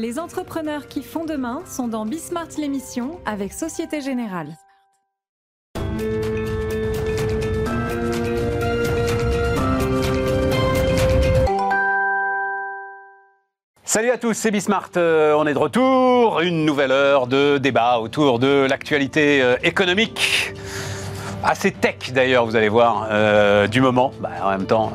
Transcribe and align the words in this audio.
Les 0.00 0.20
entrepreneurs 0.20 0.86
qui 0.86 1.02
font 1.02 1.24
demain 1.24 1.62
sont 1.66 1.88
dans 1.88 2.06
Bismart 2.06 2.46
l'émission 2.56 3.18
avec 3.26 3.52
Société 3.52 4.00
Générale. 4.00 4.56
Salut 13.82 14.10
à 14.10 14.18
tous, 14.18 14.34
c'est 14.34 14.52
Bismart. 14.52 14.90
Euh, 14.96 15.34
on 15.36 15.48
est 15.48 15.52
de 15.52 15.58
retour. 15.58 16.42
Une 16.42 16.64
nouvelle 16.64 16.92
heure 16.92 17.26
de 17.26 17.58
débat 17.58 17.98
autour 17.98 18.38
de 18.38 18.68
l'actualité 18.70 19.42
euh, 19.42 19.56
économique. 19.64 20.54
Assez 21.42 21.72
tech 21.72 22.12
d'ailleurs, 22.12 22.46
vous 22.46 22.54
allez 22.54 22.68
voir, 22.68 23.08
euh, 23.10 23.66
du 23.66 23.80
moment. 23.80 24.12
Bah, 24.20 24.30
en 24.44 24.50
même 24.50 24.66
temps, 24.66 24.92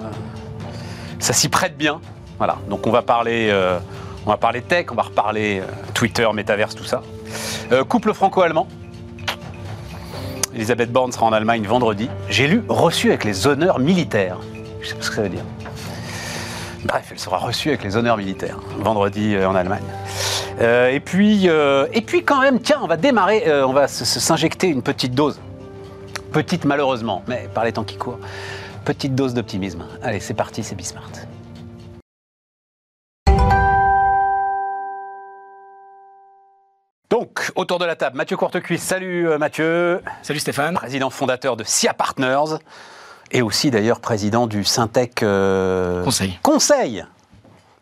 ça 1.20 1.34
s'y 1.34 1.50
prête 1.50 1.76
bien. 1.76 2.00
Voilà, 2.38 2.58
donc 2.70 2.88
on 2.88 2.92
va 2.92 3.02
parler, 3.02 3.52
on 4.26 4.30
va 4.30 4.38
parler 4.38 4.62
tech, 4.62 4.88
on 4.92 4.96
va 4.96 5.04
reparler 5.04 5.60
euh, 5.60 5.66
Twitter, 5.94 6.28
métaverse, 6.34 6.76
tout 6.76 6.86
ça. 6.86 7.02
Euh, 7.72 7.84
couple 7.84 8.14
franco-allemand. 8.14 8.68
Elisabeth 10.56 10.92
Borne 10.92 11.12
sera 11.12 11.26
en 11.26 11.34
Allemagne 11.34 11.66
vendredi. 11.66 12.10
J'ai 12.30 12.48
lu 12.48 12.64
reçu 12.70 13.10
avec 13.10 13.24
les 13.24 13.48
honneurs 13.48 13.80
militaires. 13.80 14.38
Je 14.82 14.90
sais 14.90 14.96
pas 14.96 15.02
ce 15.02 15.10
que 15.10 15.16
ça 15.16 15.22
veut 15.24 15.30
dire. 15.30 15.44
Bref, 16.86 17.08
elle 17.12 17.20
sera 17.20 17.38
reçue 17.38 17.70
avec 17.70 17.84
les 17.84 17.98
honneurs 17.98 18.18
militaires 18.18 18.60
vendredi 18.78 19.36
euh, 19.36 19.50
en 19.50 19.56
Allemagne. 19.56 19.84
Et 20.62 21.00
puis, 21.00 21.50
quand 22.26 22.40
même, 22.40 22.62
tiens, 22.62 22.80
on 22.82 22.88
va 22.88 22.96
démarrer, 22.96 23.52
on 23.64 23.74
va 23.74 23.88
s'injecter 23.88 24.68
une 24.68 24.84
petite 24.84 25.16
dose, 25.16 25.42
petite 26.32 26.64
malheureusement, 26.64 27.24
mais 27.28 27.50
par 27.54 27.66
les 27.66 27.74
temps 27.74 27.84
qui 27.84 27.98
courent, 27.98 28.20
petite 28.86 29.16
dose 29.16 29.34
d'optimisme. 29.34 29.84
Allez, 30.04 30.20
c'est 30.20 30.36
parti, 30.36 30.64
c'est 30.64 30.76
Bismart. 30.76 31.10
Autour 37.56 37.80
de 37.80 37.86
la 37.86 37.96
table, 37.96 38.18
Mathieu 38.18 38.38
Courtecuisse. 38.38 38.84
Salut 38.84 39.28
euh, 39.28 39.38
Mathieu, 39.38 40.02
Salut 40.22 40.40
Stéphane. 40.40 40.76
président 40.76 41.10
fondateur 41.10 41.56
de 41.58 41.64
SIA 41.64 41.94
Partners 41.94 42.58
et 43.32 43.42
aussi 43.42 43.72
d'ailleurs 43.72 44.00
président 44.00 44.48
du 44.48 44.64
Syntec 44.64 45.24
euh, 45.24 46.04
Conseil. 46.04 46.40
Conseil. 46.42 47.06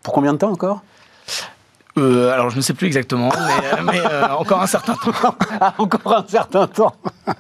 Pour 0.03 0.13
combien 0.13 0.33
de 0.33 0.37
temps 0.37 0.51
encore? 0.51 0.81
Euh, 1.97 2.31
alors 2.31 2.49
je 2.49 2.55
ne 2.55 2.61
sais 2.61 2.73
plus 2.73 2.87
exactement, 2.87 3.29
mais, 3.35 3.81
mais, 3.83 3.99
euh, 3.99 4.29
encore 4.29 4.61
un 4.61 4.67
certain 4.67 4.95
temps. 4.95 5.11
Ah, 5.59 5.73
encore 5.77 6.17
un 6.17 6.25
certain 6.27 6.65
temps. 6.67 6.95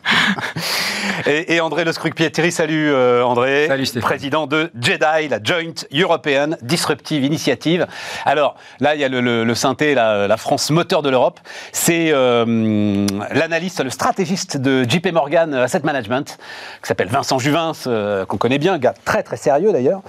et, 1.25 1.55
et 1.55 1.61
André 1.61 1.83
Le 1.83 1.91
Scruc-Pietri, 1.91 2.51
salut 2.51 2.91
euh, 2.91 3.23
André. 3.23 3.67
Salut 3.67 3.85
Stéphane. 3.85 4.07
Président 4.09 4.47
de 4.47 4.71
JEDI, 4.79 5.27
la 5.29 5.39
Joint 5.43 5.73
European 5.93 6.51
Disruptive 6.61 7.23
Initiative. 7.23 7.87
Alors 8.25 8.55
là, 8.79 8.95
il 8.95 9.01
y 9.01 9.03
a 9.03 9.09
le, 9.09 9.21
le, 9.21 9.43
le 9.43 9.55
synthé, 9.55 9.93
la, 9.95 10.27
la 10.27 10.37
France 10.37 10.69
moteur 10.71 11.01
de 11.01 11.09
l'Europe. 11.09 11.39
C'est 11.71 12.11
euh, 12.11 13.05
l'analyste, 13.31 13.83
le 13.83 13.89
stratégiste 13.89 14.57
de 14.57 14.83
JP 14.83 15.11
Morgan 15.13 15.53
Asset 15.53 15.81
Management, 15.83 16.37
qui 16.81 16.87
s'appelle 16.87 17.07
Vincent 17.09 17.39
Juvin, 17.39 17.73
euh, 17.87 18.25
qu'on 18.25 18.37
connaît 18.37 18.59
bien, 18.59 18.73
un 18.73 18.79
gars 18.79 18.93
très 19.05 19.23
très 19.23 19.37
sérieux 19.37 19.71
d'ailleurs, 19.71 20.01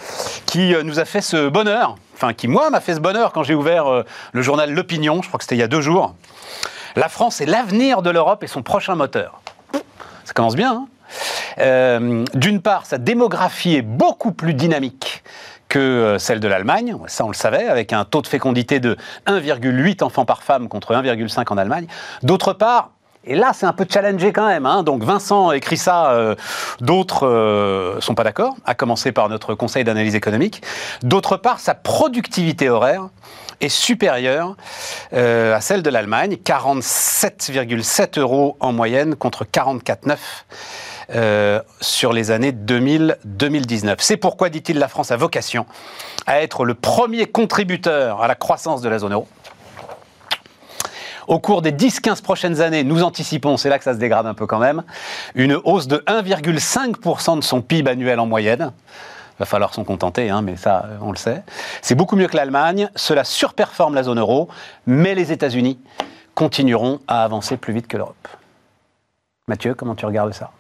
qui 0.46 0.74
euh, 0.74 0.82
nous 0.82 0.98
a 1.00 1.04
fait 1.04 1.20
ce 1.20 1.48
bonheur, 1.48 1.96
enfin 2.14 2.32
qui 2.32 2.48
moi 2.48 2.70
m'a 2.70 2.80
fait 2.80 2.94
ce 2.94 3.00
bonheur 3.00 3.32
quand 3.32 3.42
j'ai 3.42 3.54
ouvert 3.54 3.86
euh, 3.86 4.04
le 4.32 4.42
journal 4.42 4.72
L'Opinion, 4.72 5.20
je 5.22 5.28
crois 5.28 5.38
que 5.38 5.44
c'était 5.44 5.56
il 5.56 5.60
y 5.60 5.64
a 5.64 5.68
deux 5.68 5.80
jours. 5.80 6.14
La 6.96 7.08
France 7.08 7.40
est 7.40 7.46
l'avenir 7.46 8.02
de 8.02 8.10
l'Europe 8.10 8.44
et 8.44 8.46
son 8.46 8.62
prochain 8.62 8.94
moteur. 8.94 9.40
Ça 10.24 10.34
commence 10.34 10.54
bien. 10.54 10.72
hein? 10.72 10.86
Euh, 11.58 12.24
D'une 12.34 12.60
part, 12.60 12.86
sa 12.86 12.98
démographie 12.98 13.76
est 13.76 13.82
beaucoup 13.82 14.32
plus 14.32 14.54
dynamique 14.54 15.22
que 15.72 15.78
euh, 15.78 16.18
celle 16.18 16.38
de 16.38 16.48
l'Allemagne, 16.48 16.94
ça 17.06 17.24
on 17.24 17.28
le 17.28 17.34
savait, 17.34 17.66
avec 17.66 17.94
un 17.94 18.04
taux 18.04 18.20
de 18.20 18.26
fécondité 18.26 18.78
de 18.78 18.98
1,8 19.26 20.04
enfants 20.04 20.26
par 20.26 20.42
femme 20.42 20.68
contre 20.68 20.92
1,5 20.92 21.50
en 21.50 21.56
Allemagne. 21.56 21.86
D'autre 22.22 22.52
part, 22.52 22.90
et 23.24 23.34
là 23.34 23.52
c'est 23.54 23.64
un 23.64 23.72
peu 23.72 23.86
challengé 23.90 24.34
quand 24.34 24.46
même, 24.46 24.66
hein, 24.66 24.82
donc 24.82 25.02
Vincent 25.02 25.50
écrit 25.52 25.78
ça, 25.78 26.10
euh, 26.10 26.34
d'autres 26.82 27.26
euh, 27.26 27.98
sont 28.02 28.14
pas 28.14 28.22
d'accord, 28.22 28.54
à 28.66 28.74
commencer 28.74 29.12
par 29.12 29.30
notre 29.30 29.54
conseil 29.54 29.82
d'analyse 29.82 30.14
économique. 30.14 30.60
D'autre 31.02 31.38
part, 31.38 31.58
sa 31.58 31.72
productivité 31.74 32.68
horaire 32.68 33.08
est 33.62 33.70
supérieure 33.70 34.56
à 35.12 35.60
celle 35.62 35.82
de 35.82 35.88
l'Allemagne, 35.88 36.36
47,7 36.44 38.18
euros 38.18 38.58
en 38.60 38.72
moyenne 38.72 39.14
contre 39.14 39.44
44,9 39.44 40.18
euh, 41.14 41.60
sur 41.80 42.12
les 42.12 42.30
années 42.30 42.52
2000-2019. 42.52 43.96
C'est 43.98 44.16
pourquoi, 44.16 44.48
dit-il, 44.48 44.78
la 44.78 44.88
France 44.88 45.10
a 45.10 45.16
vocation 45.16 45.66
à 46.26 46.42
être 46.42 46.64
le 46.64 46.74
premier 46.74 47.26
contributeur 47.26 48.22
à 48.22 48.28
la 48.28 48.34
croissance 48.34 48.80
de 48.80 48.88
la 48.88 48.98
zone 48.98 49.12
euro. 49.12 49.28
Au 51.28 51.38
cours 51.38 51.62
des 51.62 51.72
10-15 51.72 52.22
prochaines 52.22 52.60
années, 52.60 52.82
nous 52.82 53.02
anticipons, 53.02 53.56
c'est 53.56 53.68
là 53.68 53.78
que 53.78 53.84
ça 53.84 53.94
se 53.94 53.98
dégrade 53.98 54.26
un 54.26 54.34
peu 54.34 54.46
quand 54.46 54.58
même, 54.58 54.82
une 55.34 55.54
hausse 55.64 55.86
de 55.86 55.98
1,5% 55.98 57.36
de 57.36 57.44
son 57.44 57.62
PIB 57.62 57.90
annuel 57.90 58.18
en 58.18 58.26
moyenne. 58.26 58.72
Va 59.38 59.46
falloir 59.46 59.72
s'en 59.74 59.84
contenter, 59.84 60.30
hein, 60.30 60.42
mais 60.42 60.56
ça, 60.56 60.84
euh, 60.86 60.98
on 61.00 61.10
le 61.10 61.16
sait. 61.16 61.42
C'est 61.80 61.94
beaucoup 61.94 62.16
mieux 62.16 62.28
que 62.28 62.36
l'Allemagne. 62.36 62.90
Cela 62.96 63.24
surperforme 63.24 63.94
la 63.94 64.02
zone 64.02 64.18
euro, 64.18 64.48
mais 64.86 65.14
les 65.14 65.32
États-Unis 65.32 65.78
continueront 66.34 67.00
à 67.06 67.24
avancer 67.24 67.56
plus 67.56 67.72
vite 67.72 67.86
que 67.86 67.96
l'Europe. 67.96 68.28
Mathieu, 69.48 69.74
comment 69.74 69.94
tu 69.94 70.06
regardes 70.06 70.32
ça? 70.32 70.50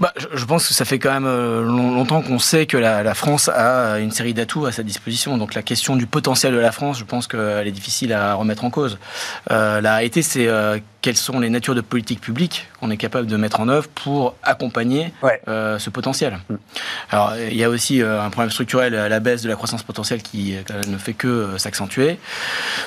Bah, 0.00 0.12
je, 0.34 0.44
pense 0.44 0.66
que 0.66 0.74
ça 0.74 0.84
fait 0.84 0.98
quand 0.98 1.12
même 1.12 1.26
euh, 1.26 1.62
long- 1.62 1.94
longtemps 1.94 2.20
qu'on 2.20 2.40
sait 2.40 2.66
que 2.66 2.76
la, 2.76 3.02
la 3.04 3.14
France 3.14 3.48
a 3.48 4.00
une 4.00 4.10
série 4.10 4.34
d'atouts 4.34 4.66
à 4.66 4.72
sa 4.72 4.82
disposition. 4.82 5.38
Donc 5.38 5.54
la 5.54 5.62
question 5.62 5.94
du 5.94 6.06
potentiel 6.06 6.52
de 6.52 6.58
la 6.58 6.72
France, 6.72 6.98
je 6.98 7.04
pense 7.04 7.28
qu'elle 7.28 7.66
est 7.66 7.72
difficile 7.72 8.12
à 8.12 8.34
remettre 8.34 8.64
en 8.64 8.70
cause. 8.70 8.98
Euh, 9.50 9.80
la 9.80 10.00
c'est 10.22 10.48
euh, 10.48 10.78
quelles 11.04 11.16
sont 11.18 11.38
les 11.38 11.50
natures 11.50 11.74
de 11.74 11.82
politiques 11.82 12.22
publiques 12.22 12.66
qu'on 12.80 12.90
est 12.90 12.96
capable 12.96 13.26
de 13.26 13.36
mettre 13.36 13.60
en 13.60 13.68
œuvre 13.68 13.88
pour 13.94 14.36
accompagner 14.42 15.12
Ouais. 15.22 15.38
euh, 15.48 15.78
ce 15.78 15.90
potentiel. 15.90 16.38
Alors, 17.10 17.34
il 17.36 17.54
y 17.58 17.62
a 17.62 17.68
aussi 17.68 18.00
euh, 18.00 18.22
un 18.22 18.30
problème 18.30 18.50
structurel 18.50 18.94
à 18.94 19.10
la 19.10 19.20
baisse 19.20 19.42
de 19.42 19.50
la 19.50 19.54
croissance 19.54 19.82
potentielle 19.82 20.22
qui 20.22 20.56
euh, 20.56 20.60
ne 20.88 20.96
fait 20.96 21.12
que 21.12 21.58
s'accentuer. 21.58 22.18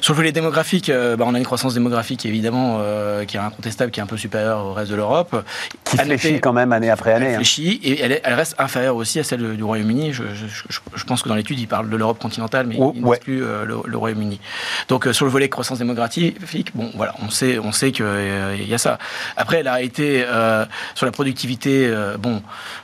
Sur 0.01 0.13
le 0.13 0.17
volet 0.17 0.31
démographique, 0.31 0.89
bah, 0.91 1.25
on 1.27 1.35
a 1.35 1.37
une 1.37 1.43
croissance 1.45 1.75
démographique 1.75 2.25
évidemment 2.25 2.79
euh, 2.81 3.23
qui 3.25 3.37
est 3.37 3.39
incontestable, 3.39 3.91
qui 3.91 3.99
est 3.99 4.03
un 4.03 4.07
peu 4.07 4.17
supérieure 4.17 4.65
au 4.65 4.73
reste 4.73 4.89
de 4.89 4.95
l'Europe. 4.95 5.45
Qui 5.83 5.99
À 5.99 6.03
fléchit 6.03 6.27
noter- 6.33 6.39
quand 6.39 6.53
même 6.53 6.71
année 6.73 6.89
après 6.89 7.13
année. 7.13 7.27
elle 7.27 7.31
hein. 7.33 7.35
fléchit 7.35 7.79
et 7.83 8.01
elle, 8.01 8.13
est- 8.13 8.21
elle 8.23 8.33
reste 8.33 8.55
inférieure 8.57 8.95
aussi 8.95 9.19
à 9.19 9.23
celle 9.23 9.55
du 9.55 9.63
Royaume-Uni. 9.63 10.11
Je, 10.11 10.23
je- 10.33 10.47
je- 10.71 10.79
je 10.95 11.03
pense 11.03 11.21
que 11.21 11.29
dans 11.29 11.35
l'étude, 11.35 11.59
il 11.59 11.67
parle 11.67 11.87
de 11.87 11.95
l'Europe 11.95 12.17
continentale, 12.19 12.65
mais 12.65 12.77
Oh, 12.79 12.93
il 12.95 13.05
ouais. 13.05 13.19
euh, 13.29 13.63
le, 13.63 13.75
le 13.85 13.97
Royaume-Uni. 13.97 14.39
Donc 14.89 15.07
sur 15.11 15.25
le 15.25 15.31
volet 15.31 15.49
croissance 15.49 15.77
démographique, 15.77 16.71
bon 16.73 16.89
voilà, 16.95 17.13
on 17.21 17.29
sait, 17.29 17.59
on 17.59 17.71
sait 17.71 17.91
qu'il 18.57 18.67
y 18.69 18.73
a 18.73 18.77
ça. 18.77 18.97
Après, 19.35 19.63
la 19.63 19.73
réalité 19.73 20.23
euh, 20.27 20.65
sur 20.95 21.05
la 21.05 21.11
productivité, 21.11 21.87
euh, 21.87 22.17
bon, 22.17 22.41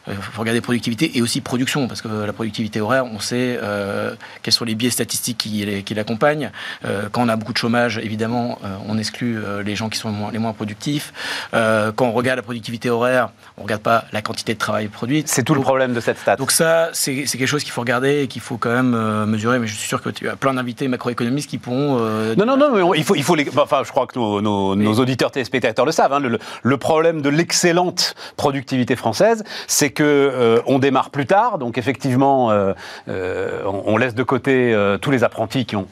il 0.07 0.13
faut 0.15 0.41
regarder 0.41 0.61
productivité 0.61 1.17
et 1.17 1.21
aussi 1.21 1.41
production, 1.41 1.87
parce 1.87 2.01
que 2.01 2.07
la 2.25 2.33
productivité 2.33 2.81
horaire, 2.81 3.05
on 3.05 3.19
sait 3.19 3.59
euh, 3.61 4.15
quels 4.41 4.53
sont 4.53 4.65
les 4.65 4.75
biais 4.75 4.89
statistiques 4.89 5.37
qui, 5.37 5.93
l'accompagnent. 5.95 6.51
Euh, 6.85 7.07
quand 7.11 7.21
on 7.23 7.29
a 7.29 7.35
beaucoup 7.35 7.53
de 7.53 7.57
chômage, 7.57 7.97
évidemment, 7.99 8.59
euh, 8.63 8.75
on 8.87 8.97
exclut 8.97 9.37
euh, 9.37 9.61
les 9.63 9.75
gens 9.75 9.89
qui 9.89 9.97
sont 9.99 10.09
les 10.09 10.15
moins, 10.15 10.31
les 10.31 10.39
moins 10.39 10.53
productifs. 10.53 11.13
Euh, 11.53 11.91
quand 11.95 12.05
on 12.07 12.11
regarde 12.11 12.37
la 12.37 12.43
productivité 12.43 12.89
horaire, 12.89 13.29
on 13.57 13.63
regarde 13.63 13.81
pas 13.81 14.05
la 14.11 14.21
quantité 14.21 14.53
de 14.53 14.59
travail 14.59 14.87
produite. 14.87 15.27
C'est 15.27 15.43
tout 15.43 15.53
le 15.55 15.61
problème 15.61 15.93
de 15.93 15.99
cette 15.99 16.17
stat. 16.19 16.35
donc 16.35 16.51
ça, 16.51 16.89
c'est 16.93 17.25
c'est 17.27 17.37
quelque 17.37 17.47
chose 17.47 17.63
qu'il 17.63 17.71
faut 17.71 17.81
regarder 17.81 18.23
et 18.23 18.27
qu'il 18.27 18.41
faut 18.41 18.57
quand 18.57 18.71
même 18.73 18.93
euh, 18.95 19.25
mesurer. 19.25 19.59
Mais 19.59 19.67
je 19.67 19.75
suis 19.75 19.87
sûr 19.87 20.01
que 20.01 20.09
tu 20.09 20.27
as 20.27 20.35
plein 20.35 20.53
d'invités 20.55 20.87
macroéconomistes 20.87 21.49
qui 21.49 21.57
pourront. 21.59 21.97
euh, 22.01 22.35
Non, 22.35 22.45
non, 22.45 22.57
non, 22.57 22.71
mais 22.75 22.81
on- 22.81 22.93
il 22.93 23.03
faut, 23.03 23.15
il 23.15 23.23
faut 23.23 23.35
les. 23.35 23.47
Enfin, 23.57 23.81
je 23.85 23.91
crois 23.91 24.07
que 24.07 24.17
nos, 24.17 24.41
nos- 24.41 24.75
nos 24.75 24.93
auditeurs 24.99 25.12
téléspectateurs 25.15 25.85
le 25.85 25.91
savent. 25.91 26.13
hein, 26.13 26.19
le, 26.19 26.39
le 26.61 26.77
problème 26.77 27.21
de 27.21 27.29
l'excellente 27.29 28.15
productivité 28.37 28.95
française, 28.95 29.43
c'est 29.67 29.91
que 29.91 30.03
euh, 30.03 30.61
on 30.65 30.79
démarre 30.79 31.09
plus 31.09 31.25
tard. 31.25 31.57
Donc, 31.57 31.77
effectivement, 31.77 32.51
euh, 32.51 32.73
euh, 33.07 33.61
on, 33.65 33.93
on 33.93 33.97
laisse 33.97 34.15
de 34.15 34.23
côté 34.23 34.75
tous 35.01 35.11
les 35.11 35.23
apprentis 35.23 35.65
qui 35.65 35.75
ont 35.75 35.87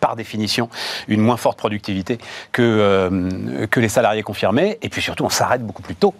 par 0.00 0.16
définition 0.16 0.68
une 1.08 1.22
moins 1.22 1.38
forte 1.38 1.56
productivité 1.56 2.18
que, 2.52 3.66
que 3.70 3.80
les 3.80 3.88
salariés 3.88 4.22
confirmés. 4.22 4.78
Et 4.82 4.90
puis 4.90 5.00
surtout, 5.00 5.24
on 5.24 5.30
s'arrête 5.30 5.62
beaucoup 5.62 5.82
plus 5.82 5.94
tôt. 5.94 6.14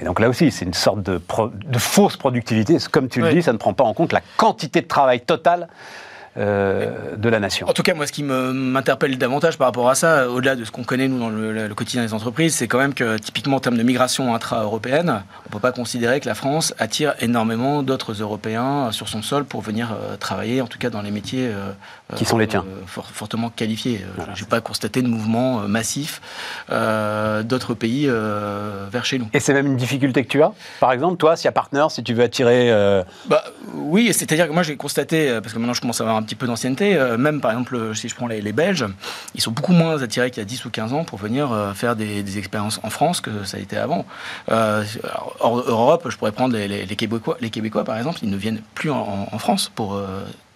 Et 0.00 0.04
donc 0.04 0.20
là 0.20 0.28
aussi, 0.28 0.50
c'est 0.50 0.64
une 0.66 0.74
sorte 0.74 1.02
de, 1.02 1.16
pro- 1.16 1.48
de 1.48 1.78
fausse 1.78 2.16
productivité. 2.18 2.76
Comme 2.92 3.08
tu 3.08 3.20
le 3.20 3.32
dis, 3.32 3.42
ça 3.42 3.52
ne 3.52 3.58
prend 3.58 3.72
pas 3.72 3.84
en 3.84 3.94
compte 3.94 4.12
la 4.12 4.20
quantité 4.36 4.82
de 4.82 4.86
travail 4.86 5.20
total 5.22 5.68
euh, 6.38 7.16
de 7.16 7.28
la 7.28 7.40
nation. 7.40 7.68
En 7.68 7.72
tout 7.72 7.82
cas, 7.82 7.94
moi, 7.94 8.06
ce 8.06 8.12
qui 8.12 8.22
m'interpelle 8.22 9.16
davantage 9.18 9.58
par 9.58 9.66
rapport 9.68 9.88
à 9.90 9.94
ça, 9.94 10.30
au-delà 10.30 10.56
de 10.56 10.64
ce 10.64 10.70
qu'on 10.70 10.84
connaît, 10.84 11.08
nous, 11.08 11.18
dans 11.18 11.28
le, 11.30 11.68
quotidien 11.74 12.02
des 12.04 12.14
entreprises, 12.14 12.54
c'est 12.54 12.68
quand 12.68 12.78
même 12.78 12.94
que, 12.94 13.18
typiquement, 13.18 13.56
en 13.56 13.60
termes 13.60 13.76
de 13.76 13.82
migration 13.82 14.34
intra-européenne, 14.34 15.22
on 15.44 15.48
ne 15.48 15.52
peut 15.52 15.58
pas 15.60 15.72
considérer 15.72 16.20
que 16.20 16.26
la 16.28 16.34
France 16.34 16.74
attire 16.78 17.14
énormément 17.20 17.82
d'autres 17.82 18.12
Européens 18.22 18.90
sur 18.92 19.08
son 19.08 19.22
sol 19.22 19.44
pour 19.44 19.60
venir 19.62 19.92
euh, 19.92 20.16
travailler, 20.16 20.60
en 20.60 20.66
tout 20.66 20.78
cas 20.78 20.90
dans 20.90 21.02
les 21.02 21.10
métiers 21.10 21.48
euh, 21.48 21.72
Qui 22.16 22.24
sont 22.24 22.38
les 22.38 22.46
tiens. 22.46 22.64
euh, 22.66 22.82
fort- 22.86 23.10
fortement 23.12 23.50
qualifiés. 23.50 24.04
Euh, 24.18 24.22
Je 24.34 24.42
n'ai 24.42 24.48
pas 24.48 24.60
constaté 24.60 25.02
de 25.02 25.08
mouvement 25.08 25.60
euh, 25.62 25.66
massif 25.66 26.20
euh, 26.70 27.42
d'autres 27.42 27.74
pays 27.74 28.06
euh, 28.08 28.86
vers 28.90 29.04
chez 29.04 29.18
nous. 29.18 29.28
Et 29.32 29.40
c'est 29.40 29.52
même 29.54 29.66
une 29.66 29.76
difficulté 29.76 30.22
que 30.24 30.28
tu 30.28 30.42
as? 30.42 30.52
Par 30.80 30.92
exemple, 30.92 31.16
toi, 31.16 31.36
s'il 31.36 31.46
y 31.46 31.48
a 31.48 31.52
partner, 31.52 31.86
si 31.90 32.02
tu 32.02 32.14
veux 32.14 32.22
attirer... 32.24 32.70
euh, 32.70 33.02
Bah, 33.26 33.42
oui, 33.74 34.12
c'est-à-dire 34.12 34.46
que 34.48 34.52
moi 34.52 34.62
j'ai 34.62 34.76
constaté, 34.76 35.28
euh, 35.30 35.40
parce 35.40 35.52
que 35.54 35.58
maintenant 35.58 35.74
je 35.74 35.80
commence 35.80 36.00
à 36.00 36.04
avoir 36.04 36.16
un 36.16 36.22
petit 36.28 36.34
peu 36.34 36.46
d'ancienneté. 36.46 36.96
Euh, 36.96 37.16
même 37.16 37.40
par 37.40 37.50
exemple, 37.50 37.94
si 37.94 38.08
je 38.08 38.14
prends 38.14 38.26
les, 38.26 38.52
Belges, 38.52 38.86
ils 39.34 39.40
sont 39.40 39.50
beaucoup 39.50 39.72
moins 39.72 40.02
attirés 40.02 40.30
qu'il 40.30 40.40
y 40.40 40.46
a 40.46 40.48
10 40.48 40.64
ou 40.64 40.70
15 40.70 40.92
ans 40.92 41.04
pour 41.04 41.18
venir 41.18 41.72
faire 41.74 41.96
des, 41.96 42.38
expériences 42.38 42.78
en 42.82 42.90
France 42.90 43.20
que 43.20 43.44
ça 43.44 43.56
a 43.56 43.60
été 43.60 43.76
avant. 43.76 44.04
hors 44.48 45.58
Europe, 45.58 46.06
je 46.08 46.16
pourrais 46.16 46.32
prendre 46.32 46.56
les, 46.56 46.86
Québécois, 46.96 47.36
les 47.40 47.50
Québécois, 47.50 47.84
par 47.84 47.96
exemple, 47.96 48.18
ils 48.22 48.30
ne 48.30 48.36
viennent 48.36 48.60
plus 48.74 48.90
en, 48.90 49.28
en 49.30 49.38
France 49.38 49.70
pour 49.74 50.00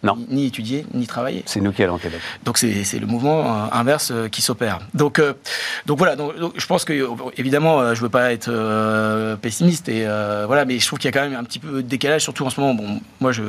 non. 0.03 0.19
Ni, 0.29 0.47
étudier, 0.47 0.85
ni 0.95 1.07
travailler. 1.07 1.45
C'est 1.47 1.61
nous 1.61 1.71
qui 1.71 1.83
allons 1.83 1.95
au 1.95 1.99
Québec. 1.99 2.21
Donc 2.45 2.59
c'est 2.59 2.99
le 2.99 3.07
mouvement 3.07 3.41
euh, 3.41 3.67
inverse 3.71 4.11
euh, 4.11 4.29
qui 4.29 4.43
s'opère. 4.43 4.81
Donc, 4.95 5.21
euh, 5.21 5.35
donc 5.87 5.99
voilà, 5.99 6.17
donc, 6.17 6.33
je 6.57 6.67
pense 6.67 6.85
que, 6.85 7.09
évidemment, 7.37 7.95
je 7.95 8.01
ne 8.01 8.05
veux 8.05 8.09
pas 8.09 8.33
être 8.33 8.51
pessimiste, 9.41 9.89
et, 9.89 10.05
voilà, 10.47 10.65
mais 10.65 10.79
je 10.79 10.87
trouve 10.87 10.99
qu'il 10.99 11.09
y 11.09 11.15
a 11.15 11.19
quand 11.19 11.29
même 11.29 11.39
un 11.39 11.45
petit 11.45 11.59
peu 11.59 11.83
de 11.83 11.89
décalage, 11.89 12.23
surtout 12.23 12.45
en 12.45 12.51
ce 12.51 12.61
moment. 12.61 12.75
Bon, 12.75 13.01
moi, 13.21 13.33
je, 13.33 13.43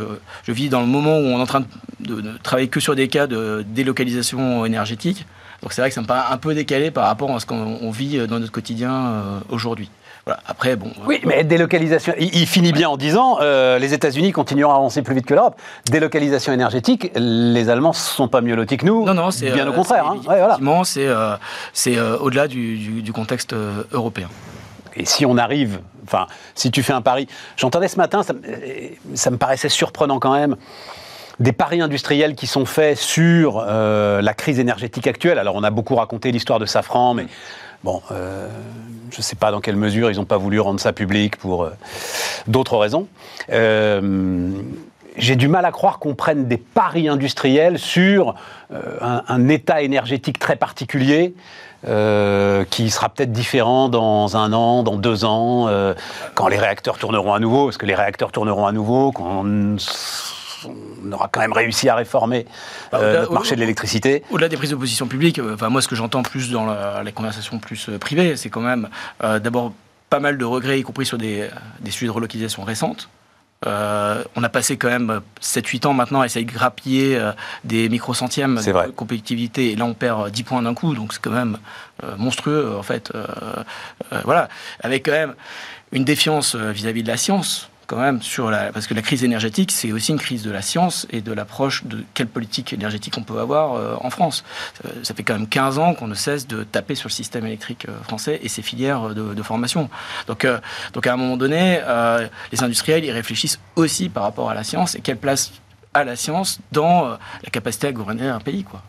je 0.43 0.51
vis 0.51 0.69
dans 0.69 0.81
le 0.81 0.87
moment 0.87 1.17
où 1.17 1.23
on 1.23 1.39
est 1.39 1.41
en 1.41 1.45
train 1.45 1.65
de, 1.99 2.21
de 2.21 2.37
travailler 2.43 2.67
que 2.67 2.79
sur 2.79 2.95
des 2.95 3.07
cas 3.07 3.27
de 3.27 3.65
délocalisation 3.67 4.65
énergétique. 4.65 5.25
Donc 5.61 5.71
c'est 5.71 5.81
vrai 5.81 5.89
que 5.89 5.95
ça 5.95 6.01
me 6.01 6.07
paraît 6.07 6.33
un 6.33 6.37
peu 6.37 6.53
décalé 6.53 6.91
par 6.91 7.05
rapport 7.05 7.33
à 7.33 7.39
ce 7.39 7.45
qu'on 7.45 7.89
vit 7.91 8.27
dans 8.27 8.39
notre 8.39 8.51
quotidien 8.51 9.41
aujourd'hui. 9.49 9.89
Après, 10.25 10.77
bon. 10.77 10.89
Oui, 11.05 11.19
mais 11.25 11.43
délocalisation. 11.43 12.13
Il, 12.17 12.47
finit 12.47 12.71
bien 12.71 12.87
en 12.87 12.95
disant 12.95 13.39
euh, 13.41 13.77
les 13.77 13.93
États-Unis 13.93 14.31
continueront 14.31 14.71
à 14.71 14.75
avancer 14.75 15.01
plus 15.01 15.15
vite 15.15 15.25
que 15.25 15.33
l'Europe. 15.33 15.59
Délocalisation 15.85 16.53
énergétique, 16.53 17.11
les 17.15 17.69
Allemands 17.69 17.89
ne 17.89 17.95
sont 17.95 18.29
pas 18.29 18.39
mieux 18.39 18.55
lotis 18.55 18.77
que 18.77 18.85
nous. 18.85 19.05
Non, 19.05 19.13
non, 19.13 19.31
c'est 19.31 19.51
bien 19.51 19.67
au 19.67 19.71
euh, 19.71 19.75
contraire. 19.75 20.07
Hein. 20.07 20.21
Effectivement, 20.23 20.85
c'est 20.85 21.07
euh, 21.07 21.35
c'est 21.73 21.99
au-delà 21.99 22.47
du, 22.47 23.11
contexte 23.13 23.53
européen. 23.91 24.29
Et 24.95 25.05
si 25.05 25.25
on 25.25 25.37
arrive, 25.37 25.79
enfin, 26.05 26.27
si 26.55 26.71
tu 26.71 26.83
fais 26.83 26.93
un 26.93 27.01
pari, 27.01 27.27
j'entendais 27.57 27.89
ce 27.89 27.97
matin, 27.97 28.23
ça, 28.23 28.33
ça, 29.15 29.29
me 29.29 29.37
paraissait 29.37 29.69
surprenant 29.69 30.19
quand 30.19 30.33
même 30.33 30.55
des 31.39 31.51
paris 31.51 31.81
industriels 31.81 32.35
qui 32.35 32.47
sont 32.47 32.65
faits 32.65 32.97
sur 32.97 33.59
la 33.65 34.33
crise 34.33 34.59
énergétique 34.59 35.07
actuelle. 35.07 35.37
Alors 35.37 35.55
on 35.55 35.63
a 35.63 35.71
beaucoup 35.71 35.95
raconté 35.95 36.31
l'histoire 36.31 36.59
de 36.59 36.65
Safran, 36.65 37.13
mais 37.13 37.25
Bon, 37.83 38.01
euh, 38.11 38.47
je 39.11 39.17
ne 39.17 39.21
sais 39.21 39.35
pas 39.35 39.51
dans 39.51 39.59
quelle 39.59 39.75
mesure 39.75 40.09
ils 40.09 40.15
n'ont 40.15 40.25
pas 40.25 40.37
voulu 40.37 40.59
rendre 40.59 40.79
ça 40.79 40.93
public 40.93 41.35
pour 41.37 41.63
euh, 41.63 41.71
d'autres 42.47 42.77
raisons. 42.77 43.07
Euh, 43.51 44.51
j'ai 45.17 45.35
du 45.35 45.47
mal 45.47 45.65
à 45.65 45.71
croire 45.71 45.99
qu'on 45.99 46.15
prenne 46.15 46.47
des 46.47 46.57
paris 46.57 47.07
industriels 47.07 47.77
sur 47.77 48.33
un, 48.71 49.47
état 49.47 49.83
énergétique 49.83 50.39
très 50.39 50.55
particulier. 50.55 51.35
qui 51.83 52.89
sera 52.89 53.09
peut-être 53.09 53.31
différent 53.31 53.89
dans 53.89 54.37
un 54.37 54.53
an, 54.53 54.81
dans 54.81 54.95
deux 54.95 55.23
ans, 55.23 55.69
quand 56.33 56.47
les 56.47 56.57
réacteurs 56.57 56.97
tourneront 56.97 57.35
à 57.35 57.39
nouveau, 57.39 57.65
parce 57.65 57.77
que 57.77 57.85
les 57.85 57.93
réacteurs 57.93 58.31
tourneront 58.31 58.65
à 58.65 58.71
nouveau, 58.71 59.11
on 60.65 61.11
aura 61.11 61.29
quand 61.31 61.41
même 61.41 61.53
réussi 61.53 61.89
à 61.89 61.95
réformer 61.95 62.45
bah, 62.91 62.99
euh, 62.99 63.21
notre 63.21 63.33
marché 63.33 63.55
de 63.55 63.59
l'électricité. 63.61 64.23
Au-delà 64.31 64.49
des 64.49 64.57
prises 64.57 64.71
de 64.71 64.75
position 64.75 65.07
publiques, 65.07 65.39
euh, 65.39 65.55
enfin, 65.55 65.69
moi 65.69 65.81
ce 65.81 65.87
que 65.87 65.95
j'entends 65.95 66.23
plus 66.23 66.51
dans 66.51 66.67
les 67.01 67.11
conversations 67.11 67.59
plus 67.59 67.89
euh, 67.89 67.97
privées, 67.97 68.35
c'est 68.35 68.49
quand 68.49 68.61
même 68.61 68.89
d'abord 69.21 69.73
pas 70.09 70.19
mal 70.19 70.37
de 70.37 70.45
regrets, 70.45 70.79
y 70.79 70.83
compris 70.83 71.05
sur 71.05 71.17
des, 71.17 71.49
sujets 71.89 72.05
de 72.05 72.11
relocalisation 72.11 72.63
récentes. 72.63 73.09
on 73.65 74.43
a 74.43 74.49
passé 74.49 74.77
quand 74.77 74.89
même 74.89 75.21
7-8 75.41 75.87
ans 75.87 75.93
maintenant 75.93 76.21
à 76.21 76.25
essayer 76.25 76.45
de 76.45 76.51
grappiller 76.51 77.19
des 77.63 77.89
micro-centièmes 77.89 78.61
de 78.63 78.91
compétitivité, 78.91 79.71
et 79.71 79.75
là 79.75 79.85
on 79.85 79.93
perd 79.93 80.29
10 80.29 80.43
points 80.43 80.61
d'un 80.61 80.75
coup, 80.75 80.93
donc 80.93 81.13
c'est 81.13 81.21
quand 81.21 81.31
même 81.31 81.57
monstrueux 82.17 82.75
en 82.77 82.83
fait. 82.83 83.11
voilà, 84.23 84.49
avec 84.81 85.05
quand 85.05 85.11
même 85.11 85.33
une 85.91 86.03
défiance 86.03 86.55
vis 86.55 86.87
à 86.87 86.91
-vis 86.91 87.03
de 87.03 87.07
la 87.07 87.17
science 87.17 87.69
quand 87.87 87.97
même 87.97 88.21
sur 88.21 88.49
la 88.49 88.71
parce 88.71 88.87
que 88.87 88.93
la 88.93 89.01
crise 89.01 89.23
énergétique 89.23 89.71
c'est 89.71 89.91
aussi 89.91 90.11
une 90.11 90.19
crise 90.19 90.43
de 90.43 90.51
la 90.51 90.61
science 90.61 91.07
et 91.09 91.21
de 91.21 91.31
l'approche 91.31 91.83
de 91.85 92.03
quelle 92.13 92.27
politique 92.27 92.73
énergétique 92.73 93.17
on 93.17 93.23
peut 93.23 93.39
avoir 93.39 93.73
euh, 93.73 93.95
en 93.99 94.09
France. 94.09 94.43
Euh, 94.85 94.89
ça 95.03 95.13
fait 95.13 95.23
quand 95.23 95.33
même 95.33 95.47
15 95.47 95.79
ans 95.79 95.93
qu'on 95.93 96.07
ne 96.07 96.15
cesse 96.15 96.47
de 96.47 96.63
taper 96.63 96.95
sur 96.95 97.07
le 97.07 97.13
système 97.13 97.45
électrique 97.45 97.87
euh, 97.89 98.03
français 98.03 98.39
et 98.41 98.49
ses 98.49 98.61
filières 98.61 99.09
de, 99.09 99.43
formation. 99.43 99.89
Donc 100.27 100.47
donc 100.93 101.05
à 101.05 101.13
un 101.13 101.17
moment 101.17 101.35
donné, 101.35 101.81
les 102.51 102.63
industriels 102.63 103.03
ils 103.03 103.11
réfléchissent 103.11 103.59
aussi 103.75 104.07
par 104.07 104.23
rapport 104.23 104.49
à 104.49 104.53
la 104.53 104.63
science 104.63 104.95
et 104.95 105.01
quelle 105.01 105.17
place 105.17 105.51
a 105.93 106.05
la 106.05 106.15
science 106.15 106.59
dans 106.71 107.09
la 107.09 107.49
capacité 107.51 107.87
à 107.87 107.91
gouverner 107.91 108.29
un 108.29 108.39
pays 108.39 108.63
quoi. 108.63 108.81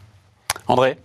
André? 0.68 0.96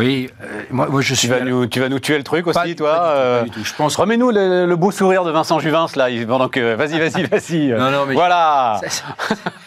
Oui, 0.00 0.30
euh, 0.42 0.62
moi, 0.70 1.00
je 1.00 1.14
suis. 1.14 1.28
Tu 1.28 1.34
vas, 1.34 1.40
nous, 1.40 1.66
tu 1.66 1.80
vas 1.80 1.88
nous 1.88 1.98
tuer 1.98 2.18
le 2.18 2.24
truc 2.24 2.46
aussi, 2.46 2.76
toi 2.76 3.44
Je 3.62 3.74
pense. 3.74 3.96
Remets-nous 3.96 4.30
le, 4.30 4.74
beau 4.74 4.90
sourire 4.90 5.24
de 5.24 5.30
Vincent 5.30 5.58
Juvin, 5.58 5.86
là, 5.96 6.08
pendant 6.26 6.48
que. 6.48 6.74
Vas-y, 6.74 6.98
vas-y, 6.98 7.24
vas-y. 7.30 7.68
non, 7.68 7.90
non, 7.90 8.06
mais 8.06 8.14
voilà. 8.14 8.80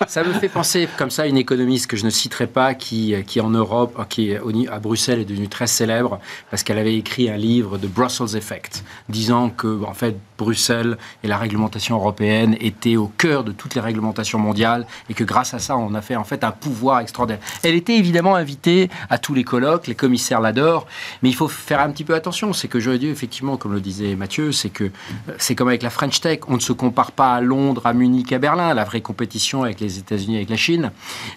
Ça, 0.07 0.24
me 0.24 0.33
fait 0.33 0.50
penser 0.50 0.88
comme 0.97 1.09
ça 1.09 1.27
une 1.27 1.38
économiste 1.38 1.88
que 1.88 1.97
je 1.97 2.06
ne 2.06 2.09
citerai 2.09 2.47
pas, 2.47 2.74
qui, 2.74 3.15
qui 3.25 3.41
en 3.41 3.50
Europe, 3.50 3.97
qui 4.09 4.35
à 4.35 4.80
Bruxelles 4.80 5.19
est 5.19 5.25
devenue 5.25 5.50
très 5.50 5.68
célèbre 5.68 6.19
parce 6.50 6.63
qu'elle 6.63 6.77
avait 6.77 6.95
écrit 6.95 7.30
un 7.30 7.38
livre 7.38 7.77
de 7.77 7.88
Brussels 7.88 8.35
Effect, 8.35 8.83
disant 9.09 9.50
que 9.50 9.83
en 9.85 9.94
fait 9.94 10.15
Bruxelles 10.38 10.97
et 11.24 11.27
la 11.27 11.38
réglementation 11.38 11.95
européenne 11.95 12.56
étaient 12.59 12.95
au 12.95 13.07
cœur 13.07 13.44
de 13.44 13.51
toutes 13.51 13.75
les 13.75 13.81
réglementations 13.81 14.39
mondiales 14.39 14.85
et 15.09 15.13
que 15.13 15.24
grâce 15.24 15.53
à 15.53 15.59
ça, 15.59 15.77
on 15.77 15.94
a 15.94 16.01
fait 16.01 16.15
en 16.15 16.24
fait 16.24 16.44
un 16.44 16.51
pouvoir 16.51 17.00
extraordinaire. 17.00 17.41
Elle 17.63 17.75
était 17.75 17.97
évidemment 17.97 18.35
invitée 18.35 18.89
à 19.09 19.18
tous 19.18 19.33
les 19.33 19.44
colloques, 19.44 19.88
les 19.88 19.95
commissaires 19.95 20.41
l'adore. 20.41 20.88
Mais 21.21 21.30
il 21.30 21.35
faut 21.35 21.47
faire 21.47 21.80
un 21.80 21.89
petit 21.91 22.03
peu 22.03 22.13
attention. 22.13 22.53
C'est 22.53 22.68
que 22.68 22.80
j'aurais 22.80 23.00
dû, 23.00 23.09
effectivement, 23.09 23.57
comme 23.57 23.74
le 23.74 23.81
disait 23.81 24.15
Mathieu, 24.15 24.51
c'est 24.51 24.69
que 24.69 24.91
c'est 25.38 25.56
comme 25.56 25.68
avec 25.68 25.83
la 25.83 25.89
French 25.89 26.21
Tech. 26.21 26.39
On 26.47 26.56
ne 26.56 26.59
se 26.59 26.74
compare 26.74 27.12
pas 27.12 27.33
à 27.33 27.41
Londres, 27.41 27.85
à 27.85 27.94
Munich, 27.94 28.31
à 28.33 28.39
Berlin. 28.39 28.74
La 28.74 28.83
vraie 28.83 29.01
compétition 29.01 29.63
avec 29.63 29.80
les 29.80 29.97
États-Unis, 29.97 30.38
avec 30.38 30.50
la 30.50 30.57
Chine. 30.57 30.91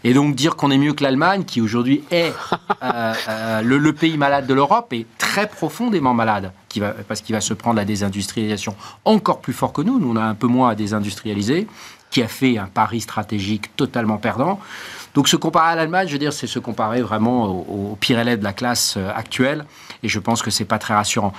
Et 0.05 0.15
donc 0.15 0.35
dire 0.35 0.57
qu'on 0.57 0.71
est 0.71 0.79
mieux 0.79 0.93
que 0.93 1.03
l'Allemagne, 1.03 1.45
qui 1.45 1.61
aujourd'hui 1.61 2.05
est 2.11 2.33
euh, 2.83 3.15
euh, 3.29 3.63
le, 3.63 3.93
pays 3.93 4.19
malade 4.19 4.47
de 4.47 4.55
l'Europe, 4.55 4.93
est 4.93 5.07
très 5.19 5.47
profondément 5.47 6.15
malade. 6.15 6.53
Va, 6.81 6.95
parce 7.07 7.21
qu'il 7.21 7.35
va 7.35 7.41
se 7.41 7.55
prendre 7.55 7.77
la 7.77 7.85
désindustrialisation 7.85 8.75
encore 9.05 9.41
plus 9.41 9.53
fort 9.53 9.73
que 9.73 9.83
nous. 9.83 9.99
Nous, 9.99 10.11
on 10.11 10.17
a 10.17 10.25
un 10.25 10.35
peu 10.35 10.47
moins 10.47 10.71
à 10.71 10.75
désindustrialiser, 10.75 11.67
qui 12.11 12.23
a 12.23 12.29
fait 12.29 12.59
un 12.59 12.67
pari 12.67 13.01
stratégique 13.01 13.75
totalement 13.77 14.19
perdant. 14.19 14.61
Donc 15.17 15.29
se 15.29 15.37
comparer 15.37 15.73
à 15.73 15.75
l'Allemagne, 15.77 16.07
je 16.07 16.13
veux 16.13 16.19
dire, 16.19 16.35
c'est 16.35 16.47
se 16.47 16.59
comparer 16.59 17.01
vraiment 17.01 17.47
au, 17.47 17.97
pire 17.99 18.19
élève 18.19 18.39
de 18.39 18.45
la 18.45 18.53
classe 18.53 18.97
euh, 18.99 19.11
actuelle. 19.15 19.65
Et 20.03 20.09
je 20.09 20.19
pense 20.19 20.43
que 20.43 20.51
c'est 20.51 20.67
pas 20.67 20.79
très 20.79 20.93
rassurant. 20.93 21.33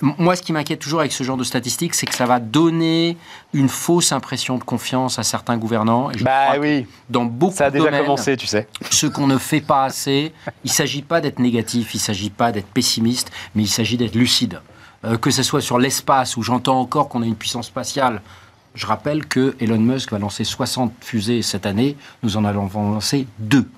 Moi, 0.00 0.36
ce 0.36 0.42
qui 0.42 0.52
m'inquiète 0.52 0.78
toujours 0.78 1.00
avec 1.00 1.10
ce 1.10 1.24
genre 1.24 1.36
de 1.36 1.42
statistiques, 1.42 1.94
c'est 1.94 2.06
que 2.06 2.14
ça 2.14 2.26
va 2.26 2.38
donner 2.38 3.16
une 3.52 3.68
fausse 3.68 4.12
impression 4.12 4.56
de 4.56 4.62
confiance 4.62 5.18
à 5.18 5.24
certains 5.24 5.56
gouvernants. 5.56 6.12
Et 6.12 6.22
bah 6.22 6.60
oui. 6.60 6.86
Dans 7.10 7.24
beaucoup 7.24 7.56
ça 7.56 7.66
a 7.66 7.70
déjà 7.72 7.86
domaines, 7.86 8.02
commencé, 8.02 8.36
tu 8.36 8.46
sais. 8.46 8.68
Ce 8.88 9.08
qu'on 9.08 9.26
ne 9.26 9.38
fait 9.38 9.60
pas 9.60 9.82
assez. 9.82 10.32
Il 10.62 10.70
s'agit 10.70 11.02
pas 11.02 11.20
d'être 11.20 11.40
négatif, 11.40 11.92
il 11.96 12.00
s'agit 12.00 12.30
pas 12.30 12.52
d'être 12.52 12.68
pessimiste, 12.68 13.32
mais 13.56 13.64
il 13.64 13.68
s'agit 13.68 13.96
d'être 13.96 14.14
lucide. 14.14 14.60
Euh, 15.04 15.16
que 15.16 15.30
ce 15.30 15.42
soit 15.42 15.60
sur 15.60 15.78
l'espace, 15.78 16.36
où 16.36 16.42
j'entends 16.42 16.80
encore 16.80 17.08
qu'on 17.08 17.22
a 17.22 17.26
une 17.26 17.36
puissance 17.36 17.66
spatiale 17.66 18.22
je 18.74 18.86
rappelle 18.86 19.26
que 19.26 19.54
Elon 19.60 19.78
Musk 19.78 20.10
va 20.10 20.18
lancer 20.18 20.44
60 20.44 20.92
fusées 21.00 21.42
cette 21.42 21.66
année, 21.66 21.96
nous 22.22 22.36
en 22.36 22.44
allons 22.44 22.68
lancer 22.74 23.26
deux. 23.38 23.68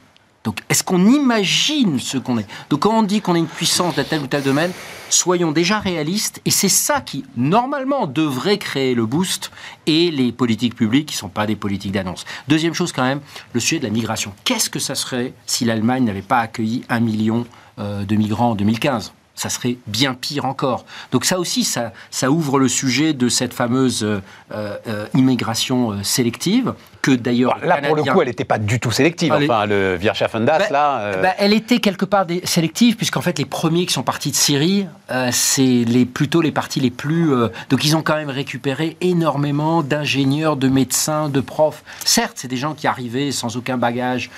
Donc, 0.42 0.61
est-ce 0.68 0.85
qu'on 0.85 1.04
imagine 1.04 1.99
ce 1.99 2.18
qu'on 2.18 2.38
est? 2.38 2.47
Donc, 2.71 2.80
quand 2.80 2.97
on 2.97 3.02
dit 3.02 3.21
qu'on 3.21 3.35
a 3.35 3.38
une 3.38 3.49
puissance 3.49 3.97
de 3.97 4.02
tel 4.04 4.23
ou 4.23 4.28
tel 4.28 4.45
domaine, 4.45 4.71
soyons 5.11 5.50
déjà 5.50 5.80
réalistes. 5.80 6.40
Et 6.45 6.50
c'est 6.50 6.68
ça 6.68 7.00
qui, 7.00 7.25
normalement, 7.37 8.06
devrait 8.06 8.56
créer 8.56 8.95
le 8.95 9.06
boost 9.06 9.50
et 9.87 10.12
les 10.12 10.30
politiques 10.30 10.76
publiques 10.76 11.06
qui 11.06 11.16
ne 11.16 11.18
sont 11.18 11.28
pas 11.28 11.47
des 11.47 11.56
politiques 11.56 11.92
d'annonce. 11.92 12.25
Deuxième 12.47 12.75
chose, 12.75 12.92
quand 12.92 13.02
même, 13.02 13.21
le 13.52 13.61
sujet 13.61 13.80
de 13.80 13.85
la 13.85 13.90
migration. 13.90 14.33
Qu'est-ce 14.45 14.71
que 14.71 14.78
ça 14.78 14.95
serait 14.95 15.35
si 15.47 15.64
l'Allemagne 15.64 16.04
n'avait 16.04 16.23
pas 16.23 16.38
accueilli 16.38 16.85
un 16.88 17.00
million 17.00 17.45
euh, 17.80 18.04
de 18.04 18.14
migrants 18.14 18.52
en 18.52 18.54
2015 18.54 19.12
ça 19.37 19.50
serait 19.50 19.76
bien 19.87 20.14
pire 20.14 20.47
encore. 20.47 20.85
Donc 21.12 21.25
ça 21.25 21.38
aussi, 21.38 21.62
ça, 21.62 21.93
ouvre 22.31 22.59
le 22.59 22.69
sujet 22.69 23.12
de 23.12 23.28
cette 23.28 23.55
fameuse 23.55 24.02
euh, 24.02 24.21
euh, 24.50 25.07
immigration 25.14 25.93
euh, 25.93 26.02
sélective 26.02 26.75
que 27.07 27.17
d'ailleurs... 27.17 27.59
Là, 27.63 27.79
pour 27.83 27.97
le 27.97 28.03
coup, 28.03 28.21
elle 28.21 28.29
n'était 28.29 28.45
pas 28.45 28.59
du 28.59 28.81
tout 28.81 28.91
sélective. 28.91 29.33
enfin, 29.33 29.67
le 29.67 29.97
Virchafendas, 29.97 30.59
bah, 30.59 30.67
là... 30.71 31.13
Bah, 31.23 31.29
elle 31.39 31.53
était 31.53 31.79
quelque 31.79 32.05
part 32.05 32.27
sélective, 32.45 32.97
puisqu'en 32.97 33.21
fait, 33.21 33.39
les 33.39 33.45
premiers 33.45 33.87
qui 33.87 33.93
sont 33.93 34.03
partis 34.03 34.31
de 34.31 34.37
Syrie, 34.37 34.87
c'est 35.31 35.63
les, 35.63 36.05
plutôt 36.05 36.41
les 36.41 36.53
partis 36.53 36.81
les 36.81 36.91
plus... 36.91 37.31
donc 37.71 37.85
ils 37.85 37.97
ont 37.97 38.03
quand 38.03 38.17
même 38.17 38.31
récupéré 38.31 38.97
énormément 39.01 39.83
d'ingénieurs, 39.83 40.57
de 40.57 40.69
médecins, 40.69 41.29
de 41.29 41.41
profs. 41.41 41.83
Certes, 42.05 42.35
c'est 42.37 42.49
des 42.49 42.57
gens 42.57 42.75
qui 42.75 42.87
arrivaient 42.87 43.33
sans 43.33 43.57
aucun 43.57 43.77
bagage 43.77 44.31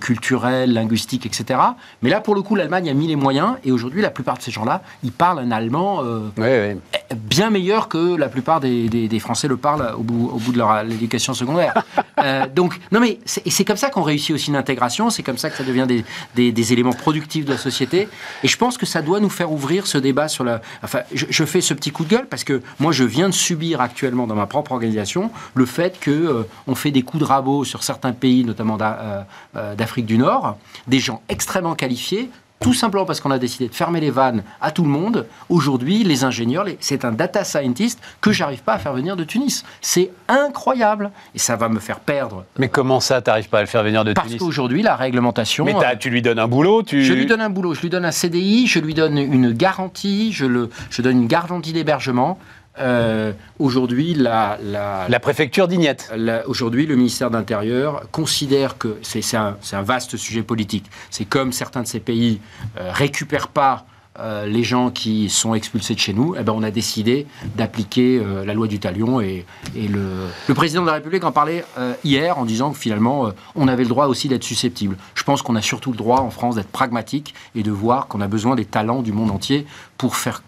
culturel, 0.00 0.72
linguistique, 0.72 1.26
etc. 1.26 1.60
Mais 2.02 2.10
là, 2.10 2.20
pour 2.20 2.34
le 2.34 2.42
coup, 2.42 2.54
l'Allemagne 2.54 2.88
a 2.88 2.94
mis 2.94 3.06
les 3.06 3.16
moyens, 3.16 3.54
et 3.64 3.72
aujourd'hui, 3.72 4.02
la 4.02 4.10
plupart 4.10 4.38
de 4.38 4.42
ces 4.42 4.50
gens-là, 4.50 4.82
ils 5.02 5.12
parlent 5.12 5.38
un 5.38 5.50
allemand 5.50 6.02
euh, 6.02 6.74
bien 7.14 7.50
meilleur 7.50 7.88
que 7.88 8.16
la 8.16 8.28
plupart 8.28 8.60
des, 8.60 9.20
Français 9.20 9.48
le 9.48 9.56
parlent 9.56 9.94
au 9.96 10.02
bout, 10.02 10.30
au 10.34 10.38
bout 10.38 10.52
de 10.52 10.58
leur 10.58 10.80
éducation 10.80 11.34
secondaire. 11.34 11.74
Euh, 12.18 12.46
donc, 12.46 12.78
non 12.92 13.00
mais 13.00 13.18
c'est 13.26 13.64
comme 13.64 13.76
ça 13.76 13.90
qu'on 13.90 14.02
réussit 14.02 14.34
aussi 14.34 14.50
l'intégration, 14.50 15.10
c'est 15.10 15.22
comme 15.22 15.38
ça 15.38 15.50
que 15.50 15.56
ça 15.56 15.64
devient 15.64 15.86
des, 16.34 16.72
éléments 16.72 16.92
productifs 16.92 17.44
de 17.44 17.50
la 17.50 17.58
société. 17.58 18.08
Et 18.42 18.48
je 18.48 18.56
pense 18.56 18.78
que 18.78 18.86
ça 18.86 19.02
doit 19.02 19.20
nous 19.20 19.30
faire 19.30 19.52
ouvrir 19.52 19.86
ce 19.86 19.98
débat 19.98 20.28
sur 20.28 20.44
la. 20.44 20.60
Enfin, 20.82 21.00
je, 21.12 21.44
fais 21.44 21.60
ce 21.60 21.74
petit 21.74 21.90
coup 21.90 22.04
de 22.04 22.10
gueule 22.10 22.26
parce 22.26 22.44
que 22.44 22.62
moi, 22.80 22.92
je 22.92 23.04
viens 23.04 23.28
de 23.28 23.34
subir 23.34 23.80
actuellement 23.80 24.26
dans 24.26 24.34
ma 24.34 24.46
propre 24.46 24.72
organisation 24.72 25.30
le 25.54 25.66
fait 25.66 25.98
que 26.00 26.10
euh, 26.10 26.42
on 26.66 26.74
fait 26.74 26.90
des 26.90 27.02
coups 27.02 27.20
de 27.20 27.26
rabot 27.26 27.64
sur 27.64 27.82
certains 27.82 28.12
pays, 28.12 28.44
notamment 28.44 28.78
d'Afrique 28.78 30.06
du 30.06 30.18
Nord, 30.18 30.56
des 30.86 30.98
gens 30.98 31.22
extrêmement 31.28 31.74
qualifiés 31.74 32.30
tout 32.66 32.74
simplement 32.74 33.04
parce 33.04 33.20
qu'on 33.20 33.30
a 33.30 33.38
décidé 33.38 33.68
de 33.68 33.74
fermer 33.74 34.00
les 34.00 34.10
vannes 34.10 34.42
à 34.60 34.72
tout 34.72 34.82
le 34.82 34.88
monde. 34.88 35.26
Aujourd'hui, 35.48 36.02
les 36.02 36.24
ingénieurs, 36.24 36.66
c'est 36.80 37.04
un 37.04 37.12
data 37.12 37.44
scientist 37.44 38.00
que 38.20 38.32
j'arrive 38.32 38.64
pas 38.64 38.72
à 38.72 38.78
faire 38.78 38.92
venir 38.92 39.14
de 39.14 39.22
Tunis. 39.22 39.64
C'est 39.80 40.10
incroyable. 40.26 41.12
Et 41.36 41.38
ça 41.38 41.54
va 41.54 41.68
me 41.68 41.78
faire 41.78 42.00
perdre. 42.00 42.44
Mais 42.58 42.68
comment 42.68 42.98
ça, 42.98 43.22
tu 43.22 43.30
n'arrives 43.30 43.48
pas 43.48 43.58
à 43.58 43.60
le 43.60 43.68
faire 43.68 43.84
venir 43.84 44.02
de 44.02 44.12
Tunis? 44.12 44.30
Parce 44.30 44.34
qu'aujourd'hui, 44.34 44.82
la 44.82 44.96
réglementation. 44.96 45.64
Mais 45.64 45.74
tu 46.00 46.10
lui 46.10 46.22
donnes 46.22 46.40
un 46.40 46.48
boulot 46.48 46.82
tu... 46.82 47.04
Je 47.04 47.12
lui 47.12 47.26
donne 47.26 47.40
un 47.40 47.50
boulot, 47.50 47.72
je 47.72 47.82
lui 47.82 47.88
donne 47.88 48.04
un 48.04 48.10
CDI, 48.10 48.66
je 48.66 48.80
lui 48.80 48.94
donne 48.94 49.16
une 49.16 49.52
garantie, 49.52 50.32
je, 50.32 50.44
le, 50.44 50.68
je 50.90 51.02
donne 51.02 51.22
une 51.22 51.28
garantie 51.28 51.72
d'hébergement. 51.72 52.36
Euh, 52.78 53.32
aujourd'hui, 53.58 54.14
la, 54.14 54.58
la, 54.62 55.20
préfecture 55.20 55.66
d'Ignette. 55.66 56.12
Aujourd'hui, 56.46 56.86
le 56.86 56.96
ministère 56.96 57.30
de 57.30 57.36
l'Intérieur 57.36 58.10
considère 58.10 58.76
que 58.76 58.98
c'est 59.02 59.36
un, 59.36 59.56
un, 59.72 59.82
vaste 59.82 60.16
sujet 60.16 60.42
politique. 60.42 60.84
C'est 61.10 61.24
comme 61.24 61.52
certains 61.52 61.82
de 61.82 61.86
ces 61.86 62.00
pays 62.00 62.40
euh, 62.78 62.90
récupèrent 62.92 63.48
pas 63.48 63.86
euh, 64.18 64.46
les 64.46 64.62
gens 64.62 64.90
qui 64.90 65.28
sont 65.28 65.54
expulsés 65.54 65.94
de 65.94 65.98
chez 65.98 66.12
nous, 66.12 66.34
eh 66.38 66.42
ben, 66.42 66.52
on 66.54 66.62
a 66.62 66.70
décidé 66.70 67.26
d'appliquer 67.56 68.18
euh, 68.18 68.44
la 68.44 68.54
loi 68.54 68.66
du 68.66 68.78
talion. 68.78 69.20
Et, 69.20 69.44
le, 69.76 70.54
président 70.54 70.82
de 70.82 70.86
la 70.86 70.94
République 70.94 71.24
en 71.24 71.32
parlait 71.32 71.64
euh, 71.78 71.94
hier 72.02 72.38
en 72.38 72.44
disant 72.44 72.72
que 72.72 72.78
finalement, 72.78 73.30
on 73.54 73.68
avait 73.68 73.82
le 73.82 73.88
droit 73.88 74.06
aussi 74.06 74.28
d'être 74.28 74.44
susceptible. 74.44 74.96
Je 75.14 75.22
pense 75.22 75.42
qu'on 75.42 75.54
a 75.54 75.62
surtout 75.62 75.90
le 75.90 75.98
droit 75.98 76.20
en 76.20 76.30
France 76.30 76.56
d'être 76.56 76.70
pragmatique 76.70 77.34
et 77.54 77.62
de 77.62 77.70
voir 77.70 78.08
qu'on 78.08 78.20
a 78.20 78.28
besoin 78.28 78.56
des 78.56 78.64
talents 78.64 79.02
du 79.02 79.12
monde 79.12 79.30
entier 79.30 79.66
pour, 79.98 80.16
faire, 80.16 80.42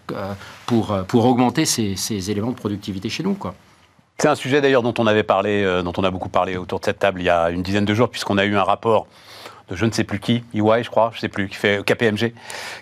pour, 0.65 0.97
pour 1.07 1.25
augmenter 1.25 1.65
ces, 1.65 2.31
éléments 2.31 2.51
de 2.51 2.55
productivité 2.55 3.09
chez 3.09 3.23
nous. 3.23 3.37
C'est 4.17 4.27
un 4.27 4.35
sujet 4.35 4.61
d'ailleurs 4.61 4.83
dont 4.83 4.93
on 4.97 5.07
avait 5.07 5.23
parlé, 5.23 5.81
dont 5.83 5.93
on 5.95 6.03
a 6.03 6.11
beaucoup 6.11 6.29
parlé 6.29 6.57
autour 6.57 6.79
de 6.79 6.85
cette 6.85 6.99
table 6.99 7.21
il 7.21 7.25
y 7.25 7.29
a 7.29 7.49
une 7.51 7.61
dizaine 7.61 7.85
de 7.85 7.93
jours, 7.93 8.09
puisqu'on 8.09 8.37
a 8.37 8.45
eu 8.45 8.55
un 8.55 8.63
rapport 8.63 9.07
de 9.69 9.75
je 9.75 9.85
ne 9.85 9.91
sais 9.91 10.03
plus 10.03 10.19
qui, 10.19 10.43
EY 10.53 10.83
je 10.83 10.89
crois, 10.89 11.11
je 11.13 11.19
sais 11.19 11.27
plus, 11.27 11.47
qui 11.47 11.55
fait 11.55 11.83
KPMG, 11.85 12.33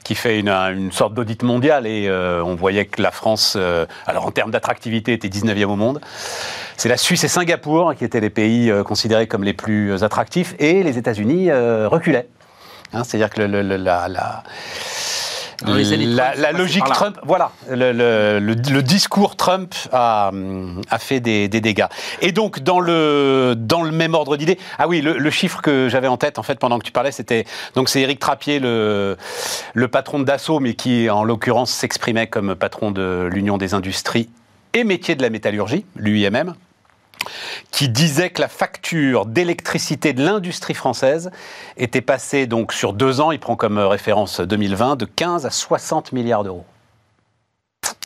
qui 0.04 0.16
fait 0.16 0.40
une, 0.40 0.92
sorte 0.92 1.14
d'audit 1.14 1.44
mondial 1.44 1.86
et 1.86 2.08
euh, 2.08 2.44
on 2.44 2.56
voyait 2.56 2.86
que 2.86 3.02
la 3.02 3.12
France, 3.12 3.56
euh, 3.58 3.86
alors 4.06 4.26
en 4.26 4.32
termes 4.32 4.52
d'attractivité, 4.52 5.14
était 5.14 5.28
19e 5.28 5.66
au 5.66 5.76
monde. 5.76 6.02
C'est 6.78 6.90
la 6.90 6.98
Suisse 6.98 7.24
et 7.24 7.28
Singapour 7.28 7.96
qui 7.96 8.06
étaient 8.06 8.20
les 8.20 8.30
pays 8.30 8.70
euh, 8.70 8.84
considérés 8.84 9.28
comme 9.28 9.44
les 9.44 9.54
plus 9.54 10.04
attractifs 10.04 10.56
et 10.60 10.84
les 10.84 10.98
États-Unis 10.98 11.52
reculaient. 11.52 12.28
Hein, 12.94 13.04
c'est-à-dire 13.04 13.30
que 13.30 13.42
le, 13.42 13.62
la 13.62 14.44
la, 15.66 16.52
logique 16.52 16.86
Trump, 16.86 17.18
voilà, 17.24 17.52
le, 17.70 18.82
discours 18.82 19.36
Trump 19.36 19.74
a, 19.92 20.32
a 20.90 21.00
fait 21.00 21.20
des, 21.20 21.48
dégâts. 21.48 21.88
Et 22.22 22.32
donc, 22.32 22.60
dans 22.60 22.80
le, 22.80 23.56
dans 23.58 23.84
le 23.84 23.92
même 23.92 24.14
ordre 24.14 24.38
d'idée, 24.38 24.58
ah 24.78 24.88
oui, 24.88 25.02
le, 25.02 25.30
chiffre 25.30 25.62
que 25.62 25.90
j'avais 25.90 26.08
en 26.08 26.18
tête, 26.18 26.40
en 26.40 26.44
fait, 26.44 26.60
pendant 26.60 26.80
que 26.80 26.86
tu 26.86 26.92
parlais, 26.92 27.12
c'était, 27.12 27.46
donc 27.76 27.90
c'est 27.90 28.02
Éric 28.02 28.20
Trappier, 28.20 28.60
le, 28.60 29.18
le 29.74 29.88
patron 29.88 30.20
de 30.20 30.24
Dassault, 30.24 30.60
mais 30.60 30.74
qui, 30.74 31.10
en 31.10 31.24
l'occurrence, 31.24 31.72
s'exprimait 31.72 32.28
comme 32.28 32.56
patron 32.56 32.92
de 32.92 33.30
l'Union 33.32 33.58
des 33.58 33.74
industries 33.74 34.30
et 34.74 34.84
métiers 34.84 35.16
de 35.16 35.22
la 35.22 35.30
métallurgie, 35.30 35.86
l'UIMM 35.96 36.54
qui 37.72 37.90
disait 37.90 38.30
que 38.30 38.42
la 38.42 38.48
facture 38.48 39.26
d'électricité 39.26 40.14
de 40.14 40.24
l'industrie 40.24 40.74
française 40.74 41.32
était 41.78 42.02
passée 42.02 42.48
donc 42.48 42.74
sur 42.74 42.94
deux 42.94 43.22
ans, 43.22 43.32
il 43.32 43.40
prend 43.40 43.56
comme 43.56 43.78
référence 43.78 44.40
2020, 44.40 44.96
de 44.96 45.06
15 45.06 45.46
à 45.46 45.50
60 45.50 46.12
milliards 46.12 46.44
d'euros. 46.44 46.66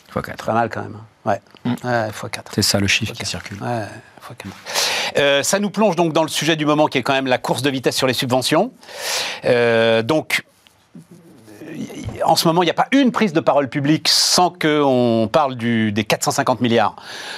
Fois 0.10 0.22
4. 0.22 0.46
Pas 0.46 0.54
mal 0.54 0.70
quand 0.70 0.82
même. 0.82 0.98
Hein. 0.98 1.06
Ouais. 1.26 1.42
Mm. 1.64 2.12
fois 2.12 2.30
4. 2.30 2.52
C'est 2.54 2.62
ça 2.62 2.80
le 2.80 2.88
chiffre 2.88 3.14
qui 3.14 3.26
circule. 3.26 3.62
Ouais, 3.62 3.86
fois 4.20 4.36
4. 4.36 4.54
Euh, 5.18 5.44
ça 5.44 5.60
nous 5.60 5.70
plonge 5.70 5.96
donc 5.96 6.14
dans 6.14 6.24
le 6.24 6.30
sujet 6.30 6.56
du 6.56 6.66
moment 6.66 6.88
qui 6.88 6.98
est 6.98 7.04
quand 7.04 7.14
même 7.14 7.28
la 7.28 7.38
course 7.38 7.62
de 7.62 7.70
vitesse 7.70 7.96
sur 7.96 8.08
les 8.08 8.14
subventions. 8.14 8.72
Euh, 9.46 10.02
donc, 10.04 10.44
en 12.24 12.36
ce 12.36 12.48
moment, 12.48 12.64
il 12.64 12.66
n'y 12.66 12.72
a 12.72 12.76
pas 12.76 12.88
une 12.92 13.12
prise 13.12 13.34
de 13.34 13.40
parole 13.40 13.70
publique 13.70 14.08
sans 14.08 14.50
qu'on 14.50 15.30
parle 15.32 15.56
du, 15.56 15.92
des 15.92 16.04
450 16.04 16.62
milliards 16.62 16.96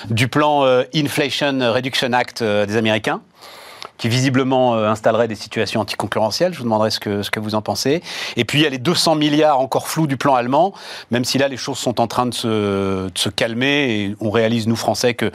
du 0.10 0.28
plan 0.28 0.66
euh, 0.66 0.84
Inflation 0.96 1.60
Reduction 1.74 2.14
Act 2.14 2.42
euh, 2.42 2.66
des 2.66 2.78
Américains 2.78 3.22
qui 3.98 4.10
visiblement 4.10 4.76
euh, 4.76 4.90
installerait 4.90 5.28
des 5.28 5.36
situations 5.36 5.82
anticoncurrentielles. 5.82 6.54
Je 6.54 6.58
vous 6.58 6.64
demanderai 6.64 6.90
ce 6.90 7.00
que, 7.00 7.22
ce 7.22 7.32
que 7.32 7.40
vous 7.40 7.56
en 7.56 7.62
pensez. 7.62 8.02
Et 8.36 8.44
puis 8.44 8.60
il 8.60 8.64
y 8.64 8.66
a 8.66 8.70
les 8.70 8.80
200 8.80 9.16
milliards 9.16 9.60
encore 9.60 9.88
flous 9.88 10.08
du 10.08 10.18
plan 10.18 10.36
allemand, 10.36 10.74
même 11.12 11.26
si 11.26 11.38
là 11.38 11.48
les 11.48 11.58
choses 11.58 11.78
sont 11.78 12.02
en 12.02 12.08
train 12.08 12.26
de 12.26 12.34
se, 12.34 12.48
de 13.08 13.18
se 13.18 13.30
calmer 13.30 13.92
et 13.92 14.16
on 14.20 14.32
réalise, 14.32 14.68
nous 14.68 14.76
Français, 14.76 15.14
que 15.14 15.32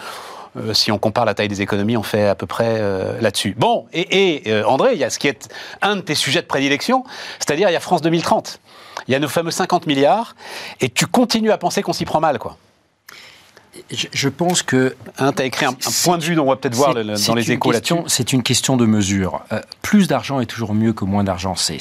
si 0.73 0.91
on 0.91 0.99
compare 0.99 1.25
la 1.25 1.35
taille 1.35 1.47
des 1.49 1.63
économies, 1.63 1.97
on 1.97 2.03
fait 2.03 2.27
à 2.27 2.35
peu 2.35 2.47
près 2.47 2.83
là-dessus. 3.21 3.55
Bon, 3.57 3.87
et, 3.93 4.49
et 4.49 4.65
André, 4.65 4.95
il 4.95 4.99
y 4.99 5.05
a 5.05 5.11
ce 5.11 5.21
qui 5.21 5.29
est 5.29 5.55
un 5.83 5.95
de 5.95 6.01
tes 6.01 6.17
sujets 6.17 6.43
de 6.43 6.47
prédilection, 6.47 7.05
c'est-à-dire 7.39 7.69
il 7.69 7.73
y 7.73 7.77
a 7.77 7.81
France 7.81 8.03
2030 8.03 8.59
il 9.07 9.13
y 9.13 9.15
a 9.15 9.19
nos 9.19 9.29
fameux 9.29 9.51
50 9.51 9.87
milliards, 9.87 10.35
et 10.81 10.89
tu 10.89 11.07
continues 11.07 11.51
à 11.51 11.59
penser 11.59 11.83
qu'on 11.83 11.93
s'y 11.93 12.05
prend 12.05 12.21
mal, 12.21 12.39
quoi. 12.39 12.57
Je, 13.91 14.29
pense 14.29 14.63
que. 14.63 14.97
Hein, 15.19 15.33
tu 15.33 15.43
as 15.43 15.45
écrit 15.45 15.67
un, 15.67 15.75
point 16.05 16.19
de 16.19 16.25
vue 16.25 16.35
dont 16.35 16.45
on 16.45 16.49
va 16.49 16.57
peut-être 16.57 16.75
voir 16.75 16.95
dans 16.95 17.35
les 17.35 17.53
échos 17.53 17.71
là-dessus. 17.71 17.95
C'est 18.07 18.33
une 18.33 18.43
question 18.43 18.77
de 18.77 18.87
mesure. 18.87 19.43
Euh, 19.53 19.61
plus 19.83 20.09
d'argent 20.09 20.41
est 20.41 20.47
toujours 20.47 20.75
mieux 20.75 20.93
que 20.93 21.05
moins 21.05 21.25
d'argent, 21.25 21.55
c'est 21.55 21.79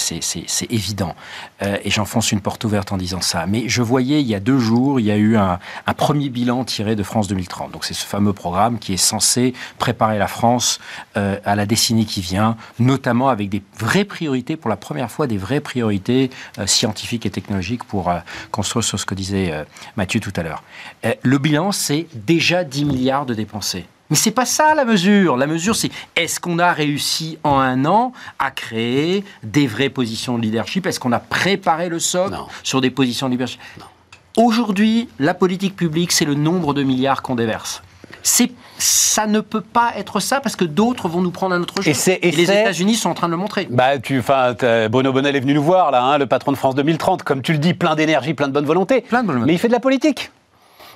évident. 0.70 1.16
Euh, 1.62 1.78
et 1.84 1.90
j'enfonce 1.90 2.32
une 2.32 2.42
porte 2.42 2.64
ouverte 2.66 2.92
en 2.92 2.98
disant 2.98 3.22
ça. 3.22 3.46
Mais 3.48 3.68
je 3.68 3.82
voyais 3.82 4.22
il 4.22 4.28
y 4.28 4.36
a 4.36 4.40
deux 4.40 4.60
jours, 4.60 5.00
il 5.00 5.06
y 5.06 5.12
a 5.12 5.18
eu 5.18 5.38
un, 5.38 5.60
un 5.86 5.94
premier 5.94 6.30
bilan 6.30 6.64
tiré 6.66 6.96
de 6.96 7.04
France 7.04 7.28
2030. 7.28 7.72
Donc 7.72 7.86
c'est 7.86 7.94
ce 7.94 8.06
fameux 8.06 8.34
programme 8.34 8.80
qui 8.80 8.94
est 8.94 8.98
censé 8.98 9.54
préparer 9.78 10.18
la 10.18 10.28
France 10.28 10.80
euh, 11.16 11.38
à 11.46 11.56
la 11.56 11.66
décennie 11.66 12.06
qui 12.06 12.22
vient, 12.22 12.58
notamment 12.80 13.30
avec 13.30 13.50
des 13.50 13.62
vraies 13.80 14.06
priorités, 14.06 14.56
pour 14.58 14.70
la 14.70 14.78
première 14.78 15.10
fois, 15.10 15.28
des 15.28 15.38
vraies 15.38 15.62
priorités 15.62 16.30
scientifiques 16.66 17.26
et 17.26 17.30
technologiques 17.30 17.84
pour 17.84 18.12
construire 18.52 18.84
sur 18.84 19.00
ce 19.00 19.06
que 19.06 19.16
disait 19.16 19.66
Mathieu 19.96 20.20
tout 20.20 20.34
à 20.36 20.44
l'heure. 20.44 20.64
le 21.22 21.38
bilan, 21.38 21.72
c'est 21.72 21.87
déjà 22.14 22.64
10 22.64 22.86
milliards 22.86 23.26
de 23.26 23.34
dépensés. 23.34 23.86
Mais 24.10 24.16
c'est 24.16 24.32
pas 24.32 24.46
ça 24.46 24.74
la 24.74 24.86
mesure. 24.86 25.36
La 25.36 25.48
mesure, 25.48 25.76
c'est 25.76 25.92
est-ce 26.16 26.40
qu'on 26.40 26.60
a 26.60 26.72
réussi 26.72 27.38
en 27.44 27.60
un 27.60 27.86
an 27.86 28.14
à 28.40 28.52
créer 28.52 29.24
des 29.44 29.68
vraies 29.68 29.90
positions 29.90 30.38
de 30.38 30.44
leadership? 30.44 30.86
Est-ce 30.86 31.00
qu'on 31.00 31.12
a 31.12 31.20
préparé 31.20 31.90
le 31.90 32.00
socle 32.00 32.38
sur 32.64 32.80
des 32.80 32.90
positions 32.90 33.28
de 33.28 33.34
leadership? 33.34 33.60
Aujourd'hui, 34.38 35.10
la 35.20 35.34
politique 35.34 35.76
publique, 35.76 36.12
c'est 36.12 36.26
le 36.26 36.36
nombre 36.36 36.74
de 36.74 36.84
milliards 36.84 37.22
qu'on 37.22 37.36
déverse. 37.36 37.82
C'est 38.24 38.52
ça 38.78 39.26
ne 39.26 39.40
peut 39.40 39.62
pas 39.62 39.94
être 39.98 40.20
ça 40.20 40.40
parce 40.40 40.56
que 40.56 40.64
d'autres 40.64 41.10
vont 41.10 41.22
nous 41.22 41.32
prendre 41.32 41.56
à 41.56 41.60
notre 41.60 41.82
jeu. 41.82 41.92
Et, 41.92 42.32
les 42.32 42.44
États-Unis 42.44 42.96
sont 42.96 43.10
en 43.10 43.14
train 43.16 43.28
de 43.28 43.32
le 43.32 43.38
montrer. 43.38 43.68
Bah, 43.72 43.98
tu, 43.98 44.22
Bono 44.92 45.12
Bonnel 45.12 45.36
est 45.36 45.40
venu 45.40 45.56
nous 45.56 45.64
voir 45.64 45.92
là, 45.92 46.04
hein, 46.04 46.18
le 46.18 46.28
patron 46.28 46.52
de 46.52 46.58
France 46.58 46.76
2030, 46.76 47.24
comme 47.24 47.42
tu 47.42 47.54
le 47.54 47.58
dis, 47.58 47.74
plein 47.74 47.96
d'énergie, 47.96 48.34
plein 48.34 48.48
de 48.48 48.54
bonne 48.54 48.66
volonté. 48.66 49.02
Plein 49.02 49.24
de 49.24 49.28
bonne 49.28 49.38
volonté. 49.38 49.48
Mais 49.48 49.56
il 49.56 49.60
fait 49.60 49.70
de 49.70 49.74
la 49.74 49.80
politique. 49.80 50.30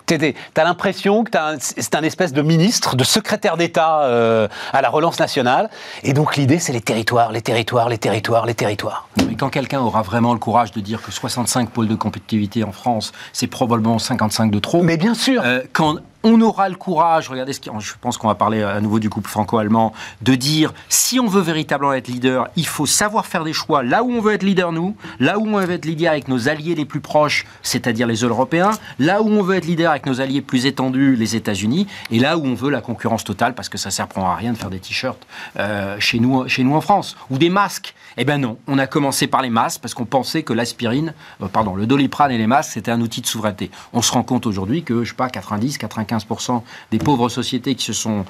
T'as 0.06 0.64
l'impression 0.64 1.24
que 1.24 1.32
c'est 1.60 1.96
un 1.96 2.04
espèce 2.04 2.34
de 2.34 2.42
ministre, 2.42 2.96
de 2.96 3.04
secrétaire 3.04 3.58
d'État 3.58 4.02
euh, 4.04 4.48
à 4.74 4.82
la 4.82 4.90
relance 4.90 5.20
nationale. 5.20 5.70
Et 6.04 6.14
donc 6.14 6.36
l'idée, 6.36 6.60
c'est 6.60 6.74
les 6.74 6.82
territoires, 6.82 7.32
les 7.32 7.42
territoires, 7.42 7.90
les 7.90 7.98
territoires, 7.98 8.46
les 8.46 8.56
territoires. 8.56 9.08
Mais 9.28 9.36
quand 9.36 9.50
quelqu'un 9.50 9.80
aura 9.80 10.02
vraiment 10.02 10.34
le 10.34 10.40
courage 10.40 10.72
de 10.72 10.80
dire 10.82 11.02
que 11.02 11.12
65 11.12 11.70
pôles 11.70 11.88
de 11.88 11.96
compétitivité 11.96 12.64
en 12.64 12.72
France, 12.72 13.12
c'est 13.34 13.48
probablement 13.48 14.00
55 14.00 14.52
de 14.52 14.60
trop. 14.60 14.84
Mais 14.84 14.98
bien 14.98 15.14
sûr. 15.14 15.42
Euh, 15.46 15.62
quand 15.74 15.98
on 16.24 16.40
aura 16.42 16.70
le 16.70 16.76
courage, 16.76 17.30
regardez 17.30 17.54
ce 17.54 17.60
qui, 17.60 17.70
je 17.80 17.94
pense 18.00 18.18
qu'on 18.18 18.28
va 18.28 18.36
parler 18.36 18.62
à 18.62 18.80
nouveau 18.80 19.00
du 19.00 19.10
couple 19.10 19.30
franco-allemand, 19.30 19.94
de 20.22 20.36
dire 20.36 20.74
si 20.90 21.20
on 21.20 21.28
veut 21.28 21.42
véritablement 21.42 21.94
être 21.94 22.08
leader, 22.08 22.48
il 22.56 22.68
faut 22.68 22.86
savoir 22.86 23.26
faire 23.26 23.44
des 23.44 23.54
choix 23.54 23.84
là 23.84 24.04
où 24.04 24.12
on 24.12 24.22
veut 24.22 24.34
être 24.34 24.44
leader 24.44 24.72
nous, 24.72 24.96
là 25.20 25.40
où 25.40 25.48
on 25.48 25.60
veut 25.60 25.74
être 25.74 25.86
leader 25.86 26.12
avec 26.12 26.28
nos 26.28 26.48
alliés 26.48 26.76
les 26.76 26.86
plus 26.86 27.02
proches, 27.02 27.46
c'est-à-dire 27.64 28.08
les 28.08 28.18
Européens, 28.18 28.72
là 29.00 29.22
où 29.22 29.30
on 29.30 29.42
veut 29.42 29.56
être 29.56 29.66
leader 29.66 29.92
avec 29.92 30.06
nos 30.06 30.22
alliés 30.22 30.42
plus 30.42 30.66
étendus, 30.66 31.16
les 31.16 31.36
États-Unis, 31.36 31.88
et 32.12 32.20
là 32.20 32.38
où 32.38 32.46
on 32.46 32.54
veut 32.54 32.70
la 32.70 32.82
concurrence 32.82 33.24
totale 33.24 33.56
parce 33.56 33.70
que 33.70 33.78
ça 33.78 33.92
sert 33.92 34.08
à 34.16 34.36
rien 34.36 34.54
de 34.54 34.58
faire 34.58 34.70
des 34.70 34.80
t-shirts 34.80 35.26
euh, 35.58 35.96
chez 36.00 36.20
nous, 36.20 36.48
chez 36.48 36.64
nous 36.64 36.76
en 36.76 36.82
France 36.82 37.16
ou 37.30 37.38
des 37.38 37.50
masques. 37.50 37.96
Eh 38.18 38.26
ben 38.26 38.38
non, 38.38 38.58
on 38.68 38.78
a 38.78 38.88
commencé 38.88 39.28
par 39.28 39.42
les 39.42 39.50
masques 39.50 39.82
parce 39.82 39.94
qu'on 39.94 40.06
pensait 40.06 40.44
que 40.44 40.54
l'aspirine, 40.54 41.14
euh, 41.42 41.48
pardon, 41.48 41.76
le 41.76 41.86
doliprane 41.86 42.32
et 42.32 42.38
les 42.38 42.48
masques 42.48 42.74
c'était 42.74 42.92
un 42.92 43.02
outil 43.02 43.22
de 43.22 43.28
souveraineté. 43.28 43.72
On 43.94 44.02
se 44.02 44.12
rend 44.12 44.24
compte 44.24 44.46
aujourd'hui 44.46 44.84
que 44.84 45.04
je 45.04 45.10
sais 45.10 45.16
pas 45.16 45.30
90, 45.30 45.78
95 45.78 46.11
15% 46.12 46.62
des 46.92 46.98
pauvres 46.98 47.30
sociétés 47.30 47.76
qui, 47.76 47.86
se 47.86 47.94
sont, 47.94 48.26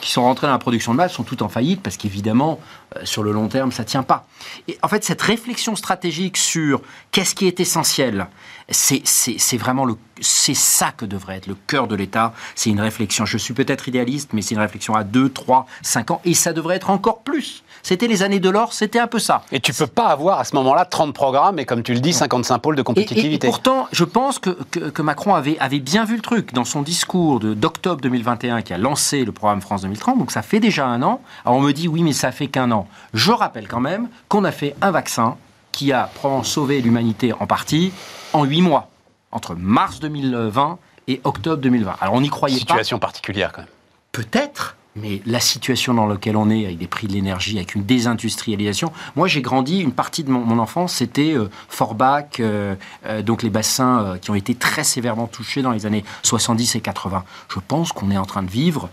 qui 0.00 0.10
sont 0.10 0.22
rentrées 0.22 0.46
dans 0.46 0.52
la 0.52 0.58
production 0.58 0.92
de 0.92 0.96
masse 0.96 1.12
sont 1.12 1.24
toutes 1.24 1.42
en 1.42 1.48
faillite 1.48 1.82
parce 1.82 1.96
qu'évidemment, 1.96 2.60
euh, 2.96 3.00
sur 3.04 3.22
le 3.22 3.32
long 3.32 3.48
terme, 3.48 3.72
ça 3.72 3.82
ne 3.82 3.88
tient 3.88 4.02
pas. 4.02 4.26
Et 4.68 4.78
en 4.82 4.88
fait, 4.88 5.04
cette 5.04 5.22
réflexion 5.22 5.76
stratégique 5.76 6.36
sur 6.36 6.82
qu'est-ce 7.12 7.34
qui 7.34 7.46
est 7.46 7.60
essentiel, 7.60 8.28
c'est 8.70 9.56
vraiment 9.56 9.84
le, 9.84 9.96
c'est 10.20 10.54
ça 10.54 10.92
que 10.92 11.04
devrait 11.04 11.36
être 11.36 11.46
le 11.46 11.56
cœur 11.66 11.88
de 11.88 11.94
l'État. 11.94 12.32
C'est 12.54 12.70
une 12.70 12.80
réflexion. 12.80 13.26
Je 13.26 13.38
suis 13.38 13.54
peut-être 13.54 13.88
idéaliste, 13.88 14.30
mais 14.32 14.42
c'est 14.42 14.54
une 14.54 14.60
réflexion 14.60 14.94
à 14.94 15.04
2, 15.04 15.30
3, 15.30 15.66
5 15.82 16.10
ans. 16.12 16.20
Et 16.24 16.34
ça 16.34 16.52
devrait 16.52 16.76
être 16.76 16.90
encore 16.90 17.22
plus. 17.22 17.62
C'était 17.82 18.06
les 18.06 18.22
années 18.22 18.40
de 18.40 18.50
l'or, 18.50 18.72
c'était 18.72 18.98
un 18.98 19.06
peu 19.06 19.18
ça. 19.18 19.42
Et 19.52 19.60
tu 19.60 19.72
peux 19.72 19.86
pas 19.86 20.08
avoir 20.08 20.38
à 20.38 20.44
ce 20.44 20.54
moment-là 20.56 20.84
30 20.84 21.14
programmes 21.14 21.58
et, 21.58 21.64
comme 21.64 21.82
tu 21.82 21.94
le 21.94 22.00
dis, 22.00 22.12
55 22.12 22.58
pôles 22.58 22.76
de 22.76 22.82
compétitivité. 22.82 23.46
Et, 23.46 23.50
pourtant, 23.50 23.88
je 23.92 24.04
pense 24.04 24.38
que, 24.38 24.50
que, 24.50 25.02
Macron 25.02 25.34
avait, 25.34 25.58
avait 25.58 25.80
bien 25.80 26.04
vu 26.04 26.16
le 26.16 26.22
truc 26.22 26.52
dans 26.52 26.64
son 26.64 26.82
discours 26.82 27.40
d'octobre 27.40 28.00
2021 28.02 28.62
qui 28.62 28.72
a 28.72 28.78
lancé 28.78 29.24
le 29.24 29.32
programme 29.32 29.60
France 29.60 29.82
2030. 29.82 30.18
Donc 30.18 30.30
ça 30.30 30.42
fait 30.42 30.60
déjà 30.60 30.86
un 30.86 31.02
an. 31.02 31.20
Alors 31.44 31.58
on 31.58 31.62
me 31.62 31.72
dit 31.72 31.88
oui, 31.88 32.02
mais 32.02 32.12
ça 32.12 32.32
fait 32.32 32.46
qu'un 32.46 32.70
an. 32.70 32.86
Je 33.14 33.32
rappelle 33.32 33.68
quand 33.68 33.80
même 33.80 34.08
qu'on 34.28 34.44
a 34.44 34.52
fait 34.52 34.74
un 34.82 34.90
vaccin 34.90 35.36
qui 35.72 35.92
a 35.92 36.10
probablement 36.14 36.44
sauvé 36.44 36.80
l'humanité 36.80 37.32
en 37.32 37.46
partie 37.46 37.92
en 38.32 38.44
8 38.44 38.62
mois, 38.62 38.90
entre 39.32 39.54
mars 39.54 40.00
2020 40.00 40.78
et 41.08 41.20
octobre 41.24 41.62
2020. 41.62 41.96
Alors 42.00 42.14
on 42.14 42.20
n'y 42.20 42.28
croyait 42.28 42.56
pas. 42.56 42.60
Situation 42.60 42.98
particulière 42.98 43.52
quand 43.52 43.62
même. 43.62 43.70
Peut-être, 44.12 44.76
mais 44.96 45.22
la 45.24 45.40
situation 45.40 45.94
dans 45.94 46.06
laquelle 46.06 46.36
on 46.36 46.50
est, 46.50 46.64
avec 46.64 46.78
des 46.78 46.86
prix 46.86 47.06
de 47.06 47.12
l'énergie, 47.12 47.56
avec 47.56 47.74
une 47.74 47.84
désindustrialisation. 47.84 48.92
Moi, 49.16 49.28
j'ai 49.28 49.42
grandi, 49.42 49.80
une 49.80 49.92
partie 49.92 50.24
de 50.24 50.30
mon, 50.30 50.58
enfance, 50.58 50.94
c'était 50.94 51.34
euh, 51.34 51.48
Forbach, 51.68 52.40
euh, 52.40 52.74
euh, 53.06 53.22
donc 53.22 53.42
les 53.42 53.50
bassins 53.50 54.18
qui 54.20 54.30
ont 54.30 54.34
été 54.34 54.54
très 54.54 54.84
sévèrement 54.84 55.26
touchés 55.26 55.62
dans 55.62 55.70
les 55.70 55.86
années 55.86 56.04
70 56.22 56.76
et 56.76 56.80
80. 56.80 57.24
Je 57.48 57.60
pense 57.66 57.92
qu'on 57.92 58.10
est 58.10 58.18
en 58.18 58.26
train 58.26 58.42
de 58.42 58.50
vivre 58.50 58.90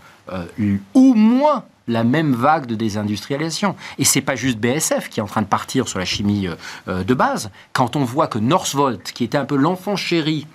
au 0.92 1.14
moins 1.14 1.64
la 1.86 2.04
même 2.04 2.34
vague 2.34 2.66
de 2.66 2.74
désindustrialisation. 2.74 3.74
Et 3.98 4.04
c'est 4.04 4.20
pas 4.20 4.36
juste 4.36 4.58
BSF 4.58 5.08
qui 5.08 5.20
est 5.20 5.22
en 5.22 5.26
train 5.26 5.40
de 5.40 5.46
partir 5.46 5.88
sur 5.88 5.98
la 5.98 6.04
chimie 6.04 6.46
de 6.86 7.14
base. 7.14 7.50
Quand 7.72 7.96
on 7.96 8.04
voit 8.04 8.26
que 8.26 8.38
Northvolt, 8.38 9.12
qui 9.12 9.24
était 9.24 9.38
un 9.38 9.46
peu 9.46 9.56
l'enfant 9.56 9.96
chéri 9.96 10.46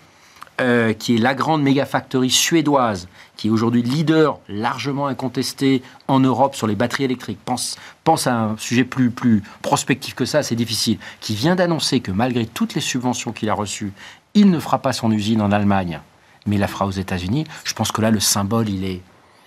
qui 0.99 1.15
est 1.15 1.17
la 1.17 1.33
grande 1.33 1.63
méga 1.63 1.85
factory 1.85 2.29
suédoise, 2.29 3.07
qui 3.43 3.49
est 3.49 3.51
aujourd'hui 3.51 3.81
leader 3.81 4.39
largement 4.47 5.07
incontesté 5.07 5.83
en 6.07 6.21
Europe 6.21 6.55
sur 6.55 6.65
les 6.65 6.75
batteries 6.75 7.03
électriques, 7.03 7.39
pense, 7.43 7.77
pense 8.05 8.25
à 8.25 8.33
un 8.33 8.57
sujet 8.57 8.85
plus, 8.85 9.11
plus 9.11 9.43
prospectif 9.61 10.15
que 10.15 10.23
ça, 10.23 10.43
c'est 10.43 10.55
difficile, 10.55 10.97
qui 11.19 11.35
vient 11.35 11.53
d'annoncer 11.53 11.99
que 11.99 12.13
malgré 12.13 12.45
toutes 12.45 12.73
les 12.73 12.79
subventions 12.79 13.33
qu'il 13.33 13.49
a 13.49 13.53
reçues, 13.53 13.91
il 14.33 14.49
ne 14.49 14.59
fera 14.59 14.77
pas 14.81 14.93
son 14.93 15.11
usine 15.11 15.41
en 15.41 15.51
Allemagne, 15.51 15.99
mais 16.45 16.57
la 16.57 16.69
fera 16.69 16.87
aux 16.87 16.91
États-Unis. 16.91 17.43
Je 17.65 17.73
pense 17.73 17.91
que 17.91 18.01
là, 18.01 18.11
le 18.11 18.21
symbole, 18.21 18.69
il 18.69 18.85
est, 18.85 19.01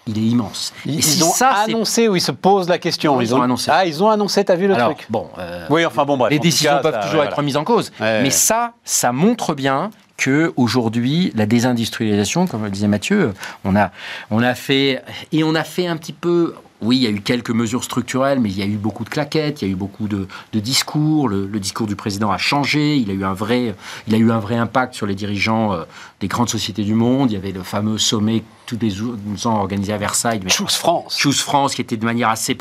il 0.06 0.18
est 0.18 0.26
immense. 0.26 0.74
Ils, 0.84 1.24
ont 1.24 1.32
annoncé 1.40 2.06
ou 2.06 2.16
ils 2.16 2.20
se 2.20 2.32
posent 2.32 2.68
la 2.68 2.76
question. 2.76 3.18
Ils, 3.22 3.34
ont, 3.34 3.40
annoncé. 3.40 3.70
Ah, 3.72 3.86
ils 3.86 4.04
ont 4.04 4.10
annoncé, 4.10 4.44
t'as 4.44 4.56
vu 4.56 4.68
le 4.68 4.76
truc 4.76 5.06
Bon. 5.08 5.30
Euh, 5.38 5.66
oui, 5.70 5.86
enfin 5.86 6.04
bon, 6.04 6.18
bref. 6.18 6.30
Les 6.30 6.38
décisions 6.38 6.80
peuvent 6.82 7.00
toujours 7.02 7.24
être 7.24 7.34
remises 7.34 7.56
en 7.56 7.64
cause. 7.64 7.90
mais 7.98 8.28
ça, 8.28 8.74
ça 8.84 9.12
montre 9.12 9.54
bien 9.54 9.90
que 10.16 10.52
aujourd'hui 10.56 11.32
la 11.34 11.46
désindustrialisation, 11.46 12.46
comme 12.46 12.64
le 12.64 12.70
disait 12.70 12.88
Mathieu, 12.88 13.34
on 13.64 13.76
a, 13.76 13.90
on 14.30 14.42
a 14.42 14.54
fait 14.54 15.02
et 15.32 15.44
on 15.44 15.54
a 15.54 15.64
fait 15.64 15.86
un 15.86 15.96
petit 15.96 16.12
peu. 16.12 16.54
Oui, 16.82 16.98
il 16.98 17.02
y 17.04 17.06
a 17.06 17.10
eu 17.10 17.22
quelques 17.22 17.50
mesures 17.50 17.82
structurelles, 17.82 18.38
mais 18.38 18.50
il 18.50 18.58
y 18.58 18.62
a 18.62 18.66
eu 18.66 18.76
beaucoup 18.76 19.02
de 19.02 19.08
claquettes, 19.08 19.62
il 19.62 19.68
y 19.68 19.70
a 19.70 19.72
eu 19.72 19.76
beaucoup 19.76 20.08
de, 20.08 20.28
discours. 20.52 21.26
Le, 21.26 21.46
discours 21.58 21.86
du 21.86 21.96
président 21.96 22.30
a 22.30 22.36
changé. 22.36 22.96
Il 22.96 23.10
a 23.10 23.14
eu 23.14 23.24
un 23.24 23.32
vrai, 23.32 23.74
il 24.06 24.14
a 24.14 24.18
eu 24.18 24.30
un 24.30 24.38
vrai 24.38 24.56
impact 24.56 24.92
sur 24.92 25.06
les 25.06 25.14
dirigeants 25.14 25.72
euh, 25.72 25.84
des 26.20 26.28
grandes 26.28 26.50
sociétés 26.50 26.84
du 26.84 26.92
monde. 26.92 27.30
Il 27.30 27.34
y 27.34 27.38
avait 27.38 27.52
le 27.52 27.62
fameux 27.62 27.96
sommet 27.96 28.42
tous 28.66 28.78
les 28.78 29.46
ans 29.46 29.56
organisé 29.56 29.94
à 29.94 29.96
Versailles. 29.96 30.40
Choose 30.48 30.74
France. 30.74 31.16
Choose 31.18 31.40
France, 31.40 31.74
qui 31.74 31.80
était 31.80 31.96
de 31.96 32.04
manière 32.04 32.28
assez 32.28 32.54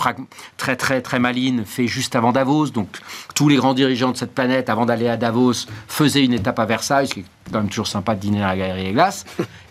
très 0.55 0.77
très 0.77 1.01
très 1.01 1.19
maline, 1.19 1.65
fait 1.65 1.87
juste 1.87 2.15
avant 2.15 2.31
Davos. 2.31 2.67
Donc 2.69 2.87
tous 3.35 3.49
les 3.49 3.57
grands 3.57 3.73
dirigeants 3.73 4.11
de 4.11 4.17
cette 4.17 4.33
planète, 4.33 4.69
avant 4.69 4.85
d'aller 4.85 5.09
à 5.09 5.17
Davos, 5.17 5.67
faisaient 5.89 6.23
une 6.23 6.33
étape 6.33 6.59
à 6.59 6.65
Versailles, 6.65 7.07
ce 7.07 7.15
qui 7.15 7.19
est 7.19 7.25
quand 7.51 7.59
même 7.59 7.69
toujours 7.69 7.87
sympa 7.87 8.15
de 8.15 8.19
dîner 8.19 8.43
à 8.43 8.47
la 8.47 8.57
galerie 8.57 8.83
des 8.83 8.91
glaces. 8.91 9.25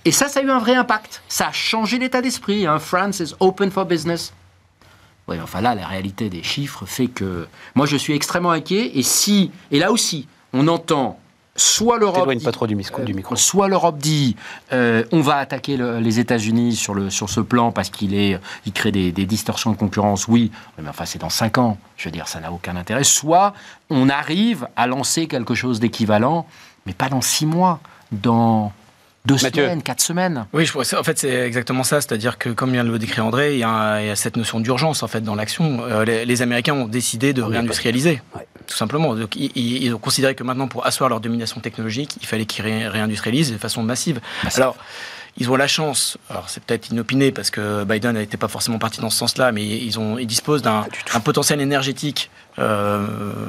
Et 0.04 0.12
ça, 0.12 0.28
ça 0.28 0.40
a 0.40 0.42
eu 0.42 0.50
un 0.50 0.58
vrai 0.58 0.74
impact. 0.74 1.22
Ça 1.28 1.48
a 1.48 1.52
changé 1.52 1.98
l'état 1.98 2.22
d'esprit. 2.22 2.66
Hein. 2.66 2.78
France 2.78 3.20
is 3.20 3.34
open 3.40 3.70
for 3.70 3.84
business. 3.84 4.32
Oui, 5.26 5.36
enfin 5.42 5.60
là, 5.60 5.74
la 5.74 5.86
réalité 5.86 6.28
des 6.28 6.42
chiffres 6.42 6.84
fait 6.84 7.06
que 7.06 7.46
moi, 7.74 7.86
je 7.86 7.96
suis 7.96 8.12
extrêmement 8.12 8.50
inquiet. 8.50 8.98
Et 8.98 9.02
si, 9.02 9.50
et 9.70 9.78
là 9.78 9.90
aussi, 9.90 10.28
on 10.52 10.68
entend 10.68 11.18
soit 11.56 11.98
l'Europe 11.98 12.32
pas 12.42 12.52
trop 12.52 12.66
du, 12.66 12.74
micro, 12.74 13.02
du 13.02 13.14
micro. 13.14 13.36
soit 13.36 13.68
l'Europe 13.68 13.98
dit 13.98 14.36
euh, 14.72 15.04
on 15.12 15.20
va 15.20 15.36
attaquer 15.36 15.76
les 15.76 16.18
États-Unis 16.18 16.74
sur 16.74 16.94
le 16.94 17.10
sur 17.10 17.30
ce 17.30 17.40
plan 17.40 17.70
parce 17.70 17.90
qu'il 17.90 18.14
est 18.14 18.40
il 18.66 18.72
crée 18.72 18.90
des, 18.90 19.12
distorsions 19.12 19.70
de 19.70 19.76
concurrence 19.76 20.26
oui 20.26 20.50
mais 20.82 20.88
enfin 20.88 21.04
c'est 21.04 21.20
dans 21.20 21.30
cinq 21.30 21.58
ans 21.58 21.78
je 21.96 22.06
veux 22.06 22.10
dire 22.10 22.26
ça 22.26 22.40
n'a 22.40 22.50
aucun 22.50 22.76
intérêt 22.76 23.04
soit 23.04 23.54
on 23.88 24.08
arrive 24.08 24.66
à 24.76 24.86
lancer 24.86 25.28
quelque 25.28 25.54
chose 25.54 25.78
d'équivalent 25.78 26.46
mais 26.86 26.92
pas 26.92 27.08
dans 27.08 27.20
six 27.20 27.46
mois 27.46 27.80
dans 28.12 28.72
deux 29.24 29.38
semaines, 29.38 29.82
quatre 29.82 30.02
semaines. 30.02 30.46
Oui, 30.52 30.66
je, 30.66 30.96
en 30.96 31.02
fait, 31.02 31.18
c'est 31.18 31.32
exactement 31.46 31.82
ça. 31.82 32.00
C'est-à-dire 32.00 32.36
que, 32.36 32.50
comme 32.50 32.72
vient 32.72 32.84
de 32.84 32.90
le 32.90 32.98
décrire 32.98 33.24
André, 33.24 33.54
il 33.54 33.58
y 33.58 33.64
a, 33.64 34.14
cette 34.16 34.36
notion 34.36 34.60
d'urgence 34.60 35.02
en 35.02 35.08
fait 35.08 35.22
dans 35.22 35.34
l'action. 35.34 35.82
Euh, 35.82 36.04
les, 36.04 36.42
Américains 36.42 36.74
ont 36.74 36.88
décidé 36.88 37.32
de 37.32 37.42
réindustrialiser, 37.42 38.20
tout 38.66 38.76
simplement. 38.76 39.14
Donc, 39.14 39.34
ils, 39.36 39.94
ont 39.94 39.98
considéré 39.98 40.34
que 40.34 40.42
maintenant, 40.44 40.68
pour 40.68 40.86
asseoir 40.86 41.08
leur 41.08 41.20
domination 41.20 41.60
technologique, 41.60 42.18
il 42.20 42.26
fallait 42.26 42.44
qu'ils 42.44 42.64
réindustrialisent 42.64 43.52
de 43.52 43.58
façon 43.58 43.82
massive. 43.82 44.20
Alors. 44.56 44.76
Ils 45.36 45.50
ont 45.50 45.56
la 45.56 45.66
chance, 45.66 46.16
alors 46.30 46.48
c'est 46.48 46.62
peut-être 46.62 46.90
inopiné 46.90 47.32
parce 47.32 47.50
que 47.50 47.82
Biden 47.84 48.12
n'était 48.12 48.36
pas 48.36 48.46
forcément 48.46 48.78
parti 48.78 49.00
dans 49.00 49.10
ce 49.10 49.18
sens-là, 49.18 49.50
mais 49.50 49.66
ils, 49.66 49.98
ont, 49.98 50.16
ils 50.16 50.28
disposent 50.28 50.62
d'un 50.62 50.86
potentiel 51.24 51.60
énergétique 51.60 52.30
euh, 52.60 53.04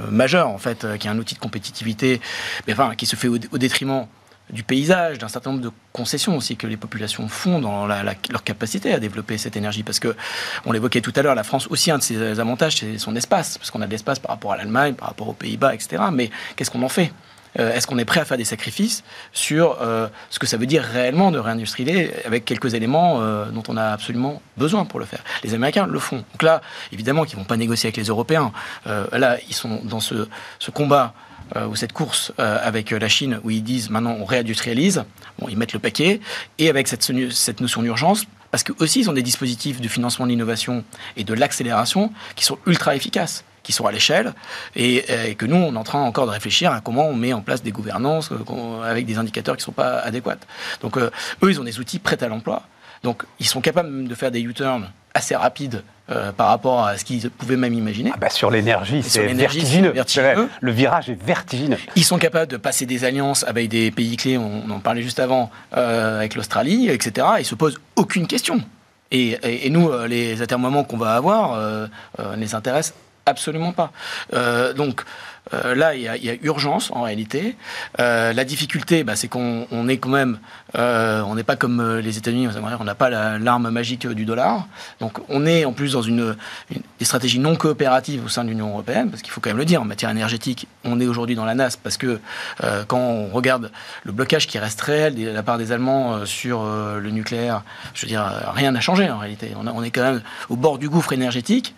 majeur, 0.10 0.48
en 0.48 0.58
fait, 0.58 0.84
euh, 0.84 0.98
qui 0.98 1.08
est 1.08 1.12
un 1.12 1.19
outil 1.19 1.36
de 1.36 1.39
compétitivité, 1.39 2.21
mais 2.65 2.74
enfin, 2.74 2.95
qui 2.95 3.06
se 3.06 3.15
fait 3.15 3.28
au 3.28 3.38
détriment 3.38 4.08
du 4.50 4.63
paysage, 4.63 5.17
d'un 5.17 5.28
certain 5.28 5.52
nombre 5.52 5.63
de 5.63 5.71
concessions 5.91 6.38
aussi 6.38 6.56
que 6.56 6.67
les 6.67 6.78
populations 6.78 7.28
font 7.28 7.60
dans 7.60 7.88
leur 7.88 8.43
capacité 8.43 8.93
à 8.93 9.00
développer 9.00 9.38
cette 9.38 9.56
énergie. 9.56 9.84
Parce 9.84 10.00
que, 10.00 10.15
on 10.65 10.71
l'évoquait 10.71 11.02
tout 11.02 11.13
à 11.15 11.21
l'heure, 11.21 11.36
la 11.36 11.43
France 11.43 11.67
aussi, 11.69 11.91
un 11.91 11.98
de 11.98 12.04
ses 12.04 12.39
avantages, 12.39 12.78
c'est 12.78 12.98
son 12.98 13.15
espace, 13.15 13.58
parce 13.58 13.71
qu'on 13.71 13.82
a 13.82 13.88
de 13.88 13.91
l'espace 13.91 14.19
par 14.19 14.32
rapport 14.32 14.52
à 14.52 14.58
l'Allemagne, 14.58 14.93
par 14.93 15.10
rapport 15.10 15.30
aux 15.30 15.34
Pays-Bas, 15.34 15.74
etc. 15.74 16.04
Mais 16.12 16.30
qu'est-ce 16.56 16.69
qu'on 16.69 16.84
en 16.84 16.89
fait? 16.89 17.12
Est-ce 17.58 17.88
qu'on 17.88 17.98
est 17.98 18.06
prêt 18.06 18.20
à 18.20 18.26
faire 18.26 18.38
des 18.38 18.46
sacrifices 18.46 19.04
sur 19.32 19.78
euh, 19.82 20.08
ce 20.30 20.39
que 20.39 20.48
ça 20.48 20.58
veut 20.58 20.65
dire 20.65 20.84
réellement 20.84 21.32
de 21.32 21.39
réindustrialiser 21.39 22.12
avec 22.26 22.46
quelques 22.46 22.74
éléments 22.74 23.22
euh, 23.22 23.46
dont 23.46 23.63
on 23.68 23.78
a 23.78 23.86
absolument 23.86 24.41
besoin 24.58 24.86
pour 24.86 25.00
le 25.00 25.06
faire? 25.06 25.24
Les 25.44 25.54
Américains 25.54 25.88
le 25.88 26.00
font. 26.00 26.18
Donc 26.18 26.44
là, 26.44 26.62
évidemment 26.91 27.24
qu'ils 27.24 27.38
vont 27.38 27.46
pas 27.46 27.58
négocier 27.58 27.88
avec 27.88 27.98
les 27.98 28.06
Européens. 28.06 28.52
là, 28.86 29.38
ils 29.48 29.56
sont 29.56 29.82
dans 29.84 30.00
ce, 30.00 30.28
combat 30.74 31.13
euh, 31.56 31.68
ou 31.68 31.76
cette 31.76 31.94
course 31.94 32.34
euh, 32.39 32.58
avec 32.63 32.89
la 32.89 33.08
Chine 33.08 33.39
où 33.44 33.52
ils 33.52 33.63
disent 33.63 33.91
maintenant 33.91 34.18
on 34.20 34.26
réindustrialise, 34.26 35.06
bon, 35.38 35.48
ils 35.48 35.58
mettent 35.58 35.74
le 35.74 35.80
paquet, 35.80 36.20
et 36.58 36.70
avec 36.70 36.88
cette, 36.88 37.12
cette 37.32 37.62
notion 37.62 37.84
d'urgence, 37.84 38.26
parce 38.50 38.63
qu'eux 38.63 38.76
aussi 38.80 39.02
ils 39.02 39.10
ont 39.12 39.13
des 39.13 39.22
dispositifs 39.22 39.80
de 39.80 39.88
financement 39.88 40.26
de 40.26 40.32
l'innovation 40.32 40.84
et 41.18 41.24
de 41.24 41.34
l'accélération 41.36 42.12
qui 42.36 42.46
sont 42.46 42.58
ultra 42.65 42.96
efficaces 42.96 43.44
qui 43.65 43.71
sont 43.71 43.86
à 43.86 43.91
l'échelle 43.91 44.34
et, 44.75 45.04
que 45.38 45.45
nous, 45.45 45.56
on 45.56 45.73
est 45.73 45.78
en 45.78 45.84
train 45.84 46.01
encore 46.01 46.28
de 46.28 46.32
réfléchir 46.32 46.71
à 46.71 46.82
comment 46.82 47.08
on 47.08 47.15
met 47.15 47.34
en 47.34 47.41
place 47.41 47.63
des 47.63 47.71
gouvernances 47.71 48.32
euh, 48.32 48.84
avec 48.84 49.06
des 49.06 49.17
indicateurs 49.17 49.58
qui 49.58 49.62
ne 49.62 49.65
sont 49.65 49.71
pas 49.71 49.97
adéquats. 49.99 50.38
Donc, 50.82 50.97
eux, 50.97 51.12
ils 51.41 51.60
ont 51.60 51.63
des 51.63 51.80
outils 51.80 51.99
prêts 51.99 52.23
à 52.23 52.28
l'emploi. 52.28 52.63
Donc, 53.04 53.23
ils 53.39 53.47
sont 53.47 53.62
capables 53.62 54.08
de 54.08 54.15
faire 54.15 54.32
des 54.32 54.41
U-turns 54.41 54.88
assez 55.13 55.36
rapides 55.36 55.84
euh, 56.12 56.32
par 56.32 56.49
rapport 56.49 56.86
à 56.86 56.97
ce 56.97 57.06
qu'ils 57.06 57.30
pouvaient 57.32 57.58
même 57.58 57.73
imaginer. 57.73 58.12
Ah 58.13 58.17
bah 58.19 58.30
sur 58.30 58.51
l'énergie, 58.51 59.01
c'est 59.01 59.25
vertigineux. 59.34 59.93
Le 60.62 60.71
virage 60.71 61.10
est 61.10 61.19
vertigineux. 61.19 61.78
Ils 61.95 62.04
sont 62.04 62.19
capables 62.19 62.51
de 62.51 62.58
passer 62.58 62.86
des 62.86 63.06
alliances 63.06 63.43
avec 63.43 63.69
des 63.69 63.89
pays 63.89 64.17
clés, 64.17 64.38
on, 64.38 64.69
en 64.69 64.80
parlait 64.80 65.01
juste 65.01 65.19
avant, 65.19 65.49
euh, 65.75 66.19
avec 66.19 66.36
l'Australie, 66.36 66.89
etc. 66.89 67.28
Ils 67.39 67.45
se 67.45 67.56
posent 67.56 67.80
aucune 67.95 68.28
question. 68.28 68.62
Et, 69.12 69.69
nous, 69.69 69.89
euh, 69.89 70.08
les 70.08 70.41
atermoiements 70.41 70.84
qu'on 70.84 70.97
va 70.97 71.15
avoir 71.15 71.58
ne 72.19 72.36
les 72.36 72.54
intéressent 72.54 72.93
absolument 73.25 73.73
pas. 73.73 73.91
donc, 74.75 75.03
euh, 75.53 75.75
là, 75.75 75.95
il 75.95 76.01
y, 76.01 76.07
a, 76.07 76.35
urgence 76.41 76.91
en 76.91 77.03
réalité. 77.03 77.55
Euh, 77.99 78.33
la 78.33 78.43
difficulté, 78.43 79.03
bah, 79.03 79.15
c'est 79.15 79.27
qu'on 79.27 79.88
est 79.88 79.97
quand 79.97 80.09
même, 80.09 80.39
euh, 80.75 81.21
on 81.21 81.35
n'est 81.35 81.43
pas 81.43 81.55
comme 81.55 81.99
les 81.99 82.17
États-Unis, 82.17 82.47
on 82.79 82.83
n'a 82.83 82.95
pas 82.95 83.09
l'arme 83.09 83.69
magique 83.69 84.07
du 84.07 84.25
dollar. 84.25 84.67
Donc, 84.99 85.19
on 85.29 85.45
est 85.45 85.65
en 85.65 85.73
plus 85.73 85.93
dans 85.93 86.01
une, 86.01 86.35
des 86.99 87.05
stratégies 87.05 87.39
non 87.39 87.55
coopératives 87.55 88.25
au 88.25 88.27
sein 88.27 88.43
de 88.43 88.49
l'Union 88.49 88.69
européenne, 88.69 89.09
parce 89.09 89.21
qu'il 89.21 89.31
faut 89.31 89.41
quand 89.41 89.49
même 89.49 89.57
le 89.57 89.65
dire, 89.65 89.81
en 89.81 89.85
matière 89.85 90.09
énergétique, 90.09 90.67
on 90.83 90.99
est 90.99 91.07
aujourd'hui 91.07 91.35
dans 91.35 91.45
la 91.45 91.53
NAS, 91.53 91.77
parce 91.81 91.97
que 91.97 92.19
quand 92.88 92.99
on 92.99 93.29
regarde 93.29 93.71
le 94.03 94.11
blocage 94.11 94.47
qui 94.47 94.57
reste 94.57 94.81
réel 94.81 95.15
de 95.15 95.29
la 95.29 95.43
part 95.43 95.57
des 95.57 95.71
Allemands 95.71 96.25
sur 96.25 96.63
le 96.63 97.09
nucléaire, 97.11 97.63
je 97.93 98.03
veux 98.03 98.07
dire, 98.07 98.25
rien 98.53 98.71
n'a 98.71 98.81
changé 98.81 99.09
en 99.09 99.19
réalité. 99.19 99.51
On, 99.55 99.67
on, 99.67 99.83
est 99.83 99.91
quand 99.91 100.03
même 100.03 100.21
au 100.49 100.55
bord 100.55 100.79
du 100.79 100.89
gouffre 100.89 101.13
énergétique, 101.13 101.75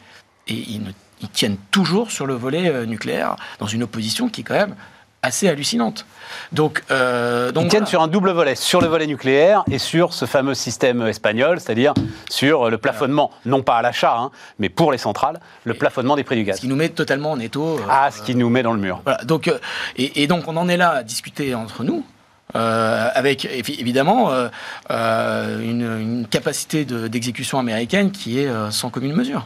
et 0.47 0.63
il 0.69 0.83
ne 0.83 0.91
ils 1.21 1.30
tiennent 1.30 1.58
toujours 1.71 2.12
sur 2.12 2.25
le 2.25 2.34
volet 2.36 2.69
euh, 2.69 2.86
nucléaire, 2.86 3.36
dans 3.60 3.67
une 3.67 3.84
opposition 3.84 4.30
qui 4.30 4.41
est 4.41 4.43
quand 4.43 4.53
même 4.53 4.75
assez 5.23 5.49
hallucinante. 5.49 6.06
Donc, 6.51 6.84
euh, 6.91 7.51
donc 7.51 7.65
Ils 7.65 7.69
tiennent 7.69 7.80
voilà. 7.82 7.89
sur 7.89 8.01
un 8.03 8.08
double 8.08 8.30
volet, 8.32 8.53
sur 8.56 8.82
le 8.82 8.88
volet 8.88 9.08
nucléaire 9.08 9.63
et 9.69 9.80
sur 9.80 10.13
ce 10.13 10.25
fameux 10.25 10.53
système 10.53 11.01
espagnol, 11.08 11.60
c'est-à-dire 11.60 11.93
sur 12.30 12.69
le 12.69 12.77
plafonnement, 12.77 13.32
non 13.45 13.63
pas 13.63 13.77
à 13.77 13.82
l'achat, 13.82 14.15
hein, 14.15 14.32
mais 14.60 14.69
pour 14.69 14.91
les 14.91 14.97
centrales, 14.99 15.39
le 15.63 15.73
plafonnement 15.73 16.15
des 16.15 16.23
prix 16.23 16.36
du 16.36 16.43
ce 16.43 16.47
gaz. 16.47 16.60
qui 16.60 16.67
nous 16.67 16.75
met 16.75 16.89
totalement 16.89 17.32
en 17.32 17.39
étau. 17.39 17.77
euh, 17.77 17.82
Ah, 17.89 18.10
ce 18.12 18.21
qui 18.21 18.36
nous 18.36 18.49
met 18.49 18.62
dans 18.63 18.73
le 18.73 18.80
mur. 18.80 19.01
Voilà, 19.03 19.23
donc, 19.23 19.47
euh, 19.47 19.58
et, 19.97 20.21
et 20.23 20.27
donc 20.27 20.47
on 20.47 20.56
en 20.56 20.69
est 20.69 20.77
là 20.77 20.91
à 20.91 21.03
discuter 21.03 21.56
entre 21.56 21.84
nous. 21.84 22.06
euh, 22.56 23.10
avec 23.13 23.43
évi- 23.43 23.77
évidemment 23.80 24.32
euh, 24.32 24.47
euh, 24.91 25.60
une, 25.62 25.82
une 25.99 26.27
capacité 26.27 26.86
de- 26.86 27.08
d'exécution 27.10 27.60
américaine 27.60 28.12
qui 28.12 28.39
est 28.39 28.47
euh, 28.47 28.71
sans 28.71 28.89
commune 28.89 29.13
mesure. 29.13 29.45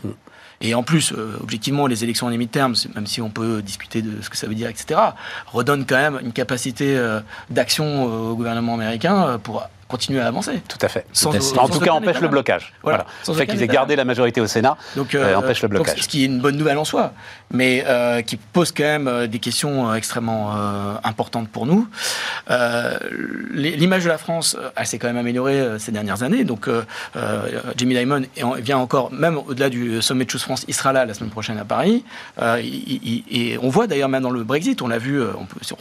Et 0.61 0.75
en 0.75 0.83
plus, 0.83 1.11
euh, 1.11 1.37
objectivement, 1.41 1.87
les 1.87 2.03
élections 2.03 2.27
en 2.27 2.29
les 2.29 2.47
termes 2.47 2.75
même 2.95 3.07
si 3.07 3.21
on 3.21 3.29
peut 3.29 3.61
discuter 3.61 4.01
de 4.01 4.21
ce 4.21 4.29
que 4.29 4.37
ça 4.37 4.47
veut 4.47 4.55
dire, 4.55 4.69
etc., 4.69 4.99
redonnent 5.47 5.85
quand 5.85 5.97
même 5.97 6.19
une 6.23 6.33
capacité 6.33 6.97
euh, 6.97 7.19
d'action 7.49 7.85
euh, 7.85 8.31
au 8.31 8.35
gouvernement 8.35 8.75
américain 8.75 9.39
pour 9.41 9.67
continuer 9.91 10.21
à 10.21 10.27
avancer. 10.27 10.61
Tout 10.67 10.77
à 10.81 10.87
fait. 10.87 11.05
Sans- 11.13 11.29
en 11.57 11.67
tout 11.69 11.79
cas, 11.79 11.91
empêche 11.91 12.19
le 12.21 12.27
blocage. 12.29 12.73
Voilà. 12.83 13.05
Le 13.27 13.33
fait 13.33 13.45
qu'ils 13.47 13.61
aient 13.61 13.67
gardé 13.67 13.95
la 13.95 14.05
majorité 14.05 14.41
au 14.41 14.47
Sénat 14.47 14.77
Donc, 14.95 15.13
euh, 15.13 15.35
empêche 15.35 15.61
le 15.61 15.67
donc, 15.69 15.83
blocage. 15.85 16.01
ce 16.01 16.07
qui 16.07 16.23
est 16.23 16.25
une 16.25 16.39
bonne 16.39 16.55
nouvelle 16.57 16.77
en 16.77 16.85
soi, 16.85 17.13
mais 17.51 17.83
euh, 17.85 18.21
qui 18.21 18.37
pose 18.37 18.71
quand 18.71 18.83
même 18.83 19.07
euh, 19.07 19.27
des 19.27 19.39
questions 19.39 19.89
euh, 19.91 19.95
extrêmement 19.95 20.55
euh, 20.55 20.93
importantes 21.03 21.49
pour 21.49 21.65
nous. 21.65 21.87
Euh, 22.49 22.97
L'image 23.53 24.03
de 24.03 24.09
la 24.09 24.17
France, 24.17 24.55
euh, 24.59 24.69
elle 24.75 24.85
s'est 24.87 24.97
quand 24.97 25.07
même 25.07 25.17
améliorée 25.17 25.59
euh, 25.59 25.77
ces 25.79 25.91
dernières 25.91 26.23
années. 26.23 26.43
Donc, 26.43 26.67
euh, 26.67 26.81
euh, 27.15 27.41
Jimmy 27.77 27.97
en- 28.41 28.51
vient 28.53 28.77
encore, 28.77 29.11
même 29.11 29.37
au-delà 29.37 29.69
du 29.69 30.01
sommet 30.01 30.25
de 30.25 30.29
Choose 30.29 30.43
France, 30.43 30.65
il 30.67 30.73
sera 30.73 30.93
là 30.93 31.05
la 31.05 31.13
semaine 31.13 31.29
prochaine 31.29 31.57
à 31.57 31.65
Paris. 31.65 32.03
Euh, 32.41 32.59
il- 32.63 32.99
il- 33.03 33.23
et 33.29 33.57
on 33.61 33.69
voit 33.69 33.87
d'ailleurs 33.87 34.09
même 34.09 34.23
dans 34.23 34.29
le 34.29 34.43
Brexit, 34.43 34.81
on 34.81 34.87
l'a 34.87 34.97
vu, 34.97 35.19
euh, 35.21 35.31
on 35.37 35.45
peut, 35.45 35.59
si, 35.61 35.73
on 35.73 35.77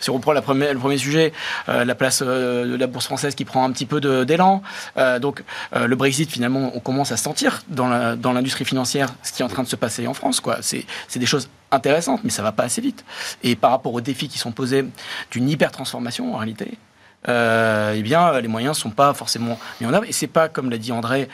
si 0.00 0.10
reprend 0.10 0.32
la 0.32 0.42
première- 0.42 0.72
le 0.72 0.78
premier 0.78 0.98
sujet, 0.98 1.32
euh, 1.68 1.84
la 1.84 1.94
place 1.94 2.22
euh, 2.24 2.64
de 2.66 2.76
la 2.76 2.86
bourse 2.86 3.06
française 3.06 3.33
qui 3.34 3.44
prend 3.44 3.64
un 3.64 3.72
petit 3.72 3.86
peu 3.86 4.00
d'élan. 4.24 4.62
Euh, 4.96 5.18
donc, 5.18 5.42
euh, 5.74 5.86
le 5.86 5.96
Brexit, 5.96 6.30
finalement, 6.30 6.72
on 6.74 6.80
commence 6.80 7.12
à 7.12 7.16
sentir 7.16 7.62
dans 7.68 7.88
l'industrie 8.32 8.64
financière 8.64 9.14
ce 9.22 9.32
qui 9.32 9.42
est 9.42 9.44
en 9.44 9.48
train 9.48 9.62
de 9.62 9.68
se 9.68 9.76
passer 9.76 10.06
en 10.06 10.14
France. 10.14 10.42
C'est 10.60 11.18
des 11.18 11.26
choses 11.26 11.48
intéressantes, 11.70 12.20
mais 12.24 12.30
ça 12.30 12.42
va 12.42 12.52
pas 12.52 12.64
assez 12.64 12.80
vite. 12.80 13.04
Et 13.42 13.56
par 13.56 13.70
rapport 13.70 13.92
aux 13.94 14.00
défis 14.00 14.28
qui 14.28 14.38
sont 14.38 14.52
posés 14.52 14.84
d'une 15.30 15.48
hyper-transformation, 15.48 16.34
en 16.34 16.38
réalité, 16.38 16.78
euh, 17.28 17.94
eh 17.96 18.02
bien, 18.02 18.40
les 18.40 18.48
moyens 18.48 18.76
sont 18.76 18.90
pas 18.90 19.14
forcément 19.14 19.58
mis 19.80 19.86
en 19.86 19.94
œuvre. 19.94 20.04
Et 20.08 20.12
c'est 20.12 20.26
pas, 20.26 20.48
comme 20.48 20.70
l'a 20.70 20.78
dit 20.78 20.92
André, 20.92 21.28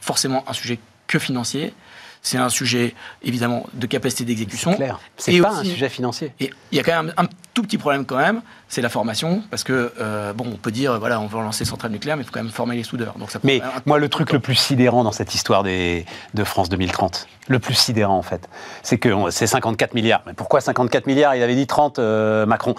forcément 0.00 0.44
un 0.48 0.52
sujet 0.52 0.78
que 1.06 1.18
financier. 1.18 1.74
C'est 2.22 2.36
un 2.36 2.50
sujet, 2.50 2.94
évidemment, 3.22 3.66
de 3.72 3.86
capacité 3.86 4.24
d'exécution. 4.24 4.72
C'est 4.72 4.76
clair. 4.76 5.00
C'est 5.16 5.40
pas 5.40 5.52
aussi- 5.52 5.60
un 5.70 5.72
sujet 5.72 5.88
financier. 5.88 6.32
Et 6.38 6.50
il 6.70 6.76
y 6.76 6.80
a 6.80 6.84
quand 6.84 7.02
même 7.02 7.14
un 7.16 7.24
tout 7.54 7.62
petit 7.62 7.78
problème 7.78 8.04
quand 8.04 8.18
même, 8.18 8.42
c'est 8.68 8.82
la 8.82 8.90
formation, 8.90 9.42
parce 9.50 9.64
que 9.64 9.92
euh, 9.98 10.32
bon, 10.34 10.44
on 10.52 10.56
peut 10.56 10.70
dire 10.70 10.98
voilà, 10.98 11.18
on 11.20 11.26
veut 11.26 11.38
relancer 11.38 11.64
centrale 11.64 11.90
nucléaire, 11.92 12.16
mais 12.18 12.22
il 12.22 12.26
faut 12.26 12.32
quand 12.32 12.42
même 12.42 12.52
former 12.52 12.76
les 12.76 12.82
soudeurs. 12.84 13.16
Donc 13.18 13.30
ça 13.30 13.38
Mais 13.42 13.62
moi, 13.86 13.98
le 13.98 14.08
truc 14.10 14.32
le 14.32 14.38
plus 14.38 14.54
sidérant 14.54 15.02
dans 15.02 15.12
cette 15.12 15.34
histoire 15.34 15.62
des, 15.62 16.04
de 16.34 16.44
France 16.44 16.68
2030, 16.68 17.26
le 17.48 17.58
plus 17.58 17.74
sidérant 17.74 18.18
en 18.18 18.22
fait, 18.22 18.48
c'est 18.82 18.98
que 18.98 19.30
c'est 19.30 19.46
54 19.46 19.94
milliards. 19.94 20.22
Mais 20.26 20.34
pourquoi 20.34 20.60
54 20.60 21.06
milliards? 21.06 21.34
Il 21.34 21.42
avait 21.42 21.54
dit 21.56 21.66
30, 21.66 21.98
euh, 21.98 22.44
Macron. 22.44 22.74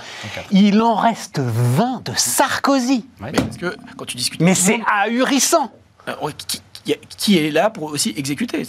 Il 0.52 0.82
en 0.84 0.94
reste 0.96 1.40
20 1.40 2.04
de 2.06 2.14
Sarkozy. 2.16 3.06
Mais 3.20 3.32
parce 3.32 3.58
que 3.58 3.76
quand 3.98 4.06
tu 4.06 4.18
discutes, 4.18 4.40
Mais 4.42 4.54
c'est 4.56 4.80
ahurissant. 4.88 5.72
euh, 6.08 6.14
ouais, 6.22 6.32
qui, 6.48 6.62
qui- 7.18 7.38
est 7.38 7.52
là 7.52 7.70
pour 7.70 7.84
aussi 7.92 8.14
exécuter 8.18 8.60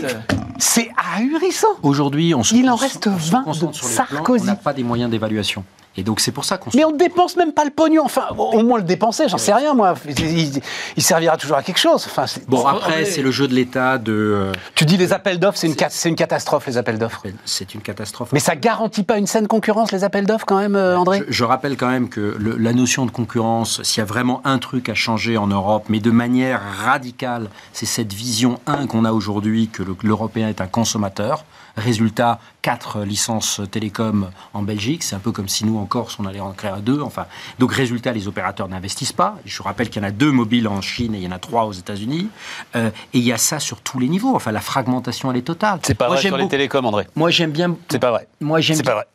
fait, 0.00 0.04
euh, 0.04 0.36
c'est 0.58 0.90
ahurissant. 1.16 1.68
Aujourd'hui, 1.82 2.34
on 2.34 2.42
se 2.42 2.54
Il 2.54 2.68
en 2.70 2.76
reste 2.76 3.06
on 3.06 3.18
se 3.18 3.30
20 3.30 3.42
concentre 3.44 3.72
de 3.72 3.76
sur 3.76 3.88
les 3.88 3.94
plans, 3.94 4.06
Sarkozy. 4.06 4.42
On 4.44 4.46
n'a 4.46 4.56
pas 4.56 4.72
des 4.72 4.82
moyens 4.82 5.10
d'évaluation. 5.10 5.64
Et 5.96 6.02
donc, 6.02 6.20
c'est 6.20 6.32
pour 6.32 6.44
ça 6.46 6.56
qu'on 6.56 6.70
Mais 6.74 6.84
on 6.84 6.92
dépense 6.92 7.36
même 7.36 7.52
pas 7.52 7.64
le 7.64 7.70
pognon. 7.70 8.02
Enfin, 8.04 8.28
au 8.36 8.62
moins 8.62 8.78
le 8.78 8.84
dépenser, 8.84 9.28
j'en 9.28 9.36
sais 9.38 9.52
rien 9.52 9.74
moi. 9.74 9.94
Il, 10.08 10.60
il- 10.96 11.02
servira 11.02 11.36
toujours 11.36 11.56
à 11.58 11.62
quelque 11.62 11.78
chose. 11.78 12.06
Enfin, 12.06 12.24
Bon, 12.48 12.66
après, 12.66 13.04
c'est 13.04 13.20
le 13.22 13.30
jeu 13.30 13.46
de 13.46 13.54
l'État 13.54 13.98
de. 13.98 14.12
euh, 14.12 14.52
tu 14.74 14.84
dis 14.86 14.96
les 14.96 15.12
appels 15.12 15.38
d'offres, 15.38 15.58
c'est 15.58 15.66
une, 15.66 15.76
cat- 15.76 15.88
c'est 15.90 16.08
une 16.08 16.16
catastrophe 16.16 16.66
les 16.66 16.78
appels 16.78 16.98
d'offres. 16.98 17.22
c'est 17.44 17.74
une 17.74 17.82
catastrophe. 17.82 18.30
Mais 18.32 18.40
ça 18.40 18.56
garantit 18.56 19.02
pas 19.02 19.18
une 19.18 19.26
saine 19.26 19.48
concurrence 19.48 19.92
les 19.92 20.02
appels 20.04 20.26
d'offres 20.26 20.46
quand 20.46 20.58
même, 20.58 20.76
euh, 20.76 20.96
André? 20.96 21.22
Je, 21.28 21.32
je 21.32 21.44
rappelle 21.44 21.76
quand 21.76 21.88
même 21.90 22.08
que 22.08 22.36
le- 22.38 22.56
la 22.56 22.72
notion 22.72 23.04
de 23.04 23.10
concurrence, 23.10 23.82
s'il 23.82 23.98
y 23.98 24.02
a 24.02 24.06
vraiment 24.06 24.40
un 24.44 24.58
truc 24.58 24.88
à 24.88 24.94
changer 24.94 25.36
en 25.36 25.46
Europe, 25.48 25.84
mais 25.88 25.98
de 26.00 26.10
manière 26.10 26.60
radicale, 26.84 27.48
c'est 27.72 27.86
cette 27.86 28.12
vision, 28.12 28.58
un, 28.66 28.86
qu'on 28.86 29.04
a 29.04 29.12
aujourd'hui, 29.12 29.68
que 29.68 29.82
le- 29.82 29.96
l'Européen 30.02 30.48
est 30.48 30.60
un 30.60 30.66
consommateur. 30.66 31.44
Résultat, 31.76 32.38
quatre 32.60 33.00
licences 33.02 33.60
télécom 33.70 34.30
en 34.54 34.62
Belgique. 34.62 35.02
C'est 35.02 35.16
un 35.16 35.20
peu 35.20 35.32
comme 35.32 35.48
si 35.48 35.64
nous, 35.64 35.78
en 35.78 35.86
Corse, 35.86 36.16
on 36.18 36.26
allait 36.26 36.40
en 36.40 36.52
créer 36.52 36.72
deux. 36.82 37.00
Enfin, 37.00 37.26
donc, 37.58 37.72
résultat, 37.72 38.12
les 38.12 38.28
opérateurs 38.28 38.68
n'investissent 38.68 39.12
pas. 39.12 39.36
Je 39.44 39.62
rappelle 39.62 39.90
qu'il 39.90 40.02
y 40.02 40.04
en 40.04 40.08
a 40.08 40.12
deux 40.12 40.32
mobiles 40.32 40.68
en 40.68 40.80
Chine 40.80 41.14
et 41.14 41.18
il 41.18 41.24
y 41.24 41.28
en 41.28 41.32
a 41.32 41.38
trois 41.38 41.64
aux 41.64 41.72
États-Unis. 41.72 42.28
Euh, 42.76 42.90
et 43.14 43.18
il 43.18 43.24
y 43.24 43.32
a 43.32 43.38
ça 43.38 43.58
sur 43.58 43.80
tous 43.80 43.98
les 43.98 44.08
niveaux. 44.08 44.34
Enfin, 44.34 44.52
la 44.52 44.60
fragmentation, 44.60 45.30
elle 45.30 45.38
est 45.38 45.42
totale. 45.42 45.80
C'est 45.82 45.94
pas 45.94 46.06
Moi, 46.06 46.16
vrai 46.16 46.26
sur 46.26 46.36
les 46.36 46.48
télécoms, 46.48 46.84
André. 46.84 47.06
Moi, 47.16 47.30
j'aime 47.30 47.50
bien. 47.50 47.76
C'est 47.90 47.98
pas 47.98 48.10
vrai. 48.10 48.28
Moi, 48.40 48.60
j'aime 48.60 48.76
C'est 48.76 48.82
pas 48.82 48.94
vrai. 48.94 49.06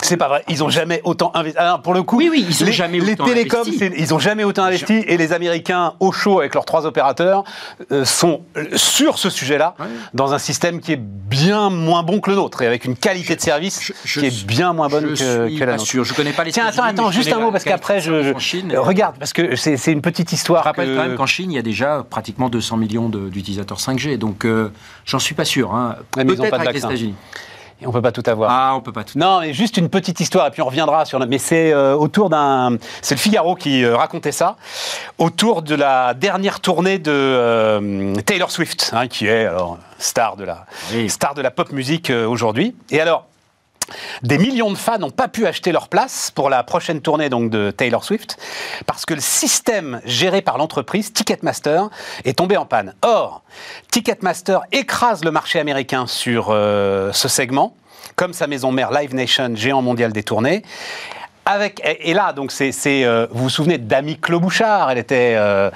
C'est 0.00 0.16
pas 0.16 0.28
vrai. 0.28 0.44
Ils 0.48 0.62
ont 0.62 0.68
jamais 0.68 1.00
autant 1.04 1.32
investi. 1.34 1.58
Alors, 1.58 1.82
pour 1.82 1.92
le 1.92 2.02
coup, 2.04 2.16
Oui, 2.18 2.28
oui, 2.30 2.46
ils 2.48 2.62
ont 2.62 2.66
les, 2.66 2.72
jamais 2.72 3.00
les 3.00 3.12
autant 3.14 3.24
télécoms, 3.24 3.64
ils 3.96 4.14
ont 4.14 4.18
jamais 4.20 4.44
autant 4.44 4.62
investi. 4.64 4.94
Et 5.06 5.16
les 5.16 5.32
Américains, 5.32 5.94
au 5.98 6.12
chaud 6.12 6.38
avec 6.38 6.54
leurs 6.54 6.64
trois 6.64 6.86
opérateurs, 6.86 7.42
euh, 7.90 8.04
sont 8.04 8.42
euh, 8.56 8.64
sur 8.76 9.18
ce 9.18 9.28
sujet-là 9.28 9.74
Ouais. 9.80 9.86
dans 10.14 10.32
un 10.34 10.38
système 10.38 10.80
qui 10.80 10.92
est 10.92 11.00
bien 11.00 11.68
moins 11.70 12.02
bon 12.04 12.20
que 12.20 12.30
le 12.30 12.36
nôtre 12.36 12.62
et 12.62 12.66
avec 12.66 12.84
une 12.84 12.96
qualité 12.96 13.34
de 13.36 13.40
service 13.40 13.80
Je- 13.82 13.92
je 14.04 14.20
qui 14.20 14.26
est 14.26 14.46
bien 14.46 14.72
moins 14.72 14.88
bonne 14.88 15.14
je 15.16 15.48
que, 15.48 15.58
la 15.60 15.66
pas 15.66 15.72
nôtre. 15.72 15.84
sûr. 15.86 16.04
Je 16.04 16.14
connais 16.14 16.32
pas 16.32 16.44
les 16.44 16.52
Tiens, 16.52 16.66
attends, 16.66 16.84
attends, 16.84 17.10
juste 17.10 17.32
un 17.32 17.40
mot 17.40 17.50
parce 17.50 17.64
qu'après, 17.64 18.00
je, 18.00 18.34
en 18.34 18.38
Chine. 18.38 18.72
regarde, 18.76 19.16
parce 19.18 19.32
que 19.32 19.56
c'est 19.56 19.90
une 19.92 20.00
petite 20.02 20.32
histoire. 20.32 20.62
Je 20.62 20.68
rappelle 20.68 20.88
que- 20.90 20.96
quand 20.96 21.02
même 21.08 21.16
qu'en 21.16 21.26
Chine, 21.26 21.50
il 21.50 21.54
y 21.56 21.58
a 21.58 21.62
déjà 21.62 22.04
pratiquement 22.08 22.48
200 22.48 22.76
millions 22.76 23.08
d'utilisateurs 23.08 23.80
5G. 23.80 24.16
Donc, 24.16 24.44
euh, 24.44 24.70
j'en 25.04 25.18
suis 25.18 25.34
pas 25.34 25.44
sûr. 25.44 25.74
Hein. 25.74 25.96
Peut-être 26.12 26.54
avec 26.54 26.72
les. 26.72 26.78
États-Unis. 26.84 27.14
Et 27.80 27.86
on 27.86 27.92
peut 27.92 28.02
pas 28.02 28.10
tout 28.12 28.24
avoir. 28.26 28.50
Ah, 28.50 28.74
on 28.74 28.80
peut 28.80 28.92
pas 28.92 29.04
tout. 29.04 29.18
Non, 29.18 29.40
mais 29.40 29.52
juste 29.54 29.76
une 29.76 29.88
petite 29.88 30.18
histoire, 30.18 30.46
et 30.48 30.50
puis 30.50 30.62
on 30.62 30.66
reviendra 30.66 31.04
sur. 31.04 31.24
Mais 31.26 31.38
c'est 31.38 31.72
euh, 31.72 31.94
autour 31.94 32.28
d'un. 32.28 32.76
C'est 33.02 33.14
le 33.14 33.20
Figaro 33.20 33.54
qui 33.54 33.84
euh, 33.84 33.96
racontait 33.96 34.32
ça, 34.32 34.56
autour 35.18 35.62
de 35.62 35.74
la 35.76 36.14
dernière 36.14 36.60
tournée 36.60 36.98
de 36.98 37.12
euh, 37.12 38.14
Taylor 38.26 38.50
Swift, 38.50 38.90
hein, 38.94 39.06
qui 39.06 39.26
est 39.26 39.46
alors 39.46 39.78
star 39.98 40.36
de 40.36 40.44
la 40.44 40.66
Oui. 40.92 41.08
star 41.08 41.34
de 41.34 41.42
la 41.42 41.50
pop 41.52 41.70
musique 41.72 42.10
aujourd'hui. 42.10 42.74
Et 42.90 43.00
alors. 43.00 43.26
Des 44.22 44.38
millions 44.38 44.70
de 44.70 44.76
fans 44.76 44.98
n'ont 44.98 45.10
pas 45.10 45.28
pu 45.28 45.46
acheter 45.46 45.72
leur 45.72 45.88
place 45.88 46.30
pour 46.34 46.50
la 46.50 46.62
prochaine 46.62 47.00
tournée 47.00 47.28
donc 47.28 47.50
de 47.50 47.70
Taylor 47.70 48.04
Swift 48.04 48.38
parce 48.86 49.06
que 49.06 49.14
le 49.14 49.20
système 49.20 50.00
géré 50.04 50.42
par 50.42 50.58
l'entreprise 50.58 51.12
Ticketmaster 51.12 51.88
est 52.24 52.38
tombé 52.38 52.56
en 52.56 52.66
panne. 52.66 52.94
Or, 53.02 53.42
Ticketmaster 53.90 54.60
écrase 54.72 55.24
le 55.24 55.30
marché 55.30 55.58
américain 55.58 56.06
sur 56.06 56.48
euh, 56.50 57.12
ce 57.12 57.28
segment, 57.28 57.74
comme 58.16 58.32
sa 58.32 58.46
maison 58.46 58.72
mère 58.72 58.90
Live 58.90 59.14
Nation, 59.14 59.54
géant 59.54 59.82
mondial 59.82 60.12
des 60.12 60.22
tournées. 60.22 60.62
Et, 61.82 62.12
là, 62.12 62.34
donc 62.34 62.52
c'est, 62.52 62.72
euh, 62.86 63.26
vous 63.30 63.44
vous 63.44 63.48
souvenez 63.48 63.78
d'Amy 63.78 64.18
Klobuchar, 64.18 64.90
elle 64.90 64.98
était 64.98 65.34
euh, 65.36 65.70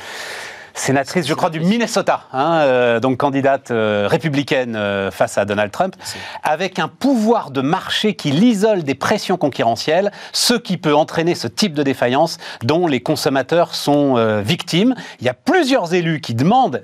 sénatrice, 0.75 1.27
je 1.27 1.35
crois, 1.35 1.51
du 1.51 1.61
Minnesota, 1.61 2.25
hein, 2.33 2.61
euh, 2.63 3.01
donc 3.01 3.19
candidate 3.19 3.71
euh, 3.71 4.07
républicaine 4.09 4.77
euh, 4.77 5.11
face 5.11 5.39
à 5.39 5.45
Donald 5.45 5.71
Trump, 5.71 5.97
avec 6.43 6.79
un 6.79 6.89
pouvoir 6.89 7.51
de 7.51 7.61
marché 7.61 8.15
qui 8.15 8.31
l'isole 8.31 8.83
des 8.83 8.95
pressions 8.95 9.37
concurrentielles, 9.37 10.13
ce 10.33 10.55
qui 10.55 10.77
peut 10.77 10.95
entraîner 10.95 11.35
ce 11.35 11.49
type 11.49 11.75
de 11.75 11.83
défaillance 11.83 12.39
dont 12.63 12.87
les 12.87 13.01
consommateurs 13.01 13.75
sont 13.75 14.43
victimes. 14.43 14.95
Il 15.21 15.27
y 15.27 15.29
a 15.29 15.35
plusieurs 15.35 15.95
élus 15.95 16.21
qui 16.21 16.35
demandent 16.35 16.83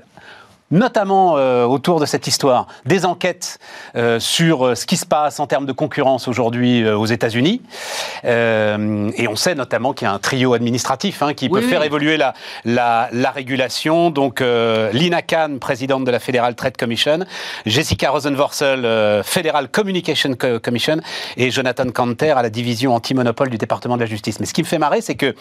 notamment 0.71 1.37
euh, 1.39 1.65
autour 1.65 1.99
de 2.01 2.07
cette 2.07 2.27
histoire, 2.27 2.67
des 2.85 3.07
enquêtes 3.07 3.59
euh, 3.97 4.21
sur 4.21 4.67
euh, 4.67 4.75
ce 4.75 4.85
qui 4.87 4.97
se 4.97 5.07
passe 5.07 5.41
en 5.41 5.47
termes 5.47 5.65
de 5.67 5.73
concurrence 5.73 6.29
aujourd'hui 6.29 6.83
euh, 6.85 6.97
aux 6.97 7.07
États-Unis. 7.07 7.63
Et 8.25 9.29
on 9.29 9.37
sait 9.37 9.55
notamment 9.55 9.93
qu'il 9.93 10.07
y 10.07 10.11
a 10.11 10.13
un 10.13 10.19
trio 10.19 10.53
administratif 10.55 11.23
hein, 11.23 11.33
qui 11.35 11.47
Oui, 11.47 11.61
peut 11.61 11.65
oui. 11.67 11.71
faire 11.71 11.83
évoluer 11.83 12.17
la, 12.17 12.35
la, 12.65 13.09
la 13.13 13.31
régulation. 13.31 14.11
Donc, 14.11 14.41
Lina 14.93 15.23
Khan, 15.23 15.57
présidente 15.61 16.05
de 16.05 16.11
la 16.11 16.19
Federal 16.19 16.55
Trade 16.55 16.77
Commission, 16.77 17.21
Jessica 17.67 18.11
Rosenworcel, 18.11 19.23
Federal 19.25 19.69
Communication 19.69 20.35
Co- 20.35 20.59
Commission, 20.61 20.99
et 21.37 21.51
Jonathan 21.51 21.91
Canter 21.91 22.33
à 22.33 22.43
la 22.43 22.51
division 22.51 22.95
anti-monopole 22.95 23.51
du 23.51 23.59
département 23.59 23.97
de 23.97 24.01
la 24.03 24.07
justice. 24.07 24.41
Mais 24.41 24.47
ce 24.47 24.53
qui 24.55 24.63
me 24.63 24.67
fait 24.67 24.79
marrer, 24.79 25.01
c'est 25.01 25.15
que 25.15 25.35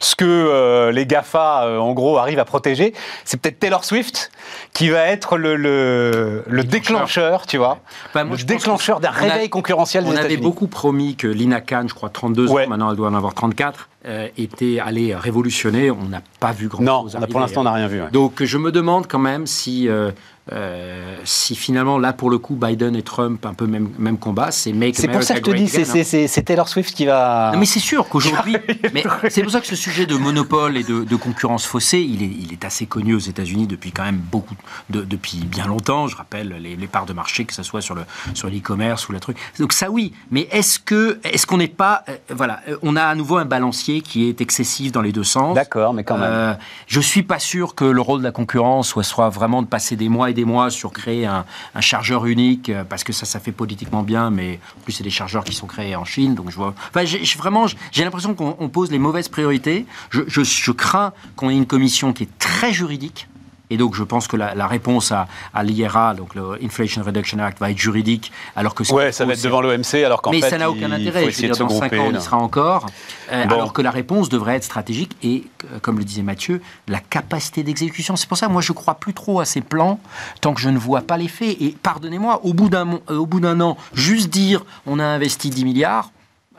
ce 0.00 0.14
que 0.16 0.90
les 0.92 1.06
GAFA, 1.06 1.78
en 1.80 1.92
gros, 1.92 2.18
arrivent 2.18 2.38
à 2.38 2.44
protéger, 2.44 2.92
c'est 3.24 3.40
peut-être 3.40 3.58
Taylor 3.58 3.84
Swift 3.84 4.30
qui 4.72 4.88
va 4.88 5.06
être 5.06 5.36
le, 5.36 5.56
le, 5.56 6.44
le 6.46 6.64
déclencheur, 6.64 7.46
tu 7.46 7.56
vois, 7.56 7.78
Bah, 8.14 8.24
moi, 8.24 8.36
le 8.36 8.44
déclencheur 8.44 9.00
d'un 9.00 9.08
a- 9.08 9.12
réveil 9.12 9.48
concurrentiel 9.48 10.04
des 10.04 10.10
On 10.10 10.16
avait 10.16 10.36
beaucoup 10.36 10.66
promis 10.66 11.16
que 11.16 11.26
Lina 11.26 11.60
Khan, 11.60 11.84
je 11.88 11.94
crois 11.94 12.08
32 12.10 12.48
Ouais. 12.48 12.64
ans, 12.66 12.68
maintenant 12.68 12.90
elle 12.90 12.96
doit 12.96 13.08
en 13.08 13.14
avoir 13.14 13.34
34, 13.34 13.88
euh, 14.06 14.28
était 14.38 14.78
allée 14.80 15.14
révolutionner. 15.14 15.90
On 15.90 16.04
n'a 16.04 16.22
pas 16.40 16.52
vu 16.52 16.68
grand-chose. 16.68 16.86
Non, 16.86 17.06
on 17.18 17.22
a, 17.22 17.26
pour 17.26 17.40
l'instant, 17.40 17.60
on 17.60 17.64
n'a 17.64 17.72
rien 17.72 17.86
vu. 17.88 18.00
ouais. 18.00 18.10
Donc 18.10 18.42
je 18.42 18.58
me 18.58 18.72
demande 18.72 19.06
quand 19.06 19.18
même 19.18 19.46
si 19.46 19.88
euh, 19.88 20.10
euh, 20.52 21.16
si 21.24 21.54
finalement, 21.54 21.98
là, 21.98 22.12
pour 22.12 22.30
le 22.30 22.38
coup, 22.38 22.54
Biden 22.54 22.96
et 22.96 23.02
Trump, 23.02 23.44
un 23.46 23.54
peu 23.54 23.66
même, 23.66 23.90
même 23.98 24.18
combat, 24.18 24.50
c'est 24.50 24.72
Make 24.72 24.96
C'est 24.96 25.08
pour 25.08 25.22
ça 25.22 25.34
que 25.34 25.40
je 25.40 25.52
te 25.52 25.56
dis, 25.56 25.70
hein. 25.80 26.26
c'est 26.28 26.42
Taylor 26.42 26.68
Swift 26.68 26.94
qui 26.94 27.06
va. 27.06 27.50
Non, 27.52 27.58
mais 27.58 27.66
c'est 27.66 27.80
sûr 27.80 28.08
qu'aujourd'hui, 28.08 28.56
mais 28.94 29.04
c'est 29.28 29.42
pour 29.42 29.52
ça 29.52 29.60
que 29.60 29.66
ce 29.66 29.76
sujet 29.76 30.06
de 30.06 30.16
monopole 30.16 30.76
et 30.76 30.82
de, 30.82 31.04
de 31.04 31.16
concurrence 31.16 31.66
faussée, 31.66 32.00
il 32.00 32.22
est, 32.22 32.26
il 32.26 32.52
est 32.52 32.64
assez 32.64 32.86
connu 32.86 33.14
aux 33.14 33.18
États-Unis 33.18 33.66
depuis 33.66 33.92
quand 33.92 34.04
même 34.04 34.20
beaucoup, 34.30 34.56
de, 34.88 35.02
depuis 35.02 35.38
bien 35.38 35.66
longtemps. 35.66 36.06
Je 36.08 36.16
rappelle 36.16 36.56
les, 36.60 36.76
les 36.76 36.86
parts 36.86 37.06
de 37.06 37.12
marché, 37.12 37.44
que 37.44 37.54
ce 37.54 37.62
soit 37.62 37.80
sur 37.80 37.94
le 37.94 38.02
sur 38.34 38.48
l'e-commerce 38.48 39.08
ou 39.08 39.12
la 39.12 39.20
truc. 39.20 39.36
Donc 39.58 39.72
ça, 39.72 39.90
oui. 39.90 40.12
Mais 40.30 40.48
est-ce 40.50 40.78
que 40.78 41.20
est-ce 41.24 41.46
qu'on 41.46 41.58
n'est 41.58 41.68
pas, 41.68 42.04
euh, 42.08 42.16
voilà, 42.30 42.60
euh, 42.68 42.76
on 42.82 42.96
a 42.96 43.04
à 43.04 43.14
nouveau 43.14 43.36
un 43.36 43.44
balancier 43.44 44.00
qui 44.00 44.28
est 44.28 44.40
excessif 44.40 44.92
dans 44.92 45.02
les 45.02 45.12
deux 45.12 45.24
sens. 45.24 45.54
D'accord, 45.54 45.94
mais 45.94 46.04
quand 46.04 46.18
même. 46.18 46.30
Euh, 46.30 46.54
je 46.86 47.00
suis 47.00 47.22
pas 47.22 47.38
sûr 47.38 47.74
que 47.74 47.84
le 47.84 48.00
rôle 48.00 48.20
de 48.20 48.24
la 48.24 48.32
concurrence 48.32 48.88
soit, 48.88 49.02
soit 49.02 49.28
vraiment 49.28 49.62
de 49.62 49.66
passer 49.66 49.96
des 49.96 50.08
mois 50.08 50.30
et 50.30 50.34
des 50.34 50.39
mois 50.44 50.70
sur 50.70 50.92
créer 50.92 51.26
un, 51.26 51.44
chargeur 51.80 52.26
unique, 52.26 52.68
euh, 52.68 52.84
parce 52.84 53.04
que 53.04 53.12
ça, 53.12 53.26
ça 53.26 53.40
fait 53.40 53.52
politiquement 53.52 54.02
bien, 54.02 54.30
mais 54.30 54.60
en 54.78 54.82
plus, 54.82 54.92
c'est 54.92 55.04
des 55.04 55.10
chargeurs 55.10 55.44
qui 55.44 55.54
sont 55.54 55.66
créés 55.66 55.96
en 55.96 56.04
Chine, 56.04 56.34
donc 56.34 56.50
je 56.50 56.56
vois. 56.56 56.74
Enfin, 56.88 57.04
j'ai 57.04 57.38
vraiment, 57.38 57.66
j'ai 57.92 58.04
l'impression 58.04 58.34
qu'on 58.34 58.56
on 58.58 58.68
pose 58.68 58.90
les 58.90 58.98
mauvaises 58.98 59.28
priorités. 59.28 59.86
Je, 60.10 60.22
je 60.28 60.72
crains 60.72 61.12
qu'on 61.36 61.50
ait 61.50 61.56
une 61.56 61.66
commission 61.66 62.12
qui 62.12 62.24
est 62.24 62.38
très 62.38 62.72
juridique. 62.72 63.28
Et 63.70 63.76
donc, 63.76 63.94
je 63.94 64.02
pense 64.02 64.26
que 64.26 64.36
la, 64.36 64.54
la 64.54 64.66
réponse 64.66 65.12
à, 65.12 65.28
à 65.54 65.62
l'IRA, 65.62 66.14
donc 66.14 66.34
le 66.34 66.58
Inflation 66.62 67.02
Reduction 67.02 67.38
Act, 67.38 67.58
va 67.60 67.70
être 67.70 67.78
juridique, 67.78 68.32
alors 68.56 68.74
que 68.74 68.82
Ouais, 68.92 69.12
ça 69.12 69.24
va 69.24 69.32
être 69.34 69.42
devant 69.42 69.60
l'OMC, 69.60 70.04
alors 70.04 70.22
qu'en 70.22 70.32
fait. 70.32 70.40
ça 70.50 70.58
n'a 70.58 70.70
aucun 70.70 70.90
intérêt. 70.90 71.30
Je 71.30 71.36
veux 71.42 71.48
dire, 71.48 71.56
dans 71.56 71.68
5 71.68 71.78
grouper, 71.78 71.98
ans, 71.98 72.10
on 72.12 72.18
y 72.18 72.20
sera 72.20 72.36
encore. 72.36 72.86
Euh, 73.32 73.44
Bon. 73.46 73.54
Alors 73.54 73.72
que 73.72 73.82
la 73.82 73.90
réponse 73.90 74.28
devrait 74.28 74.56
être 74.56 74.64
stratégique 74.64 75.16
et, 75.22 75.44
euh, 75.72 75.78
comme 75.80 75.98
le 75.98 76.04
disait 76.04 76.22
Mathieu, 76.22 76.60
la 76.88 76.98
capacité 76.98 77.62
d'exécution. 77.62 78.16
C'est 78.16 78.28
pour 78.28 78.36
ça, 78.36 78.48
moi, 78.48 78.60
je 78.60 78.72
crois 78.72 78.94
plus 78.94 79.14
trop 79.14 79.40
à 79.40 79.44
ces 79.44 79.60
plans 79.60 79.98
tant 80.40 80.52
que 80.52 80.60
je 80.60 80.68
ne 80.68 80.78
vois 80.78 81.02
pas 81.02 81.16
les 81.16 81.28
faits. 81.28 81.56
Et 81.60 81.74
pardonnez-moi, 81.82 82.40
au 82.44 82.52
bout 82.54 82.68
d'un 82.68 82.94
euh, 83.10 83.16
au 83.16 83.26
bout 83.26 83.40
d'un 83.40 83.60
an, 83.60 83.76
juste 83.94 84.28
dire 84.30 84.64
on 84.86 84.98
a 84.98 85.04
investi 85.04 85.48
10 85.50 85.64
milliards, 85.64 86.10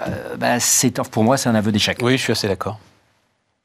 euh, 0.07 0.35
bah, 0.37 0.57
pour 1.11 1.23
moi, 1.23 1.37
c'est 1.37 1.49
un 1.49 1.55
aveu 1.55 1.71
d'échec. 1.71 1.97
Oui, 2.01 2.17
je 2.17 2.23
suis 2.23 2.31
assez 2.31 2.47
d'accord. 2.47 2.79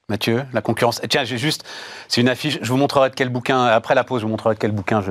Mathieu, 0.09 0.45
la 0.53 0.61
concurrence. 0.61 1.01
Tiens, 1.11 1.25
j'ai 1.25 1.37
juste, 1.37 1.65
c'est 2.07 2.21
une 2.21 2.29
affiche. 2.29 2.61
Je 2.63 2.69
vous 2.69 2.77
montrerai 2.77 3.11
de 3.11 3.17
quel 3.17 3.29
bouquin 3.29 3.65
après 3.65 3.97
la 3.97 4.05
pause. 4.05 4.21
Je 4.21 4.27
vous 4.27 4.31
montrerai 4.31 4.55
de 4.55 4.61
quel 4.61 4.71
bouquin 4.71 5.01
je, 5.01 5.11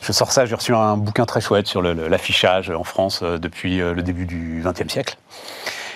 je 0.00 0.12
sors 0.12 0.30
ça. 0.30 0.46
J'ai 0.46 0.54
reçu 0.54 0.72
un 0.72 0.96
bouquin 0.96 1.26
très 1.26 1.40
chouette 1.40 1.66
sur 1.66 1.82
l'affichage 1.82 2.70
en 2.70 2.84
France 2.84 3.22
euh, 3.24 3.38
depuis 3.38 3.80
euh, 3.80 3.92
le 3.92 4.02
début 4.02 4.26
du 4.26 4.62
XXe 4.64 4.86
siècle. 4.86 5.16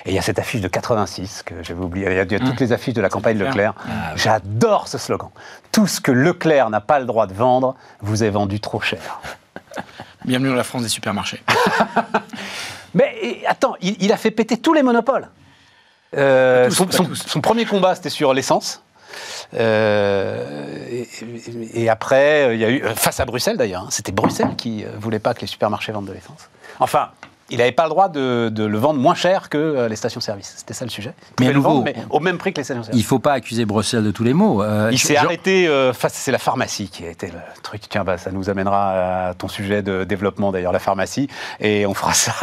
Et 0.04 0.10
il 0.10 0.14
y 0.16 0.18
a 0.18 0.22
cette 0.22 0.40
affiche 0.40 0.60
de 0.60 0.66
86 0.66 1.44
que 1.44 1.62
j'avais 1.62 1.80
oublié. 1.80 2.08
Il 2.10 2.16
y 2.16 2.34
a, 2.34 2.40
toutes 2.40 2.58
les 2.58 2.72
affiches 2.72 2.94
de 2.94 3.00
la 3.00 3.08
campagne 3.08 3.38
Leclerc. 3.38 3.72
J'adore 4.16 4.88
ce 4.88 4.98
slogan. 4.98 5.30
Tout 5.70 5.86
ce 5.86 6.00
que 6.00 6.10
Leclerc 6.10 6.70
n'a 6.70 6.80
pas 6.80 6.98
le 6.98 7.06
droit 7.06 7.28
de 7.28 7.34
vendre, 7.34 7.76
vous 8.00 8.24
est 8.24 8.30
vendu 8.30 8.58
trop 8.58 8.80
cher. 8.80 9.20
Bienvenue 10.24 10.48
dans 10.48 10.56
la 10.56 10.64
France 10.64 10.82
des 10.82 10.88
supermarchés. 10.88 11.40
Mais 12.94 13.14
et, 13.22 13.46
attends, 13.46 13.76
il, 13.80 13.96
il 14.02 14.12
a 14.12 14.16
fait 14.16 14.32
péter 14.32 14.56
tous 14.56 14.72
les 14.72 14.82
monopoles. 14.82 15.28
Euh, 16.16 16.70
tous, 16.70 17.14
son, 17.14 17.40
premier 17.40 17.64
combat, 17.64 17.94
c'était 17.94 18.10
sur 18.10 18.34
l'essence. 18.34 18.82
Euh, 19.54 21.04
et, 21.74 21.88
après, 21.88 22.54
il 22.54 22.60
y 22.60 22.64
a 22.64 22.70
eu, 22.70 22.82
euh, 22.82 22.94
face 22.94 23.20
à 23.20 23.24
Bruxelles 23.24 23.56
d'ailleurs, 23.56 23.82
hein, 23.82 23.88
c'était 23.90 24.12
Bruxelles 24.12 24.56
qui 24.56 24.84
ne 24.84 24.98
voulait 24.98 25.18
pas 25.18 25.34
que 25.34 25.42
les 25.42 25.46
supermarchés 25.46 25.92
vendent 25.92 26.06
de 26.06 26.12
l'essence. 26.12 26.48
Enfin, 26.80 27.10
il 27.50 27.58
n'avait 27.58 27.72
pas 27.72 27.84
le 27.84 27.90
droit 27.90 28.08
de, 28.08 28.48
de 28.48 28.64
le 28.64 28.78
vendre 28.78 29.00
moins 29.00 29.14
cher 29.14 29.48
que 29.50 29.58
euh, 29.58 29.88
les 29.88 29.96
stations-service. 29.96 30.54
C'était 30.56 30.74
ça 30.74 30.84
le 30.84 30.90
sujet. 30.90 31.14
Il 31.38 31.44
Mais 31.44 31.48
le 31.48 31.54
nouveau, 31.54 31.68
vendre, 31.68 31.84
mais 31.84 31.96
au 32.10 32.20
même 32.20 32.38
prix 32.38 32.52
que 32.52 32.60
les 32.60 32.64
stations-service. 32.64 32.98
Il 32.98 33.02
ne 33.02 33.06
faut 33.06 33.18
pas 33.18 33.32
accuser 33.32 33.64
Bruxelles 33.64 34.04
de 34.04 34.10
tous 34.10 34.24
les 34.24 34.32
maux. 34.32 34.62
Euh, 34.62 34.88
Il 34.92 34.98
s'est 34.98 35.16
arrêté 35.16 35.68
euh, 35.68 35.92
face, 35.92 36.14
c'est 36.14 36.32
la 36.32 36.38
pharmacie 36.38 36.88
qui 36.88 37.04
a 37.04 37.10
été 37.10 37.26
le 37.26 37.38
truc. 37.62 37.82
Tiens, 37.88 38.04
bah, 38.04 38.18
ça 38.18 38.30
nous 38.30 38.48
amènera 38.48 39.28
à 39.28 39.34
ton 39.34 39.48
sujet 39.48 39.82
de 39.82 40.04
développement 40.04 40.52
d'ailleurs, 40.52 40.72
la 40.72 40.78
pharmacie, 40.78 41.28
et 41.60 41.86
on 41.86 41.94
fera 41.94 42.14
ça. 42.14 42.34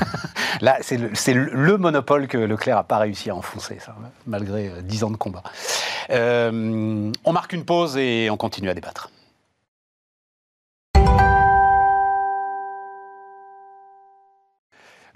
Là, 0.60 0.78
c'est 0.80 0.96
le, 1.34 1.78
monopole 1.78 2.26
que 2.26 2.38
Leclerc 2.38 2.76
n'a 2.76 2.82
pas 2.82 2.98
réussi 2.98 3.30
à 3.30 3.36
enfoncer, 3.36 3.78
ça, 3.78 3.94
malgré 4.26 4.72
dix 4.82 5.04
ans 5.04 5.10
de 5.10 5.16
combat. 5.16 5.42
Euh, 6.10 7.12
on 7.24 7.32
marque 7.32 7.52
une 7.52 7.64
pause 7.64 7.96
et 7.96 8.28
on 8.30 8.36
continue 8.36 8.70
à 8.70 8.74
débattre. 8.74 9.10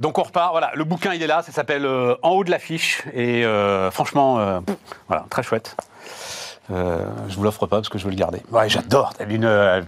Donc 0.00 0.18
on 0.18 0.22
repart, 0.22 0.50
voilà, 0.52 0.72
le 0.74 0.84
bouquin 0.84 1.12
il 1.14 1.22
est 1.22 1.26
là, 1.26 1.42
ça 1.42 1.52
s'appelle 1.52 1.84
euh, 1.84 2.14
En 2.22 2.30
haut 2.30 2.44
de 2.44 2.50
l'affiche, 2.50 3.02
et 3.14 3.44
euh, 3.44 3.90
franchement, 3.90 4.38
euh, 4.38 4.60
voilà, 5.08 5.26
très 5.30 5.42
chouette. 5.42 5.76
Je 6.70 7.36
vous 7.36 7.42
l'offre 7.42 7.66
pas 7.66 7.76
parce 7.76 7.90
que 7.90 7.98
je 7.98 8.04
veux 8.04 8.10
le 8.10 8.16
garder. 8.16 8.40
Ouais, 8.50 8.66
j'adore. 8.66 9.12
Une 9.28 9.84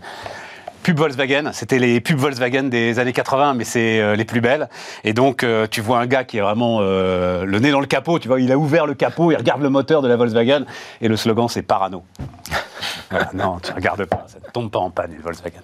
pub 0.82 0.98
Volkswagen, 0.98 1.50
c'était 1.54 1.78
les 1.78 1.98
pubs 2.02 2.18
Volkswagen 2.18 2.64
des 2.64 2.98
années 2.98 3.14
80, 3.14 3.54
mais 3.54 3.64
c'est 3.64 4.14
les 4.16 4.24
plus 4.26 4.42
belles. 4.42 4.68
Et 5.02 5.14
donc, 5.14 5.46
tu 5.70 5.80
vois 5.80 6.00
un 6.00 6.06
gars 6.06 6.24
qui 6.24 6.36
est 6.36 6.42
vraiment 6.42 6.80
le 6.80 7.58
nez 7.58 7.70
dans 7.70 7.80
le 7.80 7.86
capot. 7.86 8.18
Tu 8.18 8.28
vois, 8.28 8.38
il 8.38 8.52
a 8.52 8.58
ouvert 8.58 8.84
le 8.84 8.92
capot, 8.92 9.32
il 9.32 9.36
regarde 9.36 9.62
le 9.62 9.70
moteur 9.70 10.02
de 10.02 10.08
la 10.08 10.16
Volkswagen, 10.16 10.66
et 11.00 11.08
le 11.08 11.16
slogan 11.16 11.48
c'est 11.48 11.62
Parano. 11.62 12.04
Non, 13.32 13.60
tu 13.60 13.72
regardes 13.72 14.04
pas, 14.04 14.24
ça 14.26 14.38
ne 14.44 14.50
tombe 14.50 14.70
pas 14.70 14.80
en 14.80 14.90
panne 14.90 15.14
une 15.14 15.22
Volkswagen. 15.22 15.62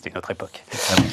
C'était 0.00 0.12
une 0.12 0.16
autre 0.16 0.30
époque. 0.30 0.64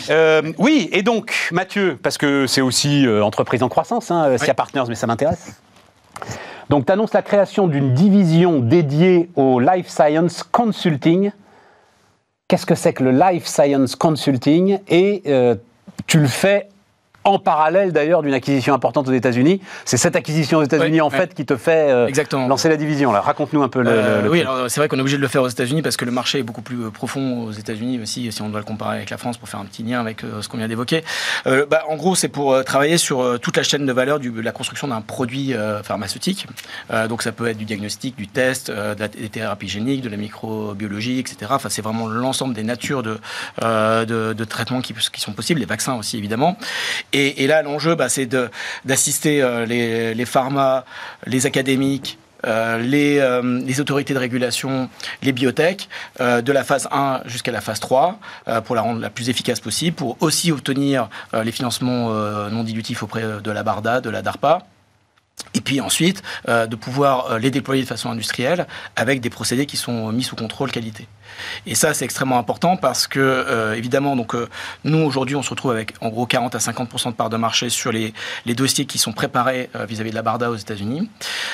Euh, 0.10 0.54
oui, 0.58 0.88
et 0.93 1.04
donc 1.04 1.50
Mathieu, 1.52 2.00
parce 2.02 2.17
que 2.17 2.47
c'est 2.47 2.62
aussi 2.62 3.06
euh, 3.06 3.21
entreprise 3.21 3.62
en 3.62 3.67
croissance, 3.67 4.12
hein, 4.12 4.38
SIA 4.38 4.54
Partners, 4.54 4.86
mais 4.88 4.95
ça 4.95 5.08
m'intéresse. 5.08 5.60
Donc, 6.69 6.86
tu 6.86 6.93
annonces 6.93 7.12
la 7.12 7.21
création 7.21 7.67
d'une 7.67 7.93
division 7.93 8.60
dédiée 8.60 9.30
au 9.36 9.60
Life 9.60 9.89
Science 9.89 10.41
Consulting. 10.41 11.32
Qu'est-ce 12.47 12.65
que 12.65 12.76
c'est 12.76 12.93
que 12.93 13.04
le 13.04 13.12
Life 13.12 13.45
Science 13.45 13.97
Consulting? 13.97 14.80
Et 14.88 15.21
euh, 15.28 15.56
tu 16.06 16.19
le 16.19 16.28
fais 16.28 16.69
en 17.28 17.40
parallèle 17.40 17.92
d'ailleurs 17.92 18.22
d'une 18.22 18.34
acquisition 18.34 18.74
importante 18.74 19.08
aux 19.08 19.13
États-Unis. 19.13 19.62
C'est 19.86 19.98
cette 19.98 20.16
acquisition 20.16 20.60
aux 20.60 20.63
États-Unis 20.63 20.94
Oui, 20.94 21.02
en 21.02 21.10
ouais. 21.10 21.18
fait 21.18 21.34
qui 21.34 21.46
te 21.46 21.58
fait 21.58 21.92
euh, 21.92 22.10
lancer 22.48 22.70
la 22.70 22.78
division. 22.78 23.12
Là. 23.12 23.22
Raconte-nous 23.22 23.62
un 23.62 23.68
peu 23.70 23.82
le. 23.82 23.90
Euh, 23.92 24.22
le- 24.22 24.30
oui, 24.30 24.44
c'est 24.70 24.80
vrai 24.80 24.88
qu'on 24.88 24.98
est 24.98 25.02
obligé 25.02 25.18
de 25.18 25.22
le 25.22 25.28
faire 25.28 25.44
aux 25.44 25.48
États-Unis 25.50 25.82
parce 25.82 25.98
que 25.98 26.06
le 26.06 26.12
marché 26.12 26.40
est 26.40 26.44
beaucoup 26.44 26.62
plus 26.62 26.86
euh, 26.86 26.90
profond 26.90 27.44
aux 27.44 27.52
États-Unis 27.52 28.00
aussi, 28.02 28.32
si 28.32 28.42
on 28.42 28.50
doit 28.50 28.60
le 28.60 28.66
comparer 28.66 28.98
avec 28.98 29.10
la 29.10 29.18
France 29.18 29.38
pour 29.38 29.50
faire 29.50 29.60
un 29.60 29.66
petit 29.66 29.84
lien 29.84 30.00
avec 30.00 30.24
euh, 30.24 30.42
ce 30.42 30.48
qu'on 30.50 30.58
vient 30.58 30.68
d'évoquer. 30.68 31.04
Bah, 31.46 31.84
en 31.90 31.96
gros, 31.96 32.16
c'est 32.16 32.28
pour 32.30 32.63
travailler 32.63 32.98
sur 32.98 33.40
toute 33.42 33.58
la 33.58 33.63
chaîne 33.63 33.86
de 33.86 33.92
valeur 33.94 34.20
du- 34.20 34.32
de 34.32 34.42
la 34.42 34.52
construction 34.52 34.88
d'un 34.88 35.02
produit 35.02 35.54
pharmaceutique. 35.84 36.48
Donc 37.10 37.22
ça 37.24 37.32
peut 37.32 37.48
être 37.48 37.58
du 37.58 37.66
diagnostic, 37.66 38.16
du 38.16 38.28
test, 38.28 38.70
de 38.72 38.96
la- 39.00 39.08
des 39.08 39.30
thérapies 39.30 39.68
géniques, 39.68 40.02
de 40.02 40.10
la 40.10 40.18
microbiologie, 40.18 41.20
etc. 41.20 41.38
Enfin, 41.52 41.70
c'est 41.70 41.82
vraiment 41.82 42.08
l'ensemble 42.08 42.54
des 42.54 42.63
natures 42.63 43.04
de, 43.04 43.18
de, 43.62 44.34
de 44.34 44.44
traitements 44.46 44.82
qui, 44.82 44.94
qui 44.94 45.22
sont 45.22 45.34
possibles, 45.34 45.60
les 45.60 45.66
vaccins 45.66 45.96
aussi 45.96 46.18
évidemment. 46.18 46.58
Et, 47.13 47.17
et 47.18 47.48
là, 47.48 47.62
l'enjeu, 47.62 47.96
bah, 47.96 48.10
c'est 48.10 48.30
d'assister 48.86 49.42
euh, 49.42 49.66
les, 49.66 50.14
les 50.14 50.26
pharma, 50.26 50.86
les 51.26 51.46
académiques, 51.46 52.18
euh, 52.46 52.78
les, 52.78 53.18
euh, 53.18 53.62
les 53.66 53.80
autorités 53.80 54.14
de 54.14 54.20
régulation, 54.20 54.90
les 55.24 55.32
biotech, 55.32 55.90
de 56.20 56.52
la 56.52 56.64
phase 56.64 56.88
1 56.92 57.22
jusqu'à 57.26 57.52
la 57.52 57.62
phase 57.62 57.80
3, 57.80 58.20
euh, 58.48 58.62
pour 58.62 58.76
la 58.76 58.82
rendre 58.82 59.02
la 59.02 59.10
plus 59.10 59.30
efficace 59.30 59.60
possible, 59.60 59.96
pour 59.96 60.18
aussi 60.20 60.52
obtenir 60.52 61.10
les 61.34 61.52
financements 61.52 62.10
non 62.50 62.64
dilutifs 62.64 63.04
auprès 63.04 63.24
de 63.42 63.52
la 63.52 63.64
BARDA, 63.64 64.02
de 64.02 64.10
la 64.10 64.22
DARPA. 64.22 64.60
Et 65.54 65.62
puis 65.62 65.82
ensuite, 65.82 66.24
de 66.48 66.76
pouvoir 66.76 67.40
les 67.40 67.52
déployer 67.52 67.84
de 67.84 67.88
façon 67.88 68.10
industrielle 68.10 68.68
avec 68.96 69.22
des 69.22 69.30
procédés 69.30 69.66
qui 69.66 69.78
sont 69.78 70.12
mis 70.12 70.24
sous 70.24 70.36
contrôle 70.36 70.72
qualité. 70.72 71.08
Et 71.66 71.76
ça, 71.76 71.94
c'est 71.94 72.06
extrêmement 72.06 72.38
important 72.38 72.78
parce 72.78 73.08
que, 73.08 73.20
euh, 73.20 73.76
évidemment, 73.76 74.16
donc, 74.16 74.36
euh, 74.36 74.48
nous, 74.84 75.00
aujourd'hui, 75.00 75.36
on 75.36 75.42
se 75.42 75.50
retrouve 75.50 75.72
avec 75.72 75.94
en 76.02 76.10
gros 76.10 76.26
40 76.26 76.56
à 76.56 76.60
50% 76.60 77.12
de 77.12 77.16
part 77.16 77.30
de 77.30 77.38
marché 77.38 77.70
sur 77.70 77.92
les, 77.92 78.13
dossiers 78.46 78.86
qui 78.86 78.98
sont 78.98 79.13
préparés 79.13 79.70
euh, 79.76 79.86
vis-à-vis 79.86 80.10
de 80.10 80.16
la 80.16 80.22
BARDA 80.22 80.50
aux 80.50 80.56
États-Unis. 80.56 81.10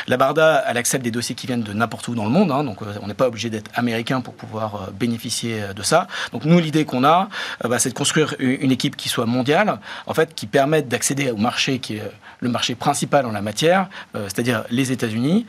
La 0.07 0.17
BARDA, 0.17 0.63
elle 0.67 0.77
accepte 0.77 1.03
des 1.03 1.12
dossiers 1.12 1.36
qui 1.36 1.47
viennent 1.47 1.63
de 1.63 1.73
n'importe 1.73 2.07
où 2.07 2.15
dans 2.15 2.23
le 2.23 2.29
monde, 2.29 2.51
hein, 2.51 2.63
donc 2.63 2.79
on 3.01 3.07
n'est 3.07 3.13
pas 3.13 3.27
obligé 3.27 3.49
d'être 3.49 3.71
américain 3.75 4.21
pour 4.21 4.33
pouvoir 4.36 4.91
bénéficier 4.91 5.62
de 5.75 5.83
ça. 5.83 6.07
Donc 6.31 6.45
nous, 6.45 6.59
l'idée 6.59 6.86
qu'on 6.86 7.03
a, 7.03 7.27
bah, 7.63 7.79
c'est 7.79 7.89
de 7.89 7.93
construire 7.93 8.36
une 8.39 8.71
équipe 8.71 8.95
qui 8.95 9.09
soit 9.09 9.25
mondiale, 9.25 9.79
en 10.07 10.13
fait, 10.13 10.33
qui 10.33 10.47
permette 10.47 10.88
d'accéder 10.88 11.29
au 11.31 11.38
marché 11.38 11.79
qui 11.79 11.95
est 11.95 12.12
le 12.39 12.49
marché 12.49 12.75
principal 12.75 13.25
en 13.25 13.31
la 13.31 13.41
matière, 13.41 13.88
c'est-à-dire 14.13 14.63
les 14.69 14.91
États-Unis, 14.91 15.45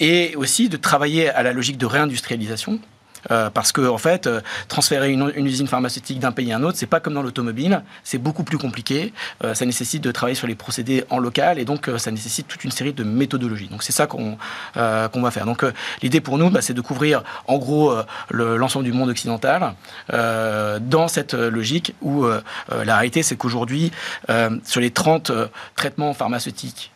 et 0.00 0.34
aussi 0.36 0.68
de 0.68 0.76
travailler 0.76 1.30
à 1.30 1.42
la 1.42 1.52
logique 1.52 1.78
de 1.78 1.86
réindustrialisation. 1.86 2.78
Euh, 3.30 3.50
parce 3.50 3.72
que 3.72 3.82
en 3.88 3.98
fait, 3.98 4.26
euh, 4.26 4.40
transférer 4.68 5.10
une, 5.10 5.30
usine 5.46 5.66
pharmaceutique 5.66 6.18
d'un 6.18 6.32
pays 6.32 6.52
à 6.52 6.56
un 6.56 6.62
autre, 6.62 6.78
c'est 6.78 6.86
pas 6.86 7.00
comme 7.00 7.14
dans 7.14 7.22
l'automobile, 7.22 7.82
c'est 8.04 8.18
beaucoup 8.18 8.44
plus 8.44 8.58
compliqué. 8.58 9.12
Euh, 9.44 9.54
ça 9.54 9.64
nécessite 9.64 10.02
de 10.02 10.10
travailler 10.10 10.34
sur 10.34 10.46
les 10.46 10.54
procédés 10.54 11.04
en 11.10 11.18
local 11.18 11.58
et 11.58 11.64
donc 11.64 11.90
ça 11.98 12.10
nécessite 12.10 12.48
toute 12.48 12.64
une 12.64 12.70
série 12.70 12.92
de 12.92 13.04
méthodologies. 13.04 13.68
Donc 13.68 13.82
c'est 13.82 13.92
ça 13.92 14.06
qu'on 14.06 14.36
qu'on 14.74 15.22
va 15.22 15.30
faire. 15.30 15.46
Donc 15.46 15.64
l'idée 16.02 16.20
pour 16.20 16.38
nous, 16.38 16.50
bah, 16.50 16.62
c'est 16.62 16.74
de 16.74 16.80
couvrir 16.80 17.22
en 17.46 17.58
gros 17.58 17.94
le- 18.30 18.56
l'ensemble 18.56 18.84
du 18.84 18.92
monde 18.92 19.10
occidental 19.10 19.74
dans 20.10 21.08
cette 21.08 21.34
logique 21.34 21.94
où 22.00 22.24
la 22.24 22.96
réalité, 22.96 23.22
c'est 23.22 23.36
qu'aujourd'hui, 23.36 23.92
sur 24.64 24.80
les 24.80 24.90
30 24.90 25.30
euh, 25.30 25.46
traitements 25.76 26.14
pharmaceutiques 26.14 26.92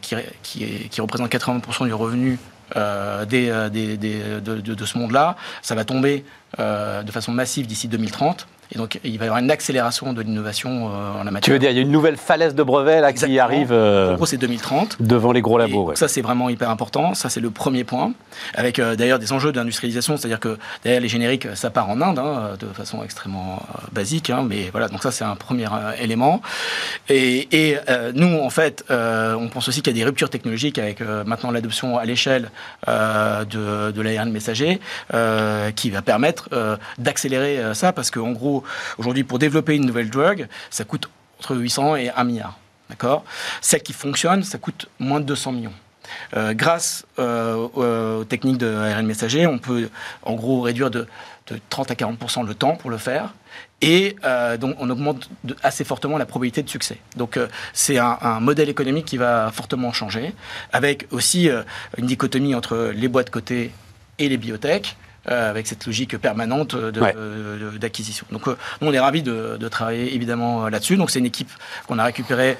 qui, 0.00 0.14
qui, 0.42 0.88
qui 0.88 1.00
représentent 1.00 1.32
80% 1.32 1.86
du 1.86 1.92
revenu 1.94 2.38
des, 2.74 3.70
des, 3.70 3.96
de, 3.96 4.60
de, 4.60 4.84
ce 4.84 4.98
monde-là. 4.98 5.36
Ça 5.62 5.74
va 5.74 5.84
tomber 5.84 6.24
de 6.58 7.10
façon 7.10 7.32
massive 7.32 7.66
d'ici 7.66 7.88
2030. 7.88 8.46
Et 8.72 8.78
donc, 8.78 9.00
il 9.02 9.18
va 9.18 9.24
y 9.24 9.28
avoir 9.28 9.42
une 9.42 9.50
accélération 9.50 10.12
de 10.12 10.22
l'innovation 10.22 10.88
euh, 10.88 11.20
en 11.20 11.24
la 11.24 11.30
matière. 11.30 11.40
Tu 11.40 11.50
veux 11.50 11.58
dire, 11.58 11.70
il 11.70 11.76
y 11.76 11.78
a 11.78 11.82
une 11.82 11.90
nouvelle 11.90 12.16
falaise 12.16 12.54
de 12.54 12.62
brevets 12.62 13.00
là, 13.00 13.12
qui 13.12 13.38
arrive 13.38 13.72
euh, 13.72 14.12
en 14.12 14.16
gros, 14.16 14.26
c'est 14.26 14.36
2030. 14.36 14.98
devant 15.00 15.32
les 15.32 15.40
gros 15.40 15.58
labos. 15.58 15.86
Ouais. 15.86 15.96
Ça, 15.96 16.06
c'est 16.06 16.22
vraiment 16.22 16.48
hyper 16.48 16.70
important. 16.70 17.14
Ça, 17.14 17.28
c'est 17.30 17.40
le 17.40 17.50
premier 17.50 17.82
point. 17.82 18.12
Avec 18.54 18.78
euh, 18.78 18.94
d'ailleurs 18.94 19.18
des 19.18 19.32
enjeux 19.32 19.50
d'industrialisation, 19.50 20.16
c'est-à-dire 20.16 20.38
que 20.38 20.56
derrière 20.84 21.00
les 21.00 21.08
génériques, 21.08 21.48
ça 21.54 21.70
part 21.70 21.88
en 21.90 22.00
Inde 22.00 22.20
hein, 22.20 22.56
de 22.60 22.66
façon 22.66 23.02
extrêmement 23.02 23.60
basique. 23.92 24.30
Hein, 24.30 24.44
mais 24.48 24.68
voilà, 24.70 24.88
donc 24.88 25.02
ça, 25.02 25.10
c'est 25.10 25.24
un 25.24 25.36
premier 25.36 25.66
élément. 26.00 26.40
Et, 27.08 27.48
et 27.50 27.76
nous, 28.14 28.38
en 28.38 28.50
fait, 28.50 28.84
on 28.88 29.48
pense 29.48 29.68
aussi 29.68 29.82
qu'il 29.82 29.92
y 29.92 29.96
a 29.96 30.00
des 30.00 30.04
ruptures 30.04 30.30
technologiques 30.30 30.78
avec 30.78 31.00
maintenant 31.00 31.50
l'adoption 31.50 31.98
à 31.98 32.04
l'échelle 32.04 32.50
de, 32.86 33.90
de 33.90 34.02
l'ARN 34.02 34.30
messager 34.30 34.80
qui 35.76 35.90
va 35.90 36.02
permettre 36.02 36.48
d'accélérer 36.98 37.74
ça 37.74 37.92
parce 37.92 38.10
qu'en 38.10 38.32
gros, 38.32 38.59
aujourd'hui, 38.98 39.24
pour 39.24 39.38
développer 39.38 39.76
une 39.76 39.86
nouvelle 39.86 40.10
drogue, 40.10 40.48
ça 40.70 40.84
coûte 40.84 41.08
entre 41.38 41.56
800 41.56 41.96
et 41.96 42.10
1 42.10 42.24
milliard. 42.24 42.58
D'accord? 42.88 43.24
Celle 43.60 43.82
qui 43.82 43.92
fonctionne, 43.92 44.42
ça 44.42 44.58
coûte 44.58 44.88
moins 44.98 45.20
de 45.20 45.24
200 45.24 45.52
millions. 45.52 45.72
Euh, 46.36 46.54
grâce 46.54 47.06
euh, 47.18 47.54
aux 47.54 48.24
techniques 48.24 48.58
de 48.58 48.72
ARN 48.74 49.06
messager, 49.06 49.46
on 49.46 49.58
peut 49.58 49.88
en 50.22 50.34
gros 50.34 50.60
réduire 50.60 50.90
de, 50.90 51.06
30 51.68 51.90
à 51.90 51.94
40% 51.94 52.46
le 52.46 52.54
temps 52.54 52.76
pour 52.76 52.90
le 52.90 52.98
faire. 52.98 53.34
Et 53.80 54.16
euh, 54.24 54.56
donc, 54.56 54.76
on 54.78 54.88
augmente 54.88 55.28
assez 55.62 55.84
fortement 55.84 56.16
la 56.16 56.26
probabilité 56.26 56.62
de 56.62 56.68
succès. 56.68 56.98
Donc, 57.16 57.38
c'est 57.72 57.98
un, 57.98 58.40
modèle 58.40 58.68
économique 58.68 59.06
qui 59.06 59.16
va 59.16 59.50
fortement 59.52 59.92
changer, 59.92 60.32
avec 60.72 61.08
aussi 61.10 61.48
une 61.96 62.06
dichotomie 62.06 62.54
entre 62.54 62.92
les 62.94 63.08
boîtes 63.08 63.30
cotées 63.30 63.72
et 64.18 64.28
les 64.28 64.36
biotech. 64.36 64.96
Euh, 65.28 65.50
avec 65.50 65.66
cette 65.66 65.84
logique 65.84 66.16
permanente 66.16 66.74
d'acquisition. 66.74 68.24
Donc 68.32 68.48
euh, 68.48 68.56
on 68.80 68.90
est 68.90 68.98
ravis 68.98 69.22
de, 69.22 69.68
travailler 69.68 70.14
évidemment 70.14 70.70
là-dessus. 70.70 70.96
Donc 70.96 71.10
c'est 71.10 71.18
une 71.18 71.26
équipe 71.26 71.50
qu'on 71.86 71.98
a 71.98 72.04
récupérée 72.04 72.56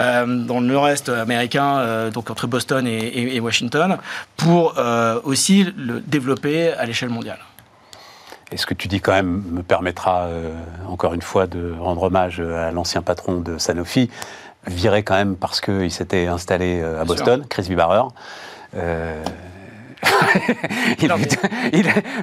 euh, 0.00 0.24
dans 0.24 0.60
le 0.60 0.66
nord-est 0.66 1.08
américain, 1.08 2.10
donc 2.10 2.30
entre 2.30 2.46
Boston 2.46 2.86
et, 2.86 3.40
Washington, 3.40 3.98
pour 4.36 4.74
aussi 5.24 5.64
le 5.76 6.00
développer 6.00 6.72
à 6.72 6.86
l'échelle 6.86 7.08
mondiale. 7.08 7.40
Et 8.52 8.58
ce 8.58 8.66
que 8.66 8.74
tu 8.74 8.86
dis 8.86 9.00
quand 9.00 9.12
même 9.12 9.42
me 9.50 9.62
permettra 9.64 10.28
encore 10.86 11.14
une 11.14 11.22
fois 11.22 11.48
de 11.48 11.74
rendre 11.80 12.04
hommage 12.04 12.38
à 12.38 12.70
l'ancien 12.70 13.02
patron 13.02 13.40
de 13.40 13.58
Sanofi, 13.58 14.08
viré 14.68 15.02
quand 15.02 15.16
même 15.16 15.34
parce 15.36 15.60
qu'il 15.60 15.90
s'était 15.90 16.28
installé 16.28 16.80
à 16.80 17.04
Boston, 17.04 17.44
Chris 17.48 17.66
Bibarer 17.68 18.04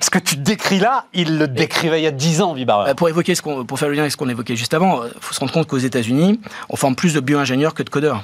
ce 0.02 0.10
que 0.10 0.20
tu 0.20 0.38
décris 0.38 0.80
là, 0.80 1.06
il 1.14 1.38
le 1.38 1.48
décrivait 1.48 2.00
il 2.00 2.04
y 2.04 2.08
a 2.08 2.12
10 2.12 2.42
ans, 2.42 2.54
Vibar. 2.54 2.82
Euh, 2.82 2.94
pour, 2.94 3.10
évoquer 3.10 3.36
ce 3.36 3.42
pour 3.42 3.80
faire 3.80 3.90
le 3.90 3.96
lien 3.96 4.02
avec 4.02 4.12
ce 4.12 4.18
qu'on 4.18 4.30
évoquait 4.30 4.56
juste 4.56 4.74
avant, 4.74 5.04
il 5.04 5.08
euh, 5.08 5.12
faut 5.20 5.34
se 5.34 5.40
rendre 5.40 5.52
compte 5.52 5.68
qu'aux 5.68 5.78
États-Unis, 5.78 6.40
on 6.70 6.76
forme 6.76 6.96
plus 6.96 7.14
de 7.14 7.20
bio-ingénieurs 7.20 7.74
que 7.74 7.84
de 7.84 7.90
codeurs. 7.90 8.24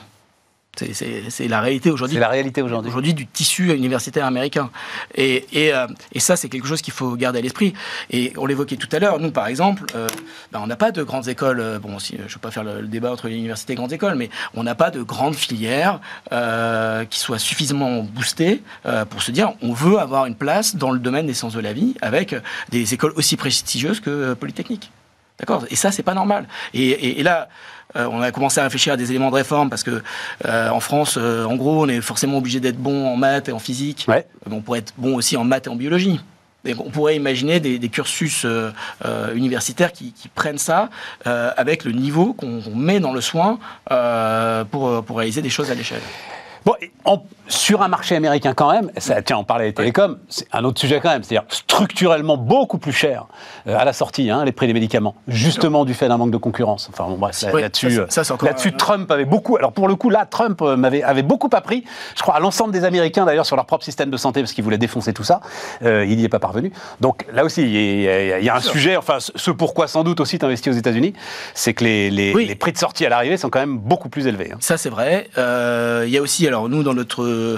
C'est 0.78 1.48
la 1.48 1.62
réalité 1.62 1.92
aujourd'hui. 1.92 2.16
C'est 2.16 2.22
la 2.22 2.30
réalité 2.30 2.62
aujourd'hui. 2.62 2.90
Aujourd'hui 2.90 3.14
du 3.14 3.28
tissu 3.28 3.74
universitaire 3.74 4.26
américain. 4.26 4.70
Et, 5.16 5.46
et, 5.52 5.74
euh, 5.74 5.88
et 6.14 6.20
ça, 6.20 6.36
c'est 6.36 6.50
quelque 6.50 6.68
chose 6.68 6.82
qu'il 6.82 6.94
faut 6.94 7.16
garder 7.16 7.40
à 7.40 7.42
l'esprit. 7.42 7.74
Et 8.12 8.34
on 8.38 8.46
l'évoquait 8.46 8.76
tout 8.76 8.90
à 8.92 9.00
l'heure, 9.00 9.20
nous, 9.20 9.32
par 9.32 9.48
exemple, 9.48 9.84
euh, 9.96 10.08
ben, 10.52 10.60
on 10.64 10.68
n'a 10.68 10.76
pas 10.76 10.92
de 10.92 11.04
grandes 11.04 11.28
écoles. 11.28 11.60
Euh, 11.60 11.80
bon, 11.80 12.00
si, 12.00 12.16
je 12.18 12.24
ne 12.24 12.28
veux 12.28 12.40
pas 12.40 12.52
faire 12.52 12.64
le, 12.64 12.88
débat 12.88 13.12
entre 13.12 13.28
l'université 13.28 13.74
et 13.74 13.76
grandes 13.76 13.94
écoles, 13.94 14.16
mais 14.16 14.30
on 14.54 14.64
n'a 14.64 14.76
pas 14.76 14.92
de 14.92 15.02
grandes 15.02 15.36
filières 15.36 16.00
qui 17.10 17.20
soient 17.20 17.40
suffisamment 17.40 18.04
boostées 18.04 18.62
pour 19.10 19.22
se 19.22 19.32
dire 19.32 19.54
on 19.62 19.74
veut 19.74 20.00
avoir 20.00 20.26
une 20.26 20.36
place 20.36 20.76
dans 20.76 20.92
le 20.92 21.00
domaine 21.00 21.28
des 21.28 21.34
sciences 21.34 21.54
de 21.54 21.60
la 21.60 21.74
vie 21.74 21.96
avec 22.02 22.36
des 22.70 22.94
écoles 22.94 23.14
aussi 23.16 23.36
prestigieuses 23.36 24.00
que 24.00 24.34
Polytechnique. 24.34 24.92
D'accord? 25.40 25.66
Et 25.70 25.76
ça, 25.76 25.92
c'est 25.92 26.04
pas 26.04 26.14
normal. 26.14 26.48
Et, 26.74 27.20
et 27.20 27.24
là, 27.24 27.50
on 27.96 28.22
a 28.22 28.32
commencé 28.32 28.60
à 28.60 28.64
réfléchir 28.64 28.94
à 28.94 28.98
des 28.98 29.10
éléments 29.10 29.30
de 29.30 29.36
réforme 29.36 29.70
parce 29.70 29.84
que 29.84 30.04
euh, 30.46 30.70
en 30.70 30.80
France, 30.80 31.18
euh, 31.18 31.46
en 31.46 31.56
gros, 31.56 31.84
on 31.86 31.88
est 31.88 32.02
forcément 32.02 32.38
obligé 32.38 32.60
d'être 32.60 32.78
bon 32.78 33.08
en 33.08 33.16
maths 33.16 33.50
et 33.50 33.52
en 33.52 33.60
physique. 33.60 34.06
Ouais. 34.08 34.26
on 34.50 34.62
pourrait 34.62 34.80
être 34.80 34.94
bon 34.98 35.16
aussi 35.16 35.38
en 35.38 35.44
maths 35.44 35.68
et 35.68 35.70
en 35.70 35.76
biologie. 35.76 36.20
on 36.66 36.90
pourrait 36.90 37.16
imaginer 37.16 37.60
des, 37.60 37.90
cursus 37.90 38.46
universitaires 39.34 39.94
qui, 39.94 40.14
prennent 40.36 40.58
ça 40.58 40.90
avec 41.24 41.86
le 41.86 41.92
niveau 41.92 42.34
qu'on 42.34 42.62
met 42.76 43.00
dans 43.00 43.14
le 43.14 43.22
soin 43.22 43.60
pour, 44.72 45.04
pour 45.04 45.18
réaliser 45.18 45.42
des 45.42 45.50
choses 45.50 45.72
à 45.72 45.76
l'échelle. 45.76 46.02
Bon, 46.68 46.76
sur 47.48 47.82
un 47.82 47.88
marché 47.88 48.16
américain 48.16 48.54
quand 48.54 48.72
même, 48.72 48.92
ça, 48.98 49.22
tiens, 49.22 49.38
on 49.38 49.44
parlait 49.44 49.68
des 49.68 49.74
télécoms, 49.74 50.18
c'est 50.28 50.48
un 50.52 50.64
autre 50.64 50.80
sujet 50.80 51.00
quand 51.02 51.10
même, 51.10 51.24
c'est-à-dire 51.24 51.48
structurellement 51.50 52.38
beaucoup 52.38 52.78
plus 52.78 52.92
cher 52.92 53.28
euh, 53.68 53.78
à 53.78 53.86
la 53.86 53.94
sortie, 53.94 54.30
hein, 54.30 54.44
les 54.44 54.52
prix 54.52 54.68
des 54.68 54.74
médicaments, 54.74 55.16
justement 55.28 55.86
du 55.86 55.94
fait 55.94 56.08
d'un 56.08 56.18
manque 56.18 56.32
de 56.32 56.38
concurrence. 56.38 56.90
Enfin 56.92 57.06
bon, 57.06 57.18
bref, 57.18 57.42
là-dessus, 57.54 58.02
là-dessus, 58.42 58.74
Trump 58.74 59.10
avait 59.12 59.26
beaucoup. 59.26 59.56
Alors 59.58 59.72
pour 59.72 59.88
le 59.88 59.96
coup, 59.96 60.10
là, 60.10 60.26
Trump 60.26 60.62
euh, 60.62 60.76
m'avait 60.76 61.04
avait 61.04 61.24
beaucoup 61.24 61.50
appris, 61.54 61.86
je 62.16 62.22
crois, 62.22 62.36
à 62.36 62.40
l'ensemble 62.40 62.74
des 62.74 62.84
Américains 62.84 63.26
d'ailleurs 63.26 63.46
sur 63.46 63.56
leur 63.56 63.66
propre 63.66 63.86
système 63.86 64.10
de 64.10 64.18
santé 64.18 64.42
parce 64.42 64.54
qu'il 64.54 64.64
voulait 64.64 64.78
défoncer 64.78 65.14
tout 65.14 65.24
ça. 65.24 65.40
Euh, 65.84 66.06
il 66.06 66.18
n'y 66.18 66.26
est 66.26 66.30
pas 66.30 66.40
parvenu. 66.40 66.72
Donc 67.00 67.26
là 67.32 67.46
aussi, 67.46 67.62
il 67.62 68.02
y 68.02 68.50
a, 68.50 68.56
un 68.56 68.60
sujet. 68.60 68.98
Enfin, 68.98 69.18
ce 69.20 69.52
pourquoi 69.52 69.88
sans 69.88 70.04
doute 70.04 70.20
aussi 70.20 70.38
investi 70.42 70.70
aux 70.70 70.74
États-Unis, 70.74 71.14
c'est 71.54 71.74
que 71.74 71.84
les, 71.84 72.10
les, 72.10 72.56
prix 72.56 72.74
de 72.74 72.78
sortie 72.78 73.06
à 73.06 73.10
l'arrivée 73.10 73.38
sont 73.38 73.50
quand 73.50 73.60
même 73.60 73.78
beaucoup 73.78 74.10
plus 74.10 74.28
élevés. 74.28 74.52
Hein. 74.52 74.58
Ça 74.60 74.78
c'est 74.78 74.90
vrai. 74.90 75.30
il 75.38 76.10
y 76.10 76.18
a 76.18 76.22
aussi, 76.22 76.46
alors 76.48 76.57
nous 76.68 76.84
dans 76.84 76.94
notre 76.94 77.58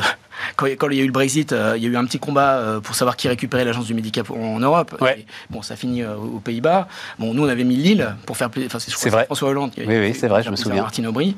quand, 0.56 0.68
il 0.68 0.98
y 0.98 1.00
a 1.00 1.04
eu 1.04 1.08
le 1.08 1.12
Brexit, 1.12 1.54
euh, 1.54 1.74
il 1.78 1.84
y 1.84 1.88
a 1.88 1.90
eu 1.90 1.98
un 1.98 2.06
petit 2.06 2.20
combat 2.20 2.58
euh, 2.58 2.80
pour 2.80 2.96
savoir 2.96 3.16
qui 3.16 3.28
récupérait 3.28 3.66
l'agence 3.66 3.86
du 3.86 3.94
médicament 3.94 4.56
en 4.56 4.60
Europe. 4.60 4.96
bon, 5.50 5.62
ça 5.62 5.76
finit 5.76 6.02
euh, 6.02 6.16
aux 6.16 6.40
Pays-Bas. 6.40 6.88
Bon, 7.18 7.34
nous, 7.34 7.46
on 7.46 7.50
avait 7.50 7.64
mis 7.64 7.76
Lille 7.76 8.16
pour 8.26 8.38
faire 8.38 8.50
plaisir. 8.50 8.70
Enfin, 8.74 8.80
c'est 8.80 9.10
vrai. 9.10 9.26
François 9.26 9.50
Hollande. 9.50 9.72
Qui 9.72 9.82
oui, 9.82 9.98
oui, 9.98 10.14
c'est 10.14 10.28
vrai, 10.28 10.44
je 10.44 10.50
me 10.50 10.56
souviens. 10.56 10.82
Martine 10.82 11.08
Aubry. 11.08 11.36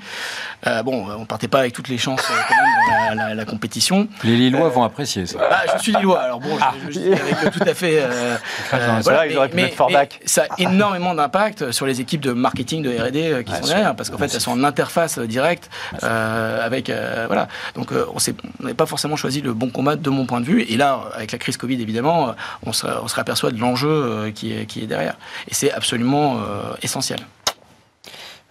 bon, 0.84 1.08
on 1.18 1.26
partait 1.26 1.48
pas 1.48 1.60
avec 1.60 1.74
toutes 1.74 1.90
les 1.90 1.98
chances 1.98 2.22
quand 2.22 2.56
même 2.56 3.18
dans 3.18 3.36
la, 3.36 3.46
compétition. 3.46 4.08
Les 4.24 4.36
Lillois 4.38 4.70
vont 4.70 4.84
apprécier 4.84 5.26
ça. 5.26 5.38
Bah, 5.40 5.62
je 5.76 5.82
suis 5.82 5.92
Lillois, 5.94 6.20
alors 6.20 6.40
bon, 6.40 6.58
ah. 6.62 6.74
je, 6.90 7.00
dis 7.00 7.08
avec 7.12 7.52
tout 7.52 7.64
à 7.66 7.74
fait. 7.74 8.04
voilà, 9.04 9.28
ils 9.28 9.38
auraient 9.38 9.50
pu 9.50 9.56
mettre 9.56 9.76
Fordac. 9.76 10.20
Ça 10.26 10.46
a 10.50 10.62
énormément 10.62 11.14
d'impact 11.14 11.72
sur 11.72 11.86
les 11.86 12.02
équipes 12.02 12.22
de 12.22 12.32
marketing 12.32 12.84
de 12.84 12.90
R&D 12.90 13.44
qui 13.46 13.56
sont 13.56 13.68
derrière, 13.68 13.96
parce 13.96 14.10
qu'en 14.10 14.18
fait, 14.18 14.34
elles 14.34 14.42
sont 14.42 14.52
en 14.52 14.64
interface 14.64 15.20
directe 15.20 15.70
avec 16.02 16.92
voilà. 17.28 17.48
Donc, 17.76 17.92
on 17.92 18.66
n'a 18.66 18.74
pas 18.74 18.86
forcément 18.92 19.16
choisi 19.16 19.40
le 19.40 19.54
bon 19.54 19.70
combat 19.70 19.96
de 19.96 20.10
mon 20.10 20.26
point 20.26 20.42
de 20.42 20.46
vue. 20.46 20.64
Et 20.64 20.76
là, 20.76 21.06
avec 21.16 21.32
la 21.32 21.38
crise 21.38 21.56
Covid, 21.56 21.82
évidemment, 21.82 22.28
euh, 22.28 22.32
on 22.64 22.74
se, 22.74 22.86
on 22.86 23.08
se 23.08 23.18
aperçoit 23.20 23.52
de 23.52 23.58
l'enjeu 23.58 23.90
euh, 23.90 24.32
qui 24.32 24.52
est, 24.52 24.66
qui 24.66 24.84
est 24.84 24.86
derrière. 24.86 25.16
Et 25.48 25.54
c'est 25.54 25.72
absolument 25.72 26.40
euh, 26.40 26.74
essentiel. 26.82 27.20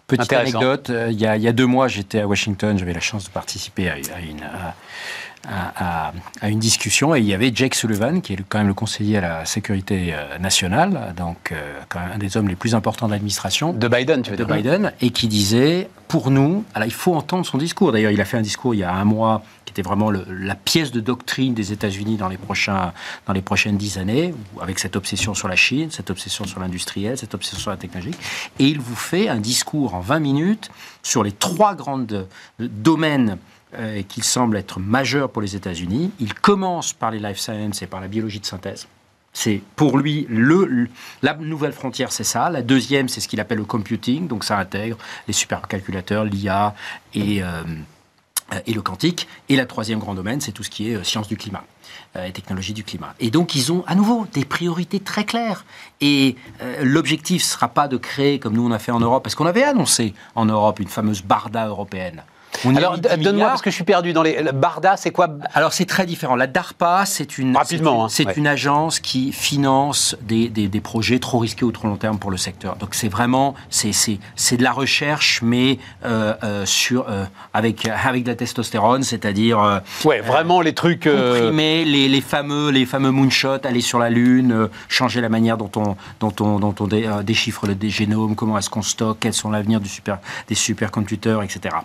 Petite 0.06 0.32
anecdote, 0.32 0.90
il 1.10 1.20
y, 1.20 1.26
a, 1.26 1.36
il 1.36 1.42
y, 1.42 1.46
a, 1.46 1.52
deux 1.52 1.66
mois, 1.66 1.86
j'étais 1.86 2.20
à 2.20 2.26
Washington, 2.26 2.76
j'avais 2.76 2.94
la 2.94 3.00
chance 3.00 3.26
de 3.26 3.30
participer 3.30 3.90
à, 3.90 3.96
une, 3.96 4.42
à, 5.46 6.12
à, 6.40 6.48
une 6.48 6.58
discussion 6.58 7.14
et 7.14 7.20
il 7.20 7.26
y 7.26 7.34
avait 7.34 7.52
Jake 7.54 7.76
Sullivan, 7.76 8.20
qui 8.20 8.32
est 8.32 8.38
quand 8.48 8.58
même 8.58 8.66
le 8.66 8.74
conseiller 8.74 9.18
à 9.18 9.20
la 9.20 9.44
sécurité 9.44 10.12
nationale, 10.40 11.14
donc 11.16 11.54
quand 11.88 12.00
même 12.00 12.10
un 12.16 12.18
des 12.18 12.36
hommes 12.36 12.48
les 12.48 12.56
plus 12.56 12.74
importants 12.74 13.06
de 13.06 13.12
l'administration. 13.12 13.72
De 13.72 13.86
Biden, 13.86 14.22
tu 14.22 14.32
veux 14.32 14.36
De 14.36 14.44
Biden, 14.44 14.92
et 15.00 15.10
qui 15.10 15.28
disait, 15.28 15.88
pour 16.08 16.32
nous, 16.32 16.64
alors 16.74 16.88
il 16.88 16.92
faut 16.92 17.14
entendre 17.14 17.46
son 17.46 17.56
discours. 17.56 17.92
D'ailleurs, 17.92 18.10
il 18.10 18.20
a 18.20 18.24
fait 18.24 18.36
un 18.36 18.42
discours 18.42 18.74
il 18.74 18.78
y 18.78 18.82
a 18.82 18.92
un 18.92 19.04
mois 19.04 19.44
qui 19.70 19.80
était 19.80 19.88
vraiment 19.88 20.10
la 20.10 20.54
pièce 20.56 20.90
de 20.90 20.98
doctrine 20.98 21.54
des 21.54 21.72
États-Unis 21.72 22.16
dans 22.16 22.28
les 22.28 22.36
prochains, 22.36 22.92
dans 23.26 23.32
les 23.32 23.40
prochaines 23.40 23.76
dix 23.76 23.98
années, 23.98 24.34
avec 24.60 24.80
cette 24.80 24.96
obsession 24.96 25.32
sur 25.32 25.46
la 25.46 25.54
Chine, 25.54 25.92
cette 25.92 26.10
obsession 26.10 26.44
sur 26.44 26.58
l'industriel, 26.58 27.16
cette 27.16 27.34
obsession 27.34 27.58
sur 27.58 27.70
la 27.70 27.76
technologie. 27.76 28.16
Et 28.58 28.66
il 28.66 28.80
vous 28.80 28.96
fait 28.96 29.28
un 29.28 29.38
discours 29.38 29.94
en 29.94 30.00
20 30.00 30.18
minutes 30.18 30.70
sur 31.04 31.22
les 31.22 31.32
trois 31.32 31.76
grandes 31.76 32.26
domaines 32.58 33.38
euh, 33.74 34.02
qu'il 34.02 34.24
semble 34.24 34.56
être 34.56 34.80
majeurs 34.80 35.30
pour 35.30 35.40
les 35.40 35.54
États-Unis. 35.54 36.10
Il 36.18 36.34
commence 36.34 36.92
par 36.92 37.12
les 37.12 37.20
life 37.20 37.38
sciences 37.38 37.82
et 37.82 37.86
par 37.86 38.00
la 38.00 38.08
biologie 38.08 38.40
de 38.40 38.46
synthèse. 38.46 38.88
C'est 39.32 39.62
pour 39.76 39.98
lui 39.98 40.26
la 41.22 41.34
nouvelle 41.34 41.72
frontière, 41.72 42.10
c'est 42.10 42.24
ça. 42.24 42.50
La 42.50 42.62
deuxième, 42.62 43.08
c'est 43.08 43.20
ce 43.20 43.28
qu'il 43.28 43.38
appelle 43.38 43.58
le 43.58 43.64
computing, 43.64 44.26
donc 44.26 44.42
ça 44.42 44.58
intègre 44.58 44.98
les 45.28 45.32
supercalculateurs, 45.32 46.24
l'IA 46.24 46.74
et 47.14 47.42
euh, 47.42 47.46
euh, 47.46 47.62
et 48.66 48.72
le 48.72 48.82
quantique. 48.82 49.28
Et 49.48 49.56
la 49.56 49.66
troisième 49.66 49.98
grand 49.98 50.14
domaine, 50.14 50.40
c'est 50.40 50.52
tout 50.52 50.62
ce 50.62 50.70
qui 50.70 50.90
est 50.90 50.96
euh, 50.96 51.04
sciences 51.04 51.28
du 51.28 51.36
climat 51.36 51.64
euh, 52.16 52.24
et 52.24 52.32
technologie 52.32 52.72
du 52.72 52.84
climat. 52.84 53.14
Et 53.20 53.30
donc, 53.30 53.54
ils 53.54 53.72
ont 53.72 53.84
à 53.86 53.94
nouveau 53.94 54.26
des 54.32 54.44
priorités 54.44 55.00
très 55.00 55.24
claires. 55.24 55.64
Et 56.00 56.36
l'objectif 56.82 57.42
ne 57.42 57.46
sera 57.46 57.68
pas 57.68 57.88
de 57.88 57.96
créer, 57.96 58.38
comme 58.38 58.54
nous 58.54 58.66
on 58.66 58.72
a 58.72 58.78
fait 58.78 58.92
en 58.92 59.00
Europe, 59.00 59.22
parce 59.22 59.34
qu'on 59.34 59.46
avait 59.46 59.64
annoncé 59.64 60.14
en 60.34 60.46
Europe 60.46 60.80
une 60.80 60.88
fameuse 60.88 61.22
barda 61.22 61.66
européenne. 61.66 62.22
On 62.64 62.76
Alors, 62.76 62.94
mis 62.94 63.00
10 63.00 63.16
donne-moi, 63.18 63.48
parce 63.48 63.62
que 63.62 63.70
je 63.70 63.74
suis 63.74 63.84
perdu 63.84 64.12
dans 64.12 64.22
les. 64.22 64.42
le 64.42 64.52
Barda, 64.52 64.96
c'est 64.96 65.10
quoi? 65.12 65.28
Alors 65.54 65.72
c'est 65.72 65.86
très 65.86 66.04
différent. 66.04 66.36
La 66.36 66.46
DARPA, 66.46 67.04
c'est 67.06 67.38
une, 67.38 67.56
Rapidement, 67.56 68.08
c'est 68.08 68.24
une, 68.24 68.28
hein, 68.28 68.32
c'est 68.32 68.36
ouais. 68.36 68.40
une 68.42 68.46
agence 68.46 69.00
qui 69.00 69.32
finance 69.32 70.16
des, 70.20 70.48
des, 70.48 70.68
des 70.68 70.80
projets 70.80 71.18
trop 71.20 71.38
risqués 71.38 71.64
ou 71.64 71.72
trop 71.72 71.88
long 71.88 71.96
terme 71.96 72.18
pour 72.18 72.30
le 72.30 72.36
secteur. 72.36 72.76
Donc 72.76 72.94
c'est 72.94 73.08
vraiment 73.08 73.54
c'est 73.70 73.92
de 74.56 74.62
la 74.62 74.72
recherche, 74.72 75.40
mais 75.42 75.78
euh, 76.04 76.34
euh, 76.44 76.66
sur 76.66 77.06
euh, 77.08 77.24
avec 77.54 77.86
avec 77.86 78.24
de 78.24 78.28
la 78.28 78.34
testostérone, 78.34 79.02
c'est-à-dire 79.04 79.80
Ouais, 80.04 80.20
vraiment 80.20 80.60
les 80.60 80.74
trucs. 80.74 81.04
comprimer 81.04 81.84
les, 81.84 82.08
les 82.08 82.20
fameux 82.20 82.70
les 82.70 82.84
fameux 82.84 83.10
moonshots, 83.10 83.64
aller 83.64 83.80
sur 83.80 83.98
la 83.98 84.10
lune, 84.10 84.68
changer 84.88 85.20
la 85.20 85.28
manière 85.28 85.56
dont 85.56 85.70
on 85.76 85.96
dont 86.20 86.34
on 86.40 86.58
dont 86.58 86.74
on 86.80 86.86
dé- 86.86 87.08
déchiffre 87.24 87.66
le 87.66 87.76
génome, 87.88 88.34
comment 88.34 88.58
est-ce 88.58 88.68
qu'on 88.70 88.82
stocke, 88.82 89.18
quels 89.20 89.32
sont 89.34 89.50
l'avenir 89.50 89.80
du 89.80 89.88
super 89.88 90.18
des 90.48 90.54
supercomputers, 90.54 91.42
etc. 91.42 91.76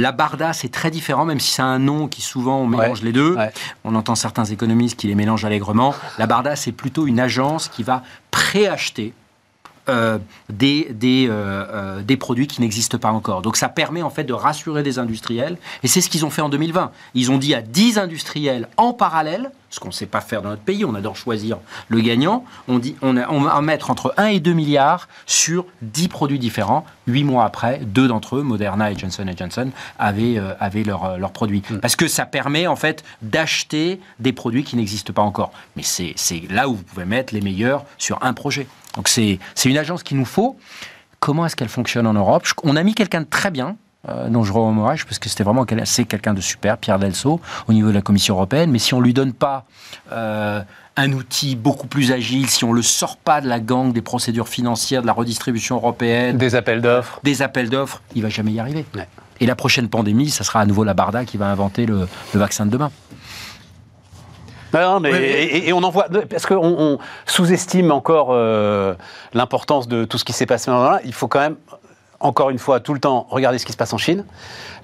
La 0.00 0.12
Barda, 0.12 0.52
c'est 0.54 0.70
très 0.70 0.90
différent, 0.90 1.26
même 1.26 1.40
si 1.40 1.50
c'est 1.52 1.62
un 1.62 1.78
nom 1.78 2.08
qui 2.08 2.22
souvent 2.22 2.56
on 2.60 2.66
mélange 2.66 3.00
Ouais, 3.00 3.04
les 3.06 3.12
deux. 3.12 3.34
ouais. 3.36 3.52
On 3.84 3.94
entend 3.94 4.14
certains 4.14 4.46
économistes 4.46 4.98
qui 4.98 5.06
les 5.08 5.14
mélangent 5.14 5.44
allègrement. 5.44 5.94
La 6.18 6.26
Barda, 6.26 6.56
c'est 6.56 6.72
plutôt 6.72 7.06
une 7.06 7.20
agence 7.20 7.68
qui 7.68 7.82
va 7.82 8.02
préacheter 8.30 9.12
euh, 9.88 10.18
des, 10.48 10.88
des, 10.92 11.26
euh, 11.28 11.32
euh, 11.72 12.02
des 12.02 12.16
produits 12.16 12.46
qui 12.46 12.60
n'existent 12.60 12.98
pas 12.98 13.10
encore. 13.10 13.42
Donc 13.42 13.56
ça 13.56 13.68
permet 13.68 14.02
en 14.02 14.10
fait 14.10 14.24
de 14.24 14.32
rassurer 14.32 14.82
des 14.82 14.98
industriels. 14.98 15.56
Et 15.82 15.88
c'est 15.88 16.00
ce 16.00 16.08
qu'ils 16.10 16.24
ont 16.24 16.30
fait 16.30 16.42
en 16.42 16.48
2020. 16.48 16.90
Ils 17.14 17.30
ont 17.30 17.38
dit 17.38 17.54
à 17.54 17.62
10 17.62 17.98
industriels 17.98 18.68
en 18.76 18.92
parallèle, 18.92 19.50
ce 19.70 19.78
qu'on 19.80 19.88
ne 19.88 19.92
sait 19.92 20.06
pas 20.06 20.20
faire 20.20 20.42
dans 20.42 20.48
notre 20.50 20.62
pays, 20.62 20.84
on 20.84 20.94
adore 20.96 21.16
choisir 21.16 21.58
le 21.88 22.00
gagnant, 22.00 22.44
on, 22.68 22.78
dit, 22.80 22.96
on, 23.02 23.16
a- 23.16 23.28
on 23.30 23.40
va 23.40 23.60
mettre 23.60 23.90
entre 23.90 24.12
1 24.16 24.26
et 24.26 24.40
2 24.40 24.52
milliards 24.52 25.08
sur 25.26 25.64
10 25.82 26.08
produits 26.08 26.38
différents. 26.40 26.84
Huit 27.06 27.24
mois 27.24 27.44
après, 27.44 27.78
deux 27.78 28.08
d'entre 28.08 28.36
eux, 28.36 28.42
Moderna 28.42 28.90
et 28.90 28.98
Johnson 28.98 29.24
Johnson, 29.36 29.70
avaient, 29.98 30.38
euh, 30.38 30.54
avaient 30.60 30.82
leurs 30.84 31.30
produits. 31.32 31.62
Parce 31.82 31.94
que 31.96 32.08
ça 32.08 32.26
permet 32.26 32.66
en 32.66 32.76
fait 32.76 33.04
d'acheter 33.22 34.00
des 34.18 34.32
produits 34.32 34.64
qui 34.64 34.76
n'existent 34.76 35.12
pas 35.12 35.22
encore. 35.22 35.52
Mais 35.76 35.82
c'est 35.84 36.14
là 36.50 36.68
où 36.68 36.74
vous 36.74 36.82
pouvez 36.82 37.04
mettre 37.04 37.32
les 37.32 37.40
meilleurs 37.40 37.84
sur 37.96 38.18
un 38.22 38.32
projet. 38.32 38.66
Donc 38.96 39.08
c'est 39.08 39.38
une 39.64 39.78
agence 39.78 40.02
qu'il 40.02 40.16
nous 40.18 40.24
faut. 40.24 40.56
Comment 41.20 41.46
est-ce 41.46 41.56
qu'elle 41.56 41.68
fonctionne 41.68 42.06
en 42.06 42.14
Europe? 42.14 42.46
Je- 42.46 42.54
On 42.64 42.76
a 42.76 42.82
mis 42.82 42.94
quelqu'un 42.94 43.20
de 43.20 43.26
très 43.26 43.50
bien, 43.50 43.76
euh, 44.08 44.28
dont 44.28 44.42
je 44.42 44.52
rends 44.52 44.70
hommage, 44.70 45.04
parce 45.04 45.18
que 45.18 45.28
c'était 45.28 45.44
vraiment 45.44 45.64
c'est 45.84 46.04
quelqu'un 46.06 46.32
de 46.34 46.40
super, 46.40 46.78
Pierre 46.78 46.98
Delceau, 46.98 47.40
au 47.68 47.72
niveau 47.72 47.88
de 47.88 47.94
la 47.94 48.00
Commission 48.02 48.34
européenne. 48.34 48.70
Mais 48.70 48.78
si 48.78 48.94
on 48.94 49.00
lui 49.00 49.12
donne 49.12 49.32
pas 49.34 49.66
euh, 50.12 50.62
un 50.96 51.12
outil 51.12 51.56
beaucoup 51.56 51.86
plus 51.86 52.10
agile, 52.12 52.48
si 52.48 52.64
on 52.64 52.72
le 52.72 52.82
sort 52.82 53.16
pas 53.18 53.40
de 53.40 53.48
la 53.48 53.60
gangue 53.60 53.92
des 53.92 54.02
procédures 54.02 54.48
financières, 54.48 55.02
de 55.02 55.06
la 55.06 55.12
redistribution 55.12 55.76
européenne, 55.76 56.36
Des 56.38 56.54
appels 56.54 56.80
d'offres. 56.80 57.20
des 57.22 57.42
appels 57.42 57.68
d'offres, 57.68 58.02
il 58.14 58.22
va 58.22 58.28
jamais 58.30 58.52
y 58.52 58.60
arriver. 58.60 58.86
Ouais. 58.94 59.06
Et 59.40 59.46
la 59.46 59.54
prochaine 59.56 59.88
pandémie, 59.88 60.30
ça 60.30 60.44
sera 60.44 60.60
à 60.60 60.66
nouveau 60.66 60.84
la 60.84 60.92
Barda 60.94 61.24
qui 61.24 61.36
va 61.36 61.46
inventer 61.46 61.86
le, 61.86 62.08
le 62.34 62.40
vaccin 62.40 62.66
de 62.66 62.70
demain. 62.70 62.90
Non, 64.72 65.00
mais 65.00 65.10
et, 65.10 65.68
et 65.68 65.72
on 65.72 65.82
en 65.82 65.90
voit 65.90 66.06
parce 66.28 66.46
qu'on 66.46 66.56
on 66.56 66.98
sous-estime 67.26 67.90
encore 67.90 68.28
euh, 68.30 68.94
l'importance 69.34 69.88
de 69.88 70.04
tout 70.04 70.18
ce 70.18 70.24
qui 70.24 70.32
s'est 70.32 70.46
passé. 70.46 70.70
Il 71.04 71.12
faut 71.12 71.28
quand 71.28 71.40
même 71.40 71.56
encore 72.20 72.50
une 72.50 72.58
fois 72.58 72.80
tout 72.80 72.94
le 72.94 73.00
temps 73.00 73.26
regarder 73.30 73.58
ce 73.58 73.66
qui 73.66 73.72
se 73.72 73.76
passe 73.76 73.92
en 73.92 73.98
Chine, 73.98 74.24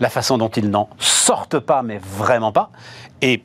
la 0.00 0.08
façon 0.08 0.38
dont 0.38 0.48
ils 0.48 0.70
n'en 0.70 0.88
sortent 0.98 1.58
pas, 1.58 1.82
mais 1.82 2.00
vraiment 2.02 2.50
pas, 2.50 2.70
et 3.20 3.42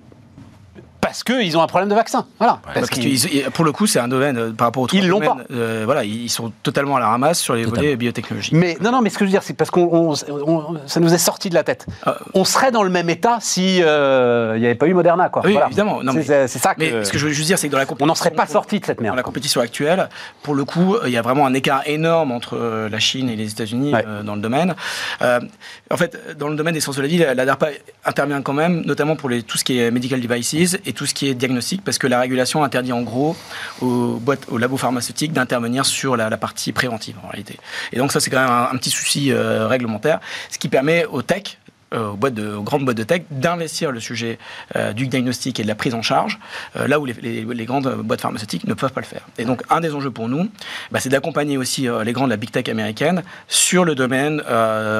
parce 1.11 1.23
qu'ils 1.25 1.57
ont 1.57 1.61
un 1.61 1.67
problème 1.67 1.89
de 1.89 1.95
vaccin. 1.95 2.25
Voilà. 2.39 2.59
Parce 2.73 2.89
Parce 2.89 3.49
pour 3.53 3.65
le 3.65 3.71
coup, 3.73 3.85
c'est 3.85 3.99
un 3.99 4.07
domaine 4.07 4.37
euh, 4.37 4.51
par 4.51 4.67
rapport 4.67 4.83
aux 4.83 4.87
Ils 4.93 5.07
l'ont 5.07 5.19
pas. 5.19 5.35
euh, 5.51 5.81
voilà, 5.83 6.05
ils 6.05 6.29
sont 6.29 6.53
totalement 6.63 6.95
à 6.95 6.99
la 7.01 7.07
ramasse 7.07 7.39
sur 7.39 7.53
les 7.53 7.63
Totalement. 7.65 7.81
volets 7.83 7.95
biotechnologie. 7.97 8.51
Mais 8.55 8.77
non, 8.81 8.91
non, 8.91 9.01
mais 9.01 9.09
ce 9.09 9.17
que 9.17 9.25
je 9.25 9.29
veux 9.29 9.31
dire, 9.33 9.43
c'est 9.43 9.53
parce 9.53 9.69
qu'on, 9.71 9.89
on- 9.91 10.15
on- 10.29 10.77
ça 10.87 10.99
nous 11.01 11.13
est 11.13 11.17
sorti 11.17 11.49
de 11.49 11.55
la 11.55 11.63
tête. 11.63 11.85
Ah. 12.05 12.15
On 12.33 12.45
serait 12.45 12.71
dans 12.71 12.83
le 12.83 12.89
même 12.89 13.09
état 13.09 13.39
si 13.41 13.79
euh, 13.83 14.53
il 14.55 14.61
n'y 14.61 14.65
avait 14.65 14.75
pas 14.75 14.87
eu 14.87 14.93
Moderna, 14.93 15.27
quoi. 15.27 15.41
Oui, 15.45 15.51
Voilà. 15.51 15.67
évidemment. 15.67 16.01
Non, 16.01 16.13
c'est, 16.13 16.17
mais- 16.19 16.23
c'est- 16.23 16.47
c'est 16.47 16.59
ça 16.59 16.75
que. 16.75 16.79
Mais 16.79 17.03
ce 17.03 17.11
que 17.11 17.17
je 17.17 17.25
veux 17.27 17.33
juste 17.33 17.47
dire, 17.47 17.59
c'est 17.59 17.67
que 17.67 17.71
dans 17.73 17.77
la 17.77 17.83
on 17.83 17.87
compétition, 17.87 18.07
n'en 18.07 18.15
serait 18.15 18.31
pas 18.31 18.47
sorti 18.47 18.79
de 18.79 18.85
cette 18.85 18.97
Dans 18.99 19.03
merde. 19.03 19.17
la 19.17 19.23
compétition 19.23 19.59
actuelle, 19.59 20.07
pour 20.43 20.55
le 20.55 20.63
coup, 20.63 20.95
il 21.05 21.11
y 21.11 21.17
a 21.17 21.21
vraiment 21.21 21.45
un 21.45 21.53
écart 21.53 21.81
énorme 21.87 22.31
entre 22.31 22.87
la 22.89 22.99
Chine 22.99 23.29
et 23.29 23.35
les 23.35 23.51
États-Unis 23.51 23.93
Ouais. 23.93 24.05
dans 24.23 24.35
le 24.35 24.41
domaine. 24.41 24.75
En 25.21 25.97
fait, 25.97 26.17
dans 26.37 26.47
le 26.47 26.55
domaine 26.55 26.73
des 26.73 26.79
sciences 26.79 26.95
de 26.95 27.01
la 27.01 27.07
vie, 27.09 27.17
la, 27.17 27.33
la 27.33 27.45
DARPA 27.45 27.67
intervient 28.05 28.41
quand 28.41 28.53
même, 28.53 28.81
notamment 28.85 29.15
pour 29.17 29.27
les, 29.29 29.43
tout 29.43 29.57
ce 29.57 29.63
qui 29.65 29.77
est 29.79 29.91
medical 29.91 30.21
devices 30.21 30.77
et 30.85 30.93
tout 30.93 31.00
ce 31.05 31.13
qui 31.13 31.27
est 31.27 31.33
diagnostic, 31.33 31.83
parce 31.83 31.97
que 31.97 32.07
la 32.07 32.19
régulation 32.19 32.63
interdit 32.63 32.93
en 32.93 33.01
gros 33.01 33.35
aux 33.81 34.17
boîtes, 34.19 34.47
aux 34.49 34.57
labos 34.57 34.77
pharmaceutiques 34.77 35.33
d'intervenir 35.33 35.85
sur 35.85 36.15
la, 36.15 36.29
partie 36.37 36.71
préventive 36.71 37.15
en 37.23 37.27
réalité. 37.27 37.57
Et 37.93 37.97
donc 37.97 38.11
ça, 38.11 38.19
c'est 38.19 38.29
quand 38.29 38.39
même 38.39 38.49
un, 38.49 38.77
petit 38.77 38.89
souci 38.89 39.31
euh, 39.31 39.67
réglementaire, 39.67 40.19
ce 40.49 40.57
qui 40.57 40.69
permet 40.69 41.05
aux 41.05 41.21
tech 41.21 41.57
euh, 41.93 42.09
aux, 42.09 42.57
aux 42.57 42.63
grandes 42.63 42.85
boîtes 42.85 42.97
de 42.97 43.03
tech 43.03 43.23
d'investir 43.31 43.91
le 43.91 43.99
sujet 43.99 44.39
euh, 44.75 44.93
du 44.93 45.07
diagnostic 45.07 45.59
et 45.59 45.63
de 45.63 45.67
la 45.67 45.75
prise 45.75 45.93
en 45.93 46.01
charge, 46.01 46.39
là 46.75 46.99
où 46.99 47.05
les, 47.05 47.65
grandes 47.65 48.01
boîtes 48.01 48.21
pharmaceutiques 48.21 48.65
ne 48.65 48.73
peuvent 48.73 48.93
pas 48.93 49.01
le 49.01 49.05
faire. 49.05 49.27
Et 49.37 49.45
donc, 49.45 49.61
un 49.69 49.81
des 49.81 49.93
enjeux 49.93 50.11
pour 50.11 50.29
nous, 50.29 50.49
bah, 50.91 50.99
c'est 50.99 51.09
d'accompagner 51.09 51.57
aussi 51.57 51.87
les 52.03 52.13
grandes 52.13 52.29
de 52.29 52.33
la 52.33 52.37
big 52.37 52.49
tech 52.49 52.69
américaine 52.69 53.23
sur 53.47 53.83
le 53.83 53.93
domaine 53.93 54.41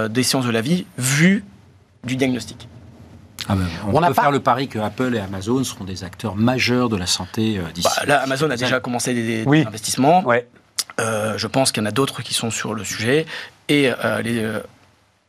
des 0.10 0.24
sciences 0.24 0.46
de 0.46 0.52
la 0.52 0.62
vie, 0.62 0.86
vu 0.98 1.46
du 2.04 2.18
diagnostic. 2.18 2.68
Ah 3.50 3.56
ben, 3.56 3.66
on, 3.88 3.92
peut 3.94 4.14
pas- 4.14 4.22
faire 4.22 4.32
le 4.32 4.40
pari 4.40 4.68
que 4.68 4.80
Apple 4.80 5.16
et 5.16 5.20
Amazon 5.20 5.64
seront 5.64 5.84
des 5.84 6.04
acteurs 6.04 6.36
majeurs 6.36 6.90
de 6.90 6.96
la 6.98 7.06
santé 7.08 7.58
euh, 7.58 7.64
d'ici. 7.74 7.88
Bah, 7.98 8.06
là, 8.06 8.22
Amazon 8.22 8.50
a 8.50 8.56
déjà 8.56 8.80
commencé 8.80 9.14
des, 9.14 9.24
des 9.24 9.44
Oui. 9.46 9.64
investissements. 9.68 10.24
Ouais. 10.26 10.48
Euh, 11.00 11.38
je 11.38 11.48
pense 11.48 11.72
qu'il 11.72 11.82
y 11.82 11.86
en 11.86 11.90
a 11.90 11.92
d'autres 11.92 12.22
qui 12.22 12.34
sont 12.34 12.52
sur 12.52 12.74
le 12.74 12.84
sujet. 12.84 13.26
Et 13.70 13.90
euh, 13.90 14.22
les, 14.22 14.40
euh, 14.44 14.60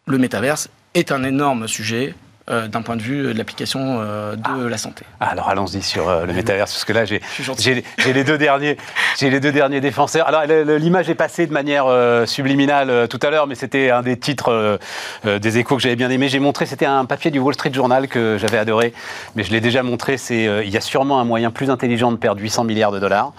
le 0.06 0.18
métaverse 0.18 0.68
est 0.94 1.12
un 1.12 1.22
énorme 1.24 1.68
sujet 1.68 2.14
euh, 2.50 2.68
d'un 2.68 2.82
point 2.82 2.96
de 2.96 3.02
vue 3.02 3.22
de 3.32 3.38
l'application 3.38 3.98
euh, 4.00 4.36
de 4.36 4.66
la 4.66 4.78
santé. 4.78 5.04
Ah, 5.20 5.28
alors 5.30 5.48
allons-y 5.48 5.82
sur 5.82 6.08
euh, 6.08 6.26
le 6.26 6.32
métaverse, 6.32 6.72
parce 6.72 6.84
que 6.84 6.92
là, 6.92 7.04
j'ai, 7.04 7.20
les 8.12 8.24
deux 8.24 8.38
derniers, 8.38 8.76
j'ai 9.18 9.30
les 9.30 9.40
deux 9.40 9.52
derniers 9.52 9.80
défenseurs. 9.80 10.26
Alors, 10.26 10.44
l'image 10.44 11.08
est 11.08 11.14
passée 11.14 11.46
de 11.46 11.52
manière 11.52 11.86
euh, 11.86 12.26
subliminale 12.26 12.90
euh, 12.90 13.06
tout 13.06 13.20
à 13.22 13.30
l'heure, 13.30 13.46
mais 13.46 13.54
c'était 13.54 13.90
un 13.90 14.02
des 14.02 14.18
titres 14.18 14.50
euh, 14.50 14.76
euh, 15.26 15.38
des 15.38 15.58
échos 15.58 15.76
que 15.76 15.82
j'avais 15.82 15.96
bien 15.96 16.10
aimé. 16.10 16.28
J'ai 16.28 16.38
montré, 16.38 16.66
c'était 16.66 16.86
un 16.86 17.04
papier 17.04 17.30
du 17.30 17.38
Wall 17.38 17.54
Street 17.54 17.72
Journal 17.72 18.08
que 18.08 18.38
j'avais 18.38 18.58
adoré, 18.58 18.92
mais 19.34 19.42
je 19.44 19.52
l'ai 19.52 19.60
déjà 19.60 19.82
montré. 19.82 20.16
C'est, 20.16 20.46
euh, 20.46 20.64
il 20.64 20.70
y 20.70 20.76
a 20.76 20.80
sûrement 20.80 21.20
un 21.20 21.24
moyen 21.24 21.50
plus 21.50 21.70
intelligent 21.70 22.12
de 22.12 22.16
perdre 22.16 22.40
800 22.40 22.64
milliards 22.64 22.92
de 22.92 22.98
dollars. 22.98 23.32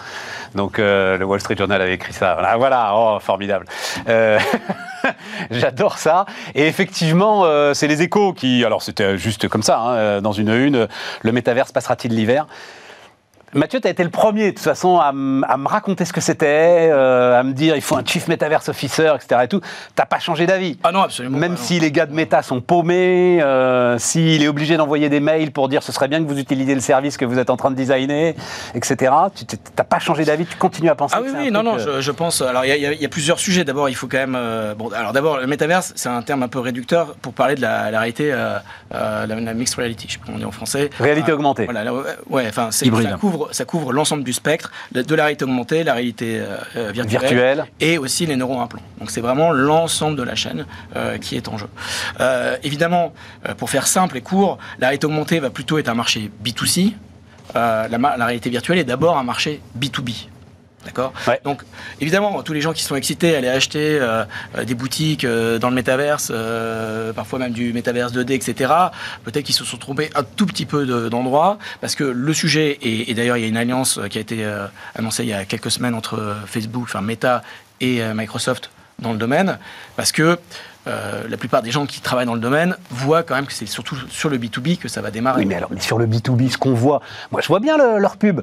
Donc, 0.55 0.79
euh, 0.79 1.17
le 1.17 1.25
Wall 1.25 1.39
Street 1.39 1.55
Journal 1.57 1.81
avait 1.81 1.95
écrit 1.95 2.13
ça. 2.13 2.33
Voilà, 2.33 2.57
voilà 2.57 2.91
oh, 2.95 3.19
formidable. 3.19 3.65
J'adore 5.51 5.97
ça. 5.97 6.25
Et 6.55 6.67
effectivement, 6.67 7.45
euh, 7.45 7.73
c'est 7.73 7.87
les 7.87 8.01
échos 8.01 8.33
qui. 8.33 8.63
Alors, 8.65 8.81
c'était 8.81 9.17
juste 9.17 9.47
comme 9.47 9.63
ça, 9.63 9.79
hein, 9.79 9.95
euh, 9.95 10.21
dans 10.21 10.31
une 10.31 10.49
une, 10.49 10.75
euh, 10.75 10.87
le 11.21 11.31
métaverse 11.31 11.71
passera-t-il 11.71 12.13
l'hiver? 12.15 12.47
Mathieu, 13.55 13.79
tu 13.79 13.87
as 13.87 13.91
été 13.91 14.03
le 14.03 14.09
premier, 14.09 14.47
de 14.47 14.55
toute 14.55 14.59
façon, 14.63 14.97
à, 14.97 15.09
à 15.09 15.11
me 15.13 15.67
raconter 15.67 16.05
ce 16.05 16.13
que 16.13 16.21
c'était, 16.21 16.89
euh, 16.91 17.39
à 17.39 17.43
me 17.43 17.53
dire 17.53 17.75
il 17.75 17.81
faut 17.81 17.95
un 17.95 18.03
chief 18.05 18.27
metaverse 18.27 18.69
officer, 18.69 19.11
etc. 19.15 19.41
Et 19.43 19.47
tout. 19.47 19.61
T'as 19.95 20.05
pas 20.05 20.19
changé 20.19 20.45
d'avis. 20.45 20.77
Ah 20.83 20.91
non, 20.91 21.01
absolument. 21.01 21.37
Même 21.37 21.53
pas, 21.53 21.59
non. 21.59 21.63
si 21.65 21.79
les 21.79 21.91
gars 21.91 22.05
de 22.05 22.13
Meta 22.13 22.41
sont 22.41 22.61
paumés, 22.61 23.39
euh, 23.41 23.97
s'il 23.99 24.41
est 24.43 24.47
obligé 24.47 24.77
d'envoyer 24.77 25.09
des 25.09 25.19
mails 25.19 25.51
pour 25.51 25.69
dire 25.69 25.83
ce 25.83 25.91
serait 25.91 26.07
bien 26.07 26.23
que 26.23 26.27
vous 26.27 26.39
utilisiez 26.39 26.73
le 26.75 26.81
service 26.81 27.17
que 27.17 27.25
vous 27.25 27.37
êtes 27.39 27.49
en 27.49 27.57
train 27.57 27.71
de 27.71 27.75
designer, 27.75 28.33
etc. 28.73 29.11
Tu 29.35 29.45
t'as 29.75 29.83
pas 29.83 29.99
changé 29.99 30.25
d'avis, 30.25 30.45
tu 30.45 30.57
continues 30.57 30.89
à 30.89 30.95
penser 30.95 31.15
Ah 31.17 31.21
que 31.21 31.25
oui, 31.25 31.31
oui, 31.37 31.47
un 31.49 31.51
non, 31.51 31.63
truc, 31.73 31.85
non, 31.85 31.91
euh, 31.91 31.95
je, 31.97 32.01
je 32.01 32.11
pense. 32.11 32.41
Alors, 32.41 32.65
il 32.65 32.69
y, 32.69 32.71
a- 32.85 32.93
y 32.93 33.03
y 33.03 33.07
plusieurs 33.07 33.39
sujets. 33.39 33.63
D'abord, 33.63 33.89
il 33.89 33.95
faut 33.95 34.07
quand 34.07 34.17
même. 34.17 34.35
euh, 34.35 34.73
bon, 34.75 34.89
alors 34.89 35.13
d'abord, 35.13 35.37
le 35.37 35.47
métaverse, 35.47 35.93
c'est 35.95 36.09
un 36.09 36.21
terme 36.21 36.43
un 36.43 36.47
peu 36.47 36.59
réducteur 36.59 37.15
pour 37.21 37.33
parler 37.33 37.55
de 37.55 37.61
la, 37.61 37.91
la 37.91 37.99
réalité, 37.99 38.31
euh, 38.33 38.57
euh, 38.93 39.25
la, 39.27 39.35
la 39.39 39.53
mixed 39.53 39.75
reality, 39.77 40.07
je 40.07 40.13
sais 40.13 40.19
pas 40.19 40.25
comment 40.25 40.37
on 40.37 40.39
dit 40.39 40.45
en 40.45 40.51
français. 40.51 40.89
Réalité 40.99 41.31
Euh, 41.31 41.35
augmentée. 41.35 41.65
Voilà, 41.65 41.83
là, 41.83 41.93
ouais, 41.93 42.01
ouais, 42.29 42.45
enfin, 42.49 42.69
c'est- 42.71 42.85
Hybride. 42.87 43.09
ça 43.11 43.17
couvre, 43.17 43.42
ça 43.51 43.65
couvre 43.65 43.93
l'ensemble 43.93 44.23
du 44.23 44.33
spectre 44.33 44.71
de, 44.91 45.15
la 45.15 45.23
réalité 45.23 45.45
augmentée, 45.45 45.83
la 45.83 45.93
réalité 45.93 46.39
euh, 46.39 46.57
euh, 46.75 46.91
virtuelle, 46.91 47.21
Virtuelle. 47.21 47.65
et 47.79 47.97
aussi 47.97 48.25
les 48.25 48.35
neurones 48.35 48.59
implants. 48.61 48.81
Donc 48.99 49.11
c'est 49.11 49.21
vraiment 49.21 49.51
l'ensemble 49.51 50.17
de 50.17 50.23
la 50.23 50.35
chaîne 50.35 50.65
euh, 50.95 51.17
qui 51.17 51.35
est 51.35 51.47
en 51.47 51.57
jeu. 51.57 51.67
Évidemment, 52.63 53.13
pour 53.57 53.69
faire 53.69 53.87
simple 53.87 54.17
et 54.17 54.21
court, 54.21 54.57
la 54.79 54.87
réalité 54.87 55.05
augmentée 55.05 55.39
va 55.39 55.49
plutôt 55.49 55.77
être 55.77 55.89
un 55.89 55.93
marché 55.93 56.31
B2C. 56.43 56.93
Euh, 57.55 57.87
la, 57.87 57.97
la 57.97 58.25
réalité 58.25 58.49
virtuelle 58.49 58.79
est 58.79 58.83
d'abord 58.83 59.17
un 59.17 59.23
marché 59.23 59.61
B2B. 59.77 60.27
D'accord 60.85 61.13
Ouais. 61.27 61.39
Donc, 61.45 61.61
évidemment, 62.01 62.43
tous 62.43 62.51
les 62.53 62.59
gens 62.61 62.73
qui 62.73 62.83
sont 62.83 62.95
excités 62.95 63.35
à 63.35 63.37
aller 63.37 63.47
acheter 63.47 63.97
euh, 64.01 64.25
euh, 64.57 64.65
des 64.65 64.75
boutiques 64.75 65.23
euh, 65.23 65.57
dans 65.57 65.69
le 65.69 65.75
métaverse, 65.75 66.29
euh, 66.33 67.13
parfois 67.13 67.39
même 67.39 67.53
du 67.53 67.71
métaverse 67.71 68.11
2D, 68.13 68.33
etc., 68.33 68.71
peut-être 69.23 69.45
qu'ils 69.45 69.55
se 69.55 69.63
sont 69.63 69.77
trompés 69.77 70.09
un 70.15 70.23
tout 70.23 70.45
petit 70.45 70.65
peu 70.65 70.85
de- 70.85 71.07
d'endroit, 71.07 71.57
parce 71.79 71.95
que 71.95 72.03
le 72.03 72.33
sujet, 72.33 72.77
et, 72.81 73.09
et 73.09 73.13
d'ailleurs, 73.13 73.37
il 73.37 73.41
y 73.41 73.45
a 73.45 73.47
une 73.47 73.57
alliance 73.57 73.99
qui 74.09 74.17
a 74.17 74.21
été 74.21 74.45
annoncée 74.95 75.23
il 75.23 75.29
y 75.29 75.33
a 75.33 75.45
quelques 75.45 75.71
semaines 75.71 75.95
entre 75.95 76.35
Facebook, 76.47 76.83
enfin 76.83 77.01
Meta 77.01 77.43
et 77.79 78.01
Microsoft 78.13 78.69
dans 78.99 79.11
le 79.13 79.17
domaine, 79.17 79.57
parce 79.95 80.11
que 80.11 80.37
euh, 80.87 81.23
la 81.29 81.37
plupart 81.37 81.61
des 81.61 81.71
gens 81.71 81.85
qui 81.85 82.01
travaillent 82.01 82.25
dans 82.25 82.33
le 82.33 82.39
domaine 82.41 82.75
voient 82.91 83.23
quand 83.23 83.35
même 83.35 83.45
que 83.45 83.53
c'est 83.53 83.65
surtout 83.65 83.95
sur 84.09 84.29
le 84.29 84.37
B2B 84.37 84.77
que 84.77 84.87
ça 84.87 85.01
va 85.01 85.11
démarrer. 85.11 85.39
Oui, 85.41 85.45
mais 85.45 85.55
alors, 85.55 85.69
mais 85.73 85.79
sur 85.79 85.97
le 85.97 86.05
B2B, 86.07 86.49
ce 86.51 86.57
qu'on 86.57 86.73
voit, 86.73 87.01
moi 87.31 87.41
je 87.41 87.47
vois 87.47 87.59
bien 87.59 87.77
le- 87.77 87.99
leur 87.99 88.17
pub. 88.17 88.41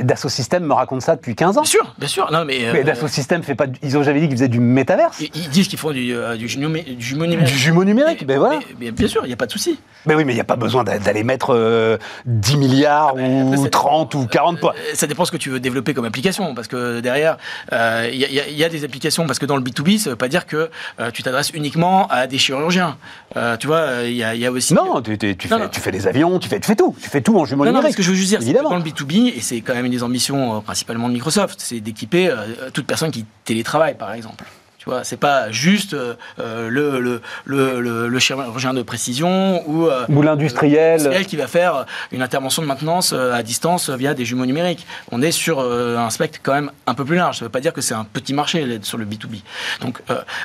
Dassault 0.00 0.28
Systèmes 0.28 0.64
me 0.64 0.72
raconte 0.74 1.02
ça 1.02 1.16
depuis 1.16 1.34
15 1.34 1.58
ans. 1.58 1.62
Bien 1.62 1.70
sûr, 1.70 1.94
bien 1.98 2.08
sûr. 2.08 2.30
Non, 2.32 2.44
mais, 2.44 2.64
euh, 2.66 2.72
Mais 2.72 2.84
Dassault 2.84 3.08
Systèmes 3.08 3.42
fait 3.42 3.54
pas. 3.54 3.66
du- 3.66 3.78
Ils 3.82 3.96
ont 3.96 4.02
jamais 4.02 4.20
dit 4.20 4.28
qu'ils 4.28 4.36
faisaient 4.36 4.48
du 4.48 4.60
métaverse, 4.60 5.20
ils, 5.20 5.30
ils 5.34 5.48
disent 5.48 5.68
qu'ils 5.68 5.78
font 5.78 5.90
du, 5.90 6.14
euh, 6.14 6.36
du, 6.36 6.48
jumeau, 6.48 6.68
du 6.68 6.96
jumeau 7.00 7.26
numérique. 7.26 7.52
du 7.52 7.58
jumeau 7.58 7.84
numérique. 7.84 8.26
Ben 8.26 8.38
voilà. 8.38 8.58
mais- 8.58 8.74
mais 8.86 8.90
bien 8.92 9.08
sûr, 9.08 9.22
il 9.24 9.28
n'y 9.28 9.32
a 9.32 9.36
pas 9.36 9.46
de 9.46 9.52
souci. 9.52 9.78
Mais 10.06 10.14
oui, 10.14 10.24
mais 10.24 10.32
il 10.32 10.36
n'y 10.36 10.40
a 10.40 10.44
pas 10.44 10.56
besoin 10.56 10.84
d'a- 10.84 10.98
d'aller 10.98 11.24
mettre 11.24 11.54
euh, 11.54 11.98
10 12.26 12.56
milliards 12.56 13.08
après, 13.08 13.42
ou 13.42 13.62
ça 13.64 13.68
30 13.70 14.14
ou 14.14 14.26
40 14.26 14.60
points. 14.60 14.72
Euh, 14.76 14.94
Ça 14.94 15.06
dépend 15.06 15.24
ce 15.24 15.32
que 15.32 15.36
tu 15.36 15.50
veux 15.50 15.60
développer 15.60 15.92
comme 15.94 16.04
application, 16.04 16.54
parce 16.54 16.68
que 16.68 17.00
derrière, 17.00 17.36
euh, 17.72 18.08
il 18.12 18.16
y, 18.16 18.32
y 18.34 18.40
a- 18.40 18.48
il 18.48 18.56
y 18.56 18.64
a 18.64 18.68
des 18.68 18.84
applications, 18.84 19.26
parce 19.26 19.38
que 19.38 19.46
dans 19.46 19.56
le 19.56 19.62
B2B, 19.62 19.98
ça 19.98 20.10
ne 20.10 20.12
veut 20.12 20.16
pas 20.16 20.28
dire 20.28 20.46
que 20.46 20.70
euh, 21.00 21.10
tu 21.10 21.22
t'adresses 21.22 21.50
uniquement 21.50 21.79
à 22.08 22.26
des 22.26 22.38
chirurgiens. 22.38 22.96
Euh, 23.36 23.56
tu 23.56 23.66
vois, 23.66 23.76
euh, 23.78 24.08
il 24.08 24.16
y, 24.16 24.24
a- 24.24 24.34
il 24.34 24.40
y 24.40 24.46
a 24.46 24.50
aussi... 24.52 24.74
Non, 24.74 25.00
tu, 25.02 25.16
tu- 25.18 25.36
tu 25.36 25.48
Non, 25.48 25.56
fais, 25.56 25.62
non. 25.64 25.68
tu 25.70 25.80
fais 25.80 25.90
des 25.92 26.06
avions, 26.06 26.38
tu 26.38 26.48
fais, 26.48 26.60
fais 26.62 26.76
tout. 26.76 26.94
Tu 27.00 27.08
fais 27.08 27.20
tout 27.20 27.38
en 27.38 27.44
jumeau 27.44 27.64
Non, 27.64 27.70
non, 27.72 27.78
numérique. 27.78 27.92
ce 27.92 27.96
que 27.98 28.02
je 28.02 28.10
veux 28.10 28.16
juste 28.16 28.28
dire, 28.30 28.42
c'est 28.42 28.52
dans 28.52 28.76
le 28.76 28.82
B2B, 28.82 29.34
et 29.36 29.40
c'est 29.40 29.60
quand 29.60 29.74
même 29.74 29.84
une 29.86 29.92
des 29.92 30.02
ambitions 30.02 30.56
euh, 30.56 30.60
principalement 30.60 31.08
de 31.08 31.12
Microsoft, 31.14 31.60
c'est 31.60 31.80
d'équiper 31.80 32.28
euh, 32.28 32.70
toute 32.72 32.86
personne 32.86 33.10
qui 33.10 33.24
télétravaille, 33.44 33.94
par 33.96 34.12
exemple. 34.12 34.44
Tu 34.80 34.86
vois, 34.88 35.04
c'est 35.04 35.18
pas 35.18 35.50
juste 35.50 35.92
euh, 35.92 36.14
euh, 36.38 36.70
le, 36.70 37.00
le, 37.00 37.20
le, 37.44 37.80
le- 37.82 38.08
le 38.08 38.18
chirurgien 38.18 38.72
de 38.72 38.80
précision 38.80 39.62
ou, 39.68 39.86
euh, 39.86 40.06
Ou 40.08 40.22
l'industriel. 40.22 41.26
qui 41.26 41.36
va 41.36 41.46
faire 41.48 41.84
une 42.12 42.22
intervention 42.22 42.62
de 42.62 42.66
maintenance 42.66 43.12
euh, 43.12 43.34
à 43.34 43.42
distance 43.42 43.90
via 43.90 44.14
des 44.14 44.24
jumeaux 44.24 44.46
numériques. 44.46 44.86
On 45.12 45.20
est 45.20 45.32
sur 45.32 45.60
un 45.60 46.08
spectre 46.08 46.38
quand 46.42 46.54
même 46.54 46.70
un 46.86 46.94
peu 46.94 47.04
plus 47.04 47.16
large. 47.16 47.36
Ça 47.40 47.44
ne 47.44 47.48
veut 47.48 47.52
pas 47.52 47.60
dire 47.60 47.74
que 47.74 47.82
c'est 47.82 47.92
un 47.92 48.04
petit 48.04 48.32
marché 48.32 48.78
sur 48.82 48.96
le 48.96 49.04
B2B. 49.04 49.42
Donc, 49.82 50.00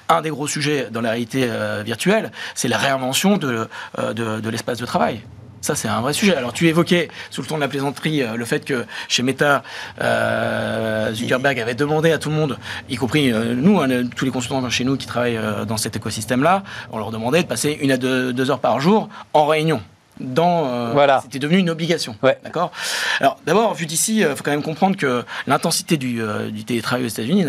un 0.10 0.22
des 0.22 0.32
gros 0.32 0.48
sujets 0.48 0.90
dans 0.92 1.00
la 1.00 1.12
réalité 1.12 1.50
virtuelle, 1.86 2.32
c'est 2.56 2.68
la 2.68 2.78
réinvention 2.78 3.38
de, 3.38 3.70
de, 3.98 4.42
de 4.42 4.50
l'espace 4.50 4.80
de 4.80 4.86
travail. 4.86 5.22
Ça, 5.66 5.74
c'est 5.74 5.88
un 5.88 6.00
vrai 6.00 6.14
sujet. 6.14 6.36
Alors, 6.36 6.54
tu 6.54 6.68
évoquais, 6.68 7.10
sous 7.32 7.42
le 7.42 7.48
ton 7.48 7.56
de 7.56 7.62
la 7.62 7.68
plaisanterie, 7.68 8.22
euh, 8.22 8.36
le 8.36 8.46
fait 8.46 8.64
que 8.64 8.86
chez 9.08 9.24
Meta, 9.24 9.64
euh, 10.00 11.12
Zuckerberg 11.12 11.60
avait 11.60 11.74
demandé 11.74 12.12
à 12.12 12.20
tout 12.20 12.30
le 12.30 12.36
monde, 12.36 12.60
y 12.88 12.98
compris 12.98 13.34
euh, 13.34 13.56
nous, 13.56 13.82
hein, 13.82 13.88
tous 14.16 14.26
les 14.26 14.32
consultants 14.32 14.70
chez 14.70 14.84
nous 14.84 14.96
qui 14.96 15.08
travaillent 15.08 15.40
dans 15.68 15.78
cet 15.78 15.96
écosystème-là, 15.96 16.62
on 16.92 17.00
leur 17.00 17.10
demandait 17.10 17.42
de 17.42 17.48
passer 17.48 17.80
une 17.82 17.90
à 17.90 17.98
deux 17.98 18.52
heures 18.52 18.60
par 18.60 18.80
jour 18.80 19.10
en 19.34 19.48
réunion. 19.48 19.82
Dans, 20.20 20.66
euh, 20.68 20.92
Voilà. 20.94 21.20
C'était 21.24 21.40
devenu 21.40 21.58
une 21.58 21.70
obligation. 21.70 22.16
Ouais. 22.24 22.38
D'accord? 22.44 22.72
Alors, 23.20 23.38
d'abord, 23.46 23.74
vu 23.74 23.86
d'ici, 23.86 24.20
il 24.20 24.28
faut 24.36 24.44
quand 24.44 24.52
même 24.52 24.64
comprendre 24.64 24.96
que 24.96 25.24
l'intensité 25.46 25.98
du, 25.98 26.22
euh, 26.22 26.50
du 26.50 26.64
télétravail 26.64 27.06
aux 27.06 27.10
États-Unis 27.10 27.44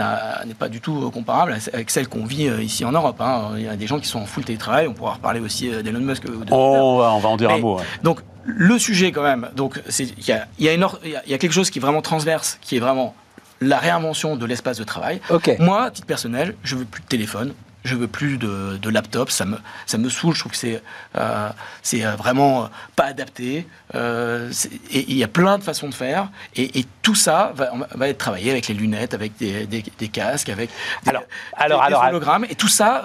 n'est 0.47 0.55
pas 0.55 0.69
du 0.69 0.81
tout 0.81 1.05
euh, 1.07 1.11
comparable 1.11 1.53
à- 1.53 1.75
avec 1.75 1.91
celle 1.91 2.09
qu'on 2.09 2.25
vit 2.27 2.49
euh, 2.49 2.63
ici 2.63 2.85
en 2.85 2.93
Europe. 2.93 3.21
hein. 3.21 3.51
Il 3.57 3.63
y 3.63 3.69
a 3.69 3.77
des 3.77 3.87
gens 3.87 4.01
qui 4.01 4.09
sont 4.09 4.19
en 4.21 4.27
full 4.27 4.45
télétravail. 4.45 4.89
On 4.89 4.95
pourra 4.95 5.13
reparler 5.15 5.41
aussi 5.41 5.73
euh, 5.73 5.83
d'Elon 5.83 6.01
Musk. 6.01 6.25
ou 6.25 6.45
de 6.45 6.53
On 6.53 6.99
va, 6.99 7.13
on 7.13 7.19
va 7.21 7.29
en 7.29 7.37
dire 7.37 7.51
un 7.51 7.59
mot. 7.59 7.77
ouais. 7.79 7.85
Donc, 8.03 8.21
le 8.45 8.79
sujet, 8.79 9.13
quand 9.13 9.23
même, 9.23 9.49
donc, 9.55 9.81
c'est 9.89 10.05
il 10.05 10.27
y 10.27 10.33
a, 10.33 10.47
il 10.59 10.65
y, 10.65 10.69
a 10.69 10.73
une 10.75 10.85
or- 10.85 10.99
il 11.05 11.11
y 11.11 11.17
a- 11.17 11.23
il 11.27 11.31
y 11.31 11.35
a 11.35 11.39
quelque 11.39 11.53
chose 11.53 11.71
qui 11.71 11.79
est 11.79 11.83
vraiment 11.83 12.03
transverse, 12.03 12.59
qui 12.61 12.77
est 12.77 12.81
vraiment 12.81 13.15
la 13.61 13.79
réinvention 13.79 14.37
de 14.37 14.45
l'espace 14.45 14.77
de 14.79 14.85
travail. 14.85 15.21
Moi, 15.61 15.85
à 15.85 15.91
titre 15.91 16.07
personnel, 16.07 16.55
je 16.63 16.77
veux 16.77 16.85
plus 16.85 17.01
de 17.03 17.07
téléphone. 17.07 17.55
Je 17.87 17.95
veux 17.97 18.09
plus 18.09 18.37
de, 18.39 18.77
de 18.77 18.91
laptop, 18.91 19.31
ça 19.31 19.45
me, 19.45 19.57
ça 19.87 19.97
me 19.99 20.09
saoule, 20.11 20.35
je 20.35 20.41
trouve 20.41 20.53
que 20.53 20.59
c'est 20.59 20.83
euh, 21.17 21.49
c'est 21.83 22.05
euh, 22.05 22.17
vraiment 22.17 22.65
euh, 22.65 22.67
pas 22.97 23.05
adapté. 23.05 23.67
Euh, 23.95 24.51
et 24.91 25.05
il 25.11 25.17
y 25.17 25.25
a 25.25 25.29
plein 25.29 25.57
de 25.59 25.63
façons 25.65 25.89
de 25.89 25.95
faire, 25.95 26.29
et, 26.55 26.79
et 26.81 26.85
tout 27.03 27.15
ça 27.15 27.53
va, 27.55 27.71
va 27.95 28.09
être 28.09 28.19
travaillé 28.19 28.51
avec 28.51 28.69
les 28.69 28.75
lunettes, 28.75 29.15
avec 29.15 29.37
des, 29.39 29.67
des- 29.67 29.85
des 29.99 30.09
casques, 30.09 30.49
avec 30.51 30.71
des, 31.05 31.11
Alors, 31.11 31.23
alors, 31.57 31.81
des 31.81 31.87
alors, 31.87 32.05
hologrammes, 32.05 32.45
et 32.51 32.55
tout 32.57 32.69
ça, 32.69 33.05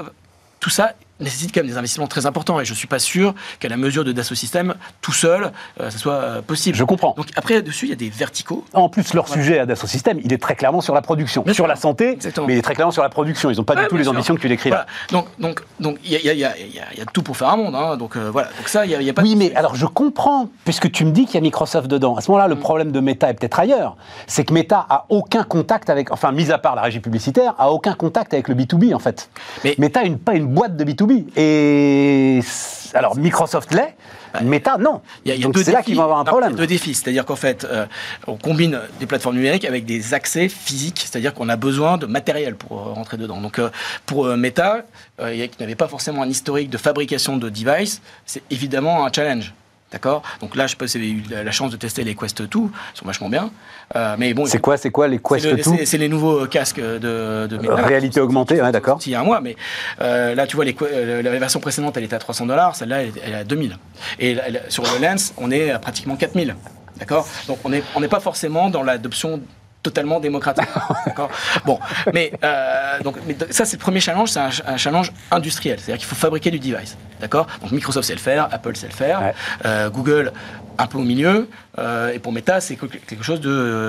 tout 0.60 0.70
ça 0.72 0.94
nécessite 1.22 1.54
quand 1.54 1.62
même 1.62 1.70
des 1.70 1.78
investissements 1.78 2.08
très 2.08 2.26
importants, 2.26 2.60
et 2.60 2.66
je 2.66 2.74
suis 2.74 2.88
pas 2.88 3.00
sûr 3.00 3.34
qu'à 3.60 3.70
la 3.70 3.78
mesure 3.78 4.04
de 4.04 4.12
Dassault 4.12 4.36
Systèmes, 4.36 4.76
tout 5.02 5.14
seul, 5.14 5.52
euh, 5.80 5.90
ça 5.90 5.98
soit 5.98 6.14
euh, 6.14 6.42
possible. 6.42 6.78
Je 6.78 6.84
comprends. 6.84 7.14
Donc 7.18 7.28
après, 7.36 7.62
dessus, 7.62 7.86
il 7.86 7.90
y 7.90 7.94
a 7.94 7.96
des 7.96 8.10
verticaux. 8.10 8.66
En 8.74 8.90
plus, 8.90 9.14
leur 9.14 9.28
sujet 9.28 9.60
à 9.60 9.66
Dassault 9.66 9.88
Systèmes, 9.88 10.20
il 10.24 10.34
est 10.34 10.38
très 10.42 10.56
clairement 10.56 10.82
sur 10.82 10.94
la 10.94 11.02
production. 11.02 11.42
Bien 11.44 11.54
sur 11.54 11.64
sûr. 11.64 11.68
la 11.68 11.76
santé, 11.76 12.12
Exactement. 12.14 12.48
mais 12.48 12.54
il 12.54 12.58
est 12.60 12.62
très 12.62 12.74
clairement 12.76 12.92
sur 12.92 13.04
la 13.04 13.10
production. 13.10 13.50
Ils 13.52 13.58
n'ont 13.58 13.64
pas 13.64 13.76
Ouais, 13.76 13.84
du 13.84 13.88
tout 13.88 13.98
les 13.98 14.04
sûr. 14.04 14.12
ambitions 14.14 14.36
que 14.36 14.42
tu 14.42 14.50
décris 14.50 14.70
là. 14.70 14.86
Voilà. 15.12 15.24
Donc, 15.24 15.40
donc, 15.40 15.64
donc, 15.80 15.98
il 16.04 16.12
y 16.12 16.16
a, 16.16 16.20
il 16.20 16.26
y 16.26 16.30
a- 16.30 16.34
il 16.34 16.40
y 16.40 16.46
a- 16.46 16.58
il 16.58 16.76
y 16.76 16.80
a- 16.80 16.86
il 16.94 17.00
y 17.00 17.02
a 17.02 17.06
tout 17.06 17.22
pour 17.24 17.38
faire 17.38 17.50
un 17.50 17.58
monde. 17.58 17.76
hein. 17.76 17.98
Donc 17.98 18.16
euh, 18.16 18.30
voilà. 18.32 18.48
Donc 18.58 18.68
ça, 18.68 18.86
il 18.86 18.92
y 18.92 18.96
a, 18.96 19.02
il 19.02 19.06
y 19.08 19.10
a 19.10 19.14
pas. 19.14 19.22
Oui, 19.22 19.34
de- 19.34 19.40
mais 19.40 19.54
alors 19.56 19.76
je 19.76 19.86
comprends, 19.86 20.50
puisque 20.66 20.92
tu 20.92 21.06
me 21.06 21.12
dis 21.12 21.26
qu'il 21.26 21.36
y 21.36 21.38
a 21.38 21.42
Microsoft 21.42 21.88
dedans. 21.88 22.16
À 22.16 22.22
ce 22.22 22.32
moment-là, 22.32 22.48
le 22.48 22.56
Mm. 22.56 22.60
problème 22.60 22.92
de 22.92 23.00
Meta 23.00 23.30
est 23.30 23.34
peut-être 23.36 23.60
ailleurs. 23.60 23.96
C'est 24.28 24.44
que 24.44 24.54
Meta 24.54 24.86
a 24.90 25.06
aucun 25.10 25.44
contact 25.44 25.90
avec, 25.90 26.12
enfin, 26.12 26.32
mis 26.32 26.52
à 26.52 26.58
part 26.58 26.76
la 26.76 26.82
régie 26.82 27.00
publicitaire, 27.00 27.54
a 27.58 27.72
aucun 27.72 27.94
contact 27.94 28.34
avec 28.34 28.48
le 28.48 28.56
B2B 28.56 28.94
en 28.94 29.00
fait. 29.00 29.30
Mais- 29.64 29.76
Meta 29.78 30.04
n'est 30.04 30.12
pas 30.12 30.34
une 30.36 30.48
boîte 30.48 30.76
de 30.78 30.84
B2B. 30.84 31.11
Et 31.36 32.40
c- 32.44 32.96
alors 32.96 33.16
Microsoft 33.16 33.74
l'est, 33.74 33.96
Meta 34.44 34.78
non. 34.78 35.02
Il 35.26 35.30
y 35.30 35.32
a- 35.32 35.36
y 35.36 35.40
a 35.42 35.44
Donc 35.44 35.56
deux 35.56 35.64
c'est 35.64 35.72
là 35.72 35.80
défis. 35.80 35.88
qu'ils 35.92 35.98
vont 35.98 36.04
avoir 36.04 36.20
un 36.20 36.24
Non, 36.24 36.26
il 36.26 36.28
y 36.28 36.30
a 36.30 36.32
problème. 36.40 36.56
Deux 36.56 36.68
défis, 36.68 36.94
c'est-à-dire 36.94 37.26
qu'en 37.26 37.36
fait, 37.36 37.66
euh, 37.66 37.86
on 38.28 38.38
combine 38.38 38.80
des 39.00 39.06
plateformes 39.06 39.36
numériques 39.36 39.66
avec 39.66 39.86
des 39.86 40.14
accès 40.14 40.48
physiques, 40.50 41.00
c'est-à-dire 41.06 41.34
qu'on 41.34 41.50
a 41.50 41.58
besoin 41.58 41.98
de 41.98 42.06
matériel 42.06 42.56
pour 42.56 42.80
euh, 42.80 42.94
rentrer 42.94 43.18
dedans. 43.18 43.42
Donc, 43.42 43.60
euh, 43.60 43.70
pour 44.06 44.26
Meta, 44.38 44.84
qui 45.20 45.50
n'avait 45.60 45.76
pas 45.76 45.88
forcément 45.88 46.22
un 46.24 46.30
historique 46.30 46.70
de 46.70 46.78
fabrication 46.78 47.38
de 47.38 47.50
devices, 47.50 48.02
c'est 48.26 48.42
évidemment 48.50 49.06
un 49.06 49.12
challenge. 49.14 49.54
D'accord? 49.92 50.22
Donc 50.40 50.56
là, 50.56 50.68
je 50.68 50.72
sais 50.72 50.78
pas 50.78 50.88
si 50.88 50.98
vous 50.98 51.04
avez 51.34 51.42
eu 51.42 51.44
la 51.46 51.52
chance 51.52 51.70
de 51.72 51.76
tester 51.76 52.04
les 52.06 52.16
Quest 52.16 52.42
2, 52.42 52.48
ils 52.60 52.70
sont 52.94 53.06
vachement 53.06 53.28
bien. 53.28 53.52
Euh, 53.96 54.16
mais 54.18 54.34
bon, 54.34 54.46
C'est 54.46 54.60
quoi, 54.60 54.78
c'est 54.78 54.90
quoi 54.90 55.08
les 55.10 55.20
Quest 55.20 55.42
C'est 55.42 55.52
le- 55.52 55.58
2 55.80 55.86
c'est- 55.86 55.98
les 55.98 56.08
nouveaux 56.08 56.46
casques 56.48 56.80
de, 56.80 57.48
de 57.48 57.58
Meta. 57.58 57.76
Réalité 57.76 58.22
augmentée, 58.22 58.62
ouais, 58.62 58.72
d'accord. 58.72 59.00
Il 59.06 59.12
y 59.12 59.16
a 59.16 59.20
un 59.20 59.24
mois, 59.26 59.42
mais 59.42 59.58
euh, 60.00 60.34
là, 60.34 60.48
tu 60.48 60.56
vois, 60.56 60.64
les, 60.64 60.76
euh, 60.82 61.22
la 61.22 61.32
version 61.38 61.60
précédente, 61.60 61.98
elle 61.98 62.06
était 62.06 62.16
à 62.16 62.20
300 62.20 62.46
dollars, 62.46 62.76
celle-là, 62.78 63.02
elle, 63.04 63.10
est- 63.10 63.22
elle 63.26 63.32
est 63.34 63.36
à 63.38 63.44
2000. 63.44 63.78
Et 64.20 64.38
sur 64.70 64.84
le 64.84 65.06
Lens, 65.06 65.34
on 65.38 65.52
est 65.52 65.72
à 65.72 65.80
pratiquement 65.80 66.16
4000. 66.16 66.56
D'accord? 66.98 67.28
Donc, 67.48 67.58
on 67.66 67.70
n'est 67.70 67.84
on 67.96 68.00
n'est 68.00 68.08
pas 68.08 68.20
forcément 68.20 68.70
dans 68.70 68.84
l'adoption 68.84 69.42
totalement 69.84 70.20
démocratique. 70.20 70.66
Bon, 71.66 71.80
mais, 72.14 72.32
euh, 72.44 73.00
donc, 73.04 73.16
mais 73.28 73.36
ça, 73.52 73.66
c'est 73.66 73.78
le 73.78 73.82
premier 73.82 74.00
challenge, 74.00 74.30
c'est 74.30 74.40
un, 74.40 74.52
ch- 74.52 74.64
un 74.66 74.78
challenge 74.78 75.12
industriel. 75.32 75.78
C'est-à-dire 75.80 75.98
qu'il 76.00 76.08
faut 76.08 76.16
fabriquer 76.16 76.50
du 76.52 76.60
device. 76.60 76.98
D'accord 77.20 77.48
Donc, 77.62 77.72
Microsoft 77.72 78.08
sait 78.08 78.14
le 78.14 78.20
faire, 78.20 78.48
Apple 78.52 78.76
sait 78.76 78.88
le 78.88 78.94
faire, 78.94 79.22
Ouais. 79.22 79.34
euh, 79.66 79.90
Google 79.90 80.32
un 80.78 80.88
peu 80.88 80.98
au 80.98 81.02
milieu, 81.04 81.48
euh, 81.78 82.12
et 82.14 82.20
pour 82.20 82.32
Meta, 82.32 82.60
c'est 82.62 82.76
que- 82.76 82.86
quelque 82.88 83.24
chose 83.24 83.40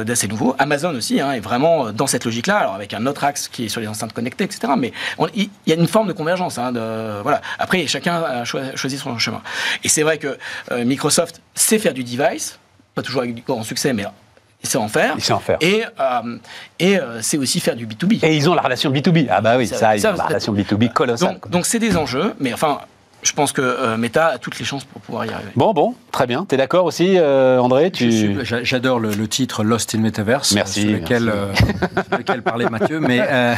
d'assez 0.06 0.28
nouveau. 0.28 0.54
Amazon 0.58 0.94
aussi 0.94 1.20
hein, 1.20 1.32
est 1.32 1.40
vraiment 1.40 1.90
dans 1.92 2.06
cette 2.06 2.24
logique-là, 2.24 2.58
alors 2.58 2.74
avec 2.74 2.92
un 2.92 3.06
autre 3.06 3.24
axe 3.24 3.48
qui 3.48 3.64
est 3.66 3.68
sur 3.68 3.80
les 3.80 3.88
enceintes 3.88 4.12
connectées, 4.12 4.44
etc. 4.44 4.72
Mais 4.76 4.92
il 5.34 5.48
y 5.66 5.72
a 5.72 5.76
une 5.76 5.88
forme 5.88 6.08
de 6.08 6.12
convergence. 6.12 6.58
hein, 6.58 6.72
de, 6.72 7.22
voilà. 7.22 7.40
Après, 7.58 7.86
chacun 7.86 8.22
a 8.22 8.44
choi- 8.44 8.74
choisi 8.76 8.98
son 8.98 9.16
chemin. 9.18 9.40
Et 9.84 9.88
c'est 9.88 10.02
vrai 10.02 10.18
que 10.18 10.38
Microsoft 10.84 11.40
sait 11.54 11.78
faire 11.78 11.94
du 11.94 12.04
device, 12.04 12.58
pas 12.94 13.02
toujours 13.02 13.22
avec 13.22 13.34
du 13.34 13.42
grand 13.42 13.62
succès, 13.62 13.92
mais 13.94 14.04
il 14.62 14.68
sait 14.68 14.78
en 14.78 14.88
faire. 14.88 15.14
Il 15.16 15.22
sait 15.22 15.32
en 15.32 15.40
faire. 15.40 15.58
Et, 15.60 15.82
euh, 16.00 16.36
et 16.78 16.96
euh, 16.98 17.20
c'est 17.20 17.38
aussi 17.38 17.60
faire 17.60 17.76
du 17.76 17.86
B2B. 17.86 18.24
Et 18.24 18.36
ils 18.36 18.48
ont 18.48 18.54
la 18.54 18.62
relation 18.62 18.90
B2B. 18.92 19.26
Ah 19.30 19.40
bah 19.40 19.56
oui, 19.56 19.66
Ça- 19.66 19.76
ça, 19.76 19.96
ils 19.96 20.00
ça, 20.00 20.12
ont 20.12 20.16
la 20.16 20.24
relation 20.26 20.54
B2B 20.54 20.92
colossale. 20.92 21.34
donc, 21.34 21.50
donc 21.50 21.66
c'est 21.66 21.78
des 21.78 21.96
enjeux, 21.96 22.34
mais 22.40 22.52
enfin, 22.54 22.78
je 23.24 23.32
pense 23.32 23.52
que 23.52 23.62
euh, 23.62 23.96
Meta 23.96 24.26
a 24.26 24.38
toutes 24.38 24.58
les 24.58 24.64
chances 24.64 24.84
pour 24.84 25.00
pouvoir 25.00 25.24
y 25.26 25.30
arriver. 25.30 25.50
Bon, 25.54 25.72
bon, 25.72 25.94
très 26.10 26.26
bien. 26.26 26.44
T'es 26.44 26.56
d'accord 26.56 26.84
aussi, 26.86 27.14
euh, 27.18 27.58
André 27.60 27.92
tu... 27.92 28.36
J'adore 28.42 28.98
le, 28.98 29.12
le 29.14 29.28
titre 29.28 29.62
Lost 29.62 29.94
in 29.94 29.98
Metaverse, 29.98 30.52
Merci, 30.52 30.80
sur 30.82 30.90
lequel, 30.92 31.24
merci. 31.24 31.62
euh, 31.64 32.02
sur 32.08 32.18
lequel 32.18 32.42
parlait 32.42 32.68
Mathieu. 32.68 32.98
Mais 32.98 33.20
euh, 33.20 33.54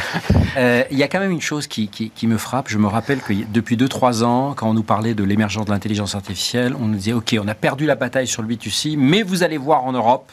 euh, 0.57 0.83
il 0.91 0.97
y 0.99 1.03
a 1.03 1.07
quand 1.07 1.19
même 1.19 1.31
une 1.31 1.41
chose 1.41 1.65
qui, 1.65 1.87
qui- 1.87 2.11
qui 2.11 2.27
me 2.27 2.37
frappe. 2.37 2.67
Je 2.69 2.77
me 2.77 2.85
rappelle 2.87 3.19
que 3.21 3.33
depuis 3.51 3.75
2-3 3.75 4.23
ans, 4.23 4.53
quand 4.55 4.69
on 4.69 4.73
nous 4.75 4.83
parlait 4.83 5.15
de 5.15 5.23
l'émergence 5.23 5.65
de 5.65 5.71
l'intelligence 5.71 6.13
artificielle, 6.13 6.75
on 6.79 6.85
nous 6.85 6.95
disait 6.97 7.13
OK, 7.13 7.35
on 7.43 7.47
a 7.47 7.55
perdu 7.55 7.85
la 7.87 7.95
bataille 7.95 8.27
sur 8.27 8.43
le 8.43 8.47
B2C, 8.47 8.95
mais 8.97 9.23
vous 9.23 9.41
allez 9.43 9.57
voir 9.57 9.83
en 9.85 9.93
Europe, 9.93 10.31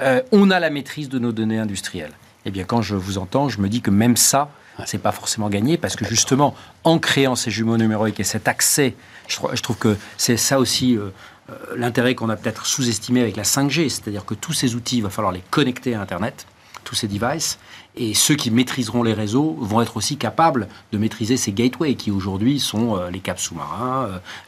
euh, 0.00 0.22
on 0.32 0.50
a 0.50 0.60
la 0.60 0.70
maîtrise 0.70 1.08
de 1.08 1.18
nos 1.18 1.32
données 1.32 1.58
industrielles. 1.58 2.12
Eh 2.46 2.50
bien, 2.50 2.64
quand 2.64 2.82
je 2.82 2.94
vous 2.96 3.18
entends, 3.18 3.48
je 3.48 3.60
me 3.60 3.68
dis 3.68 3.80
que 3.82 3.90
même 3.90 4.16
ça, 4.16 4.50
c'est 4.86 4.98
pas 4.98 5.12
forcément 5.12 5.50
gagné 5.50 5.76
parce 5.76 5.94
que 5.94 6.06
justement, 6.06 6.54
en 6.84 6.98
créant 6.98 7.36
ces 7.36 7.50
jumeaux 7.50 7.76
numériques 7.76 8.18
et 8.18 8.24
cet 8.24 8.48
accès, 8.48 8.94
je, 9.28 9.36
trou- 9.36 9.50
je 9.52 9.60
trouve 9.60 9.76
que 9.76 9.96
c'est 10.16 10.38
ça 10.38 10.58
aussi 10.58 10.96
euh, 10.96 11.10
euh, 11.50 11.54
l'intérêt 11.76 12.14
qu'on 12.14 12.30
a 12.30 12.36
peut-être 12.36 12.64
sous-estimé 12.64 13.20
avec 13.20 13.36
la 13.36 13.42
5G, 13.42 13.90
c'est-à-dire 13.90 14.24
que 14.24 14.32
tous 14.34 14.54
ces 14.54 14.74
outils, 14.74 14.96
il 14.98 15.02
va 15.02 15.10
falloir 15.10 15.32
les 15.32 15.42
connecter 15.50 15.94
à 15.94 16.00
Internet, 16.00 16.46
tous 16.84 16.94
ces 16.94 17.08
devices, 17.08 17.58
et 17.96 18.14
ceux 18.14 18.36
qui 18.36 18.50
maîtriseront 18.50 19.02
les 19.02 19.12
réseaux 19.12 19.56
vont 19.60 19.80
être 19.80 19.96
aussi 19.96 20.16
capables 20.16 20.68
de 20.92 20.98
maîtriser 20.98 21.36
ces 21.36 21.52
gateways 21.52 21.96
qui 21.96 22.10
aujourd'hui 22.10 22.60
sont 22.60 22.96
euh, 22.96 23.10
les 23.10 23.18
câbles 23.18 23.40
sous-marins, 23.40 24.04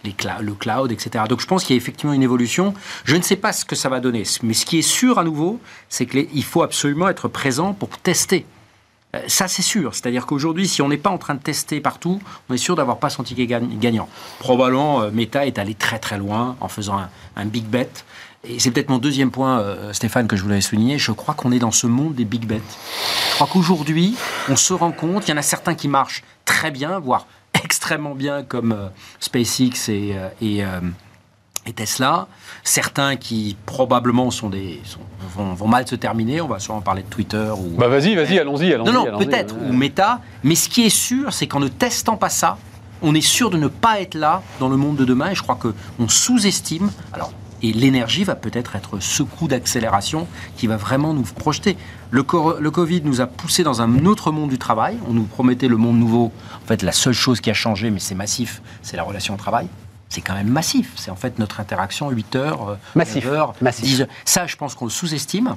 euh, 0.07 0.11
le 0.40 0.53
cloud, 0.55 0.93
etc. 0.93 1.24
Donc 1.28 1.40
je 1.40 1.47
pense 1.47 1.64
qu'il 1.64 1.74
y 1.74 1.78
a 1.78 1.80
effectivement 1.82 2.12
une 2.12 2.22
évolution. 2.22 2.72
Je 3.05 3.16
ne 3.16 3.22
sais 3.22 3.36
pas 3.36 3.53
ce 3.53 3.64
que 3.64 3.74
ça 3.74 3.88
va 3.88 4.01
donner, 4.01 4.22
mais 4.43 4.55
ce 4.55 4.64
qui 4.64 4.78
est 4.78 4.82
sûr 4.82 5.18
à 5.18 5.24
nouveau, 5.24 5.61
c'est 5.88 6.07
qu'il 6.07 6.45
faut 6.45 6.62
absolument 6.62 7.09
être 7.09 7.26
présent 7.28 7.72
pour 7.74 7.88
tester. 7.99 8.47
Euh, 9.16 9.20
Ça, 9.26 9.49
c'est 9.49 9.61
sûr. 9.62 9.95
C'est-à-dire 9.95 10.24
qu'aujourd'hui, 10.24 10.66
si 10.68 10.80
on 10.80 10.88
n'est 10.88 10.97
pas 10.97 11.11
en 11.11 11.18
train 11.18 11.34
de 11.34 11.43
tester 11.43 11.80
partout, 11.80 12.20
on 12.49 12.55
est 12.55 12.59
sûr 12.59 12.76
d'avoir 12.76 12.99
pas 12.99 13.11
son 13.11 13.22
ticket 13.24 13.47
gagn- 13.47 13.78
gagnant. 13.78 14.09
Probablement, 14.38 15.11
Meta 15.11 15.47
est 15.47 15.59
allé 15.59 15.74
très 15.74 15.99
très 15.99 16.16
loin 16.16 16.57
en 16.61 16.68
faisant 16.68 17.01
un 17.36 17.45
big 17.47 17.64
bet. 17.64 17.90
Et 18.45 18.59
c'est 18.59 18.70
peut-être 18.72 18.88
mon 18.90 18.99
deuxième 18.99 19.30
point, 19.30 19.61
euh, 19.61 19.93
Stéphane, 19.93 20.26
que 20.26 20.34
je 20.36 20.43
voulais 20.43 20.61
souligner. 20.61 20.99
Je 20.99 21.12
crois 21.12 21.34
qu'on 21.34 21.53
est 21.53 21.61
dans 21.61 21.70
ce 21.70 21.86
monde 21.86 22.14
des 22.16 22.24
big 22.24 22.45
bets. 22.45 22.61
Je 23.30 23.34
crois 23.36 23.47
qu'aujourd'hui, 23.47 24.16
on 24.49 24.57
se 24.57 24.72
rend 24.72 24.90
compte, 24.90 25.28
il 25.28 25.30
y 25.30 25.34
en 25.34 25.36
a 25.36 25.43
certains 25.43 25.74
qui 25.74 25.86
marchent 25.86 26.24
très 26.45 26.70
bien, 26.72 26.99
voire 26.99 27.26
extrêmement 27.64 28.14
bien 28.16 28.43
comme 28.43 28.72
euh, 28.72 28.88
SpaceX 29.20 29.88
et, 29.88 30.14
euh, 30.16 30.28
et, 30.40 30.62
et 31.66 31.72
Tesla. 31.72 32.26
Certains 32.64 33.14
qui 33.14 33.57
probablement 33.64 34.32
sont 34.32 34.49
des, 34.51 34.80
sont- 34.84 34.99
vont, 35.36 35.55
vont 35.55 35.68
mal 35.68 35.86
se 35.86 35.95
terminer. 35.95 36.40
On 36.40 36.49
va 36.49 36.59
sûrement 36.59 36.80
parler 36.80 37.03
de 37.03 37.09
Twitter 37.09 37.49
ou. 37.57 37.76
Bah 37.78 37.86
vas-y, 37.86 38.16
vas-y, 38.16 38.40
allons-y, 38.40 38.72
allons-y. 38.74 38.93
non, 38.93 39.07
non, 39.12 39.18
peut-être, 39.18 39.55
ou 39.57 39.72
Meta. 39.72 40.20
Mais 40.43 40.57
ce 40.57 40.68
qui 40.68 40.82
est 40.82 40.90
sûr, 40.90 41.32
c'est 41.32 41.47
qu'en 41.47 41.61
ne 41.61 41.68
testant 41.68 42.16
pas 42.16 42.28
ça, 42.28 42.59
on 43.03 43.14
est 43.14 43.20
sûr 43.20 43.51
de 43.51 43.57
ne 43.57 43.68
pas 43.68 44.01
être 44.01 44.16
là 44.16 44.43
dans 44.59 44.68
le 44.68 44.76
monde 44.76 44.97
de 44.97 45.05
demain. 45.05 45.30
Et 45.30 45.34
je 45.36 45.43
crois 45.45 45.55
qu'on 45.57 46.09
sous-estime. 46.09 46.90
Alors, 47.12 47.32
et 47.62 47.72
l'énergie 47.72 48.24
va 48.24 48.34
peut-être 48.34 48.76
être 48.76 49.00
ce 49.00 49.22
coup 49.22 49.48
d'accélération 49.48 50.26
qui 50.56 50.66
va 50.66 50.76
vraiment 50.76 51.14
nous 51.14 51.22
projeter. 51.22 51.76
Le, 52.10 52.22
Covid 52.22 53.02
nous 53.02 53.20
a 53.20 53.26
poussé 53.26 53.62
dans 53.62 53.80
un 53.80 54.04
autre 54.04 54.32
monde 54.32 54.50
du 54.50 54.58
travail. 54.58 54.98
On 55.08 55.12
nous 55.12 55.24
promettait 55.24 55.68
le 55.68 55.76
monde 55.76 55.98
nouveau. 55.98 56.32
En 56.62 56.66
fait, 56.66 56.82
la 56.82 56.92
seule 56.92 57.14
chose 57.14 57.40
qui 57.40 57.50
a 57.50 57.54
changé, 57.54 57.90
mais 57.90 58.00
c'est 58.00 58.14
massif, 58.14 58.62
c'est 58.82 58.96
la 58.96 59.02
relation 59.02 59.34
au 59.34 59.36
travail. 59.36 59.68
C'est 60.08 60.20
quand 60.20 60.34
même 60.34 60.50
massif. 60.50 60.92
C'est 60.96 61.10
en 61.10 61.16
fait 61.16 61.38
notre 61.38 61.60
interaction 61.60 62.10
8 62.10 62.36
heures, 62.36 62.68
euh, 62.68 62.74
Massif. 62.94 63.24
9 63.24 63.32
heures, 63.32 63.54
Massif. 63.62 63.84
10 63.84 64.00
heures. 64.02 64.08
Ça, 64.26 64.46
je 64.46 64.56
pense 64.56 64.74
qu'on 64.74 64.84
le 64.84 64.90
sous-estime. 64.90 65.56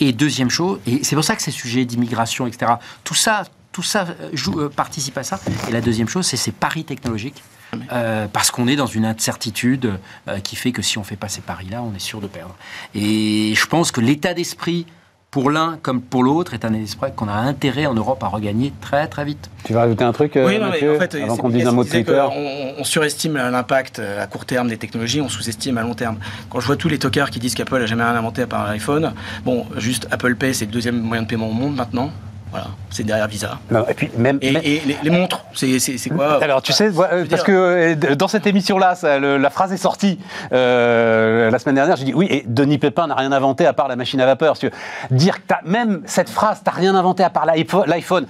Et 0.00 0.12
deuxième 0.12 0.50
chose, 0.50 0.80
et 0.86 1.02
c'est 1.02 1.14
pour 1.14 1.24
ça 1.24 1.34
que 1.34 1.42
ces 1.42 1.50
sujets 1.50 1.84
d'immigration, 1.84 2.46
etc., 2.46 2.72
tout 3.04 3.14
ça, 3.14 3.44
tout 3.70 3.82
ça 3.82 4.06
euh, 4.20 4.30
joue, 4.32 4.60
euh, 4.60 4.68
participe 4.68 5.16
à 5.18 5.22
ça. 5.22 5.40
Et 5.68 5.72
la 5.72 5.80
deuxième 5.80 6.08
chose, 6.08 6.26
c'est 6.26 6.36
ces 6.36 6.52
paris 6.52 6.84
technologiques. 6.84 7.42
Euh, 7.90 8.26
parce 8.30 8.50
qu'on 8.50 8.68
est 8.68 8.76
dans 8.76 8.86
une 8.86 9.06
incertitude 9.06 9.92
euh, 10.28 10.40
qui 10.40 10.56
fait 10.56 10.72
que 10.72 10.82
si 10.82 10.98
on 10.98 11.04
fait 11.04 11.16
pas 11.16 11.28
ces 11.28 11.40
paris-là, 11.40 11.82
on 11.82 11.94
est 11.94 12.00
sûr 12.00 12.20
de 12.20 12.26
perdre. 12.26 12.54
Et 12.94 13.54
je 13.54 13.66
pense 13.66 13.90
que 13.90 14.02
l'état 14.02 14.34
d'esprit, 14.34 14.84
pour 15.30 15.50
l'un 15.50 15.78
comme 15.80 16.02
pour 16.02 16.22
l'autre, 16.22 16.52
est 16.52 16.66
un 16.66 16.68
état 16.74 16.80
d'esprit 16.80 17.12
qu'on 17.16 17.28
a 17.28 17.32
intérêt 17.32 17.86
en 17.86 17.94
Europe 17.94 18.22
à 18.22 18.28
regagner 18.28 18.74
très 18.82 19.06
très 19.06 19.24
vite. 19.24 19.48
Tu 19.64 19.72
vas 19.72 19.80
rajouter 19.80 20.04
un 20.04 20.12
truc, 20.12 20.36
euh, 20.36 20.46
Oui, 20.46 20.58
non, 20.58 20.68
Mathieu, 20.68 20.96
en 20.96 20.98
fait, 20.98 21.14
avant 21.14 21.38
qu'on 21.38 21.48
dise 21.48 21.66
un 21.66 21.72
mot 21.72 21.82
de 21.82 21.88
Twitter 21.88 22.22
On, 22.30 22.74
on 22.80 22.84
surestime 22.84 23.36
l'impact 23.38 24.00
à 24.00 24.26
court 24.26 24.44
terme 24.44 24.68
des 24.68 24.76
technologies, 24.76 25.22
on 25.22 25.30
sous-estime 25.30 25.78
à 25.78 25.82
long 25.82 25.94
terme. 25.94 26.18
Quand 26.50 26.60
je 26.60 26.66
vois 26.66 26.76
tous 26.76 26.90
les 26.90 26.98
tocards 26.98 27.30
qui 27.30 27.38
disent 27.38 27.54
qu'Apple 27.54 27.76
a 27.76 27.86
jamais 27.86 28.04
rien 28.04 28.14
inventé 28.14 28.42
à 28.42 28.46
part 28.46 28.66
l'iPhone, 28.66 29.14
bon, 29.46 29.66
juste 29.78 30.08
Apple 30.10 30.34
Pay, 30.34 30.52
c'est 30.52 30.66
le 30.66 30.72
deuxième 30.72 31.00
moyen 31.00 31.22
de 31.22 31.28
paiement 31.28 31.48
au 31.48 31.54
monde 31.54 31.74
maintenant. 31.74 32.10
Voilà, 32.52 32.66
c'est 32.90 33.02
derrière 33.04 33.26
Visa. 33.28 33.58
Non, 33.70 33.84
Et 33.88 33.94
puis 33.94 34.10
même. 34.16 34.38
Et, 34.42 34.52
même- 34.52 34.62
et 34.64 34.82
les, 34.86 34.96
les 35.02 35.10
montres, 35.10 35.44
c'est 35.54 36.10
quoi 36.14 36.38
Alors 36.42 36.62
tu 36.62 36.72
sais, 36.72 36.90
parce 36.90 37.24
dire- 37.24 37.42
que 37.44 37.52
euh, 37.52 38.14
dans 38.14 38.28
cette 38.28 38.46
émission-là, 38.46 38.94
la 39.18 39.50
phrase 39.50 39.72
est 39.72 39.76
sortie 39.78 40.18
euh, 40.52 41.50
la 41.50 41.58
semaine 41.58 41.74
dernière. 41.76 41.96
J'ai 41.96 42.04
dit 42.04 42.14
oui, 42.14 42.26
et 42.30 42.44
Denis 42.46 42.78
Pépin 42.78 43.06
n'a 43.06 43.14
rien 43.14 43.32
inventé 43.32 43.66
à 43.66 43.72
part 43.72 43.88
la 43.88 43.96
machine 43.96 44.20
à 44.20 44.26
vapeur. 44.26 44.54
Veux. 44.62 44.70
Dire 45.10 45.36
que 45.36 45.46
t'as- 45.48 45.60
même 45.64 46.02
cette 46.06 46.28
phrase, 46.28 46.60
t'as 46.64 46.70
rien 46.72 46.94
inventé 46.94 47.24
à 47.24 47.30
part 47.30 47.46
l'iPhone, 47.46 48.26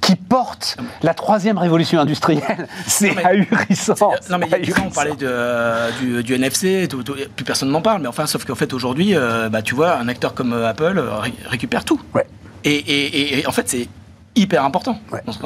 qui 0.00 0.16
porte 0.16 0.76
la 1.02 1.14
troisième 1.14 1.58
révolution 1.58 2.00
industrielle, 2.00 2.66
c'est 2.86 3.16
ahurissant. 3.24 4.12
Non, 4.30 4.38
mais 4.38 4.46
il 4.46 4.52
y 4.52 4.54
a 4.54 4.58
dix 4.58 4.72
ans, 4.72 4.76
on 4.76 4.80
ahurissant. 4.82 4.94
parlait 4.94 5.16
de, 5.16 5.26
euh, 5.28 5.90
du, 6.00 6.22
du 6.22 6.34
NFC, 6.34 6.86
tout- 6.88 7.02
tout- 7.02 7.14
plus 7.34 7.44
personne 7.44 7.70
n'en 7.70 7.82
parle, 7.82 8.02
mais 8.02 8.08
enfin, 8.08 8.26
sauf 8.26 8.44
qu'en 8.44 8.54
fait, 8.54 8.72
aujourd'hui, 8.72 9.14
euh, 9.14 9.48
bah, 9.48 9.62
tu 9.62 9.74
vois, 9.74 9.96
un 9.96 10.08
acteur 10.08 10.34
comme 10.34 10.52
Apple 10.52 10.98
euh, 10.98 11.16
ré- 11.18 11.34
récupère 11.46 11.84
tout. 11.84 12.00
Ouais. 12.14 12.26
Et, 12.64 12.74
et- 12.74 13.06
et- 13.36 13.40
et 13.40 13.46
en 13.46 13.52
fait, 13.52 13.68
c'est 13.68 13.88
hyper 14.34 14.64
important 14.64 14.98
Ouais. 15.12 15.22
dans, 15.24 15.32
ce, 15.32 15.38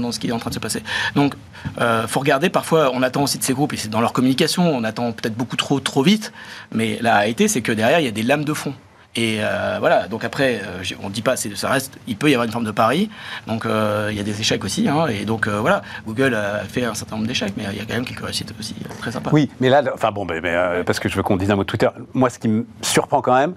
dans 0.00 0.12
ce 0.12 0.18
qui 0.18 0.28
est 0.28 0.32
en 0.32 0.38
train 0.38 0.48
de 0.50 0.54
se 0.54 0.60
passer. 0.60 0.82
Donc, 1.14 1.34
euh, 1.80 2.06
faut 2.06 2.20
regarder, 2.20 2.48
parfois, 2.48 2.90
on 2.94 3.02
attend 3.02 3.22
aussi 3.22 3.36
de 3.38 3.42
ces 3.44 3.52
groupes, 3.52 3.74
et 3.74 3.76
c'est 3.76 3.90
dans 3.90 4.00
leur 4.00 4.12
communication, 4.14 4.62
on 4.74 4.82
attend 4.84 5.12
peut-être 5.12 5.34
beaucoup 5.34 5.56
trop, 5.56 5.78
trop 5.80 6.02
vite, 6.02 6.32
mais 6.72 6.98
la 7.02 7.18
réalité, 7.18 7.48
c'est 7.48 7.60
que 7.60 7.72
derrière, 7.72 8.00
il 8.00 8.04
y 8.06 8.08
a 8.08 8.12
des 8.12 8.22
lames 8.22 8.44
de 8.44 8.54
fond. 8.54 8.72
Et 9.16 9.38
euh, 9.40 9.76
voilà, 9.80 10.06
donc 10.06 10.22
après, 10.24 10.62
euh, 10.64 10.82
on 11.02 11.08
ne 11.08 11.12
dit 11.12 11.20
pas, 11.20 11.34
ça 11.36 11.68
reste, 11.68 11.98
il 12.06 12.16
peut 12.16 12.30
y 12.30 12.34
avoir 12.34 12.46
une 12.46 12.52
forme 12.52 12.64
de 12.64 12.70
pari, 12.70 13.10
donc 13.48 13.66
euh, 13.66 14.08
il 14.10 14.16
y 14.16 14.20
a 14.20 14.22
des 14.22 14.40
échecs 14.40 14.64
aussi, 14.64 14.88
hein, 14.88 15.08
et 15.08 15.24
donc 15.24 15.48
voilà, 15.48 15.82
Google 16.06 16.32
a 16.34 16.60
fait 16.60 16.84
un 16.84 16.94
certain 16.94 17.16
nombre 17.16 17.26
d'échecs, 17.28 17.52
mais 17.56 17.64
il 17.72 17.76
y 17.76 17.80
a 17.80 17.84
quand 17.84 17.94
même 17.94 18.04
quelques 18.06 18.24
réussites 18.24 18.54
aussi 18.58 18.74
très 19.00 19.10
sympas. 19.12 19.30
Oui, 19.34 19.50
mais 19.60 19.68
là, 19.68 19.82
enfin 19.92 20.12
bon, 20.12 20.24
mais, 20.24 20.40
mais, 20.40 20.56
parce 20.86 21.00
que 21.00 21.08
je 21.10 21.16
veux 21.16 21.22
qu'on 21.24 21.36
dise 21.36 21.50
un 21.50 21.56
mot 21.56 21.64
de 21.64 21.68
Twitter. 21.68 21.88
Moi, 22.14 22.30
ce 22.30 22.38
qui 22.38 22.46
me 22.48 22.64
surprend 22.82 23.20
quand 23.20 23.34
même, 23.34 23.54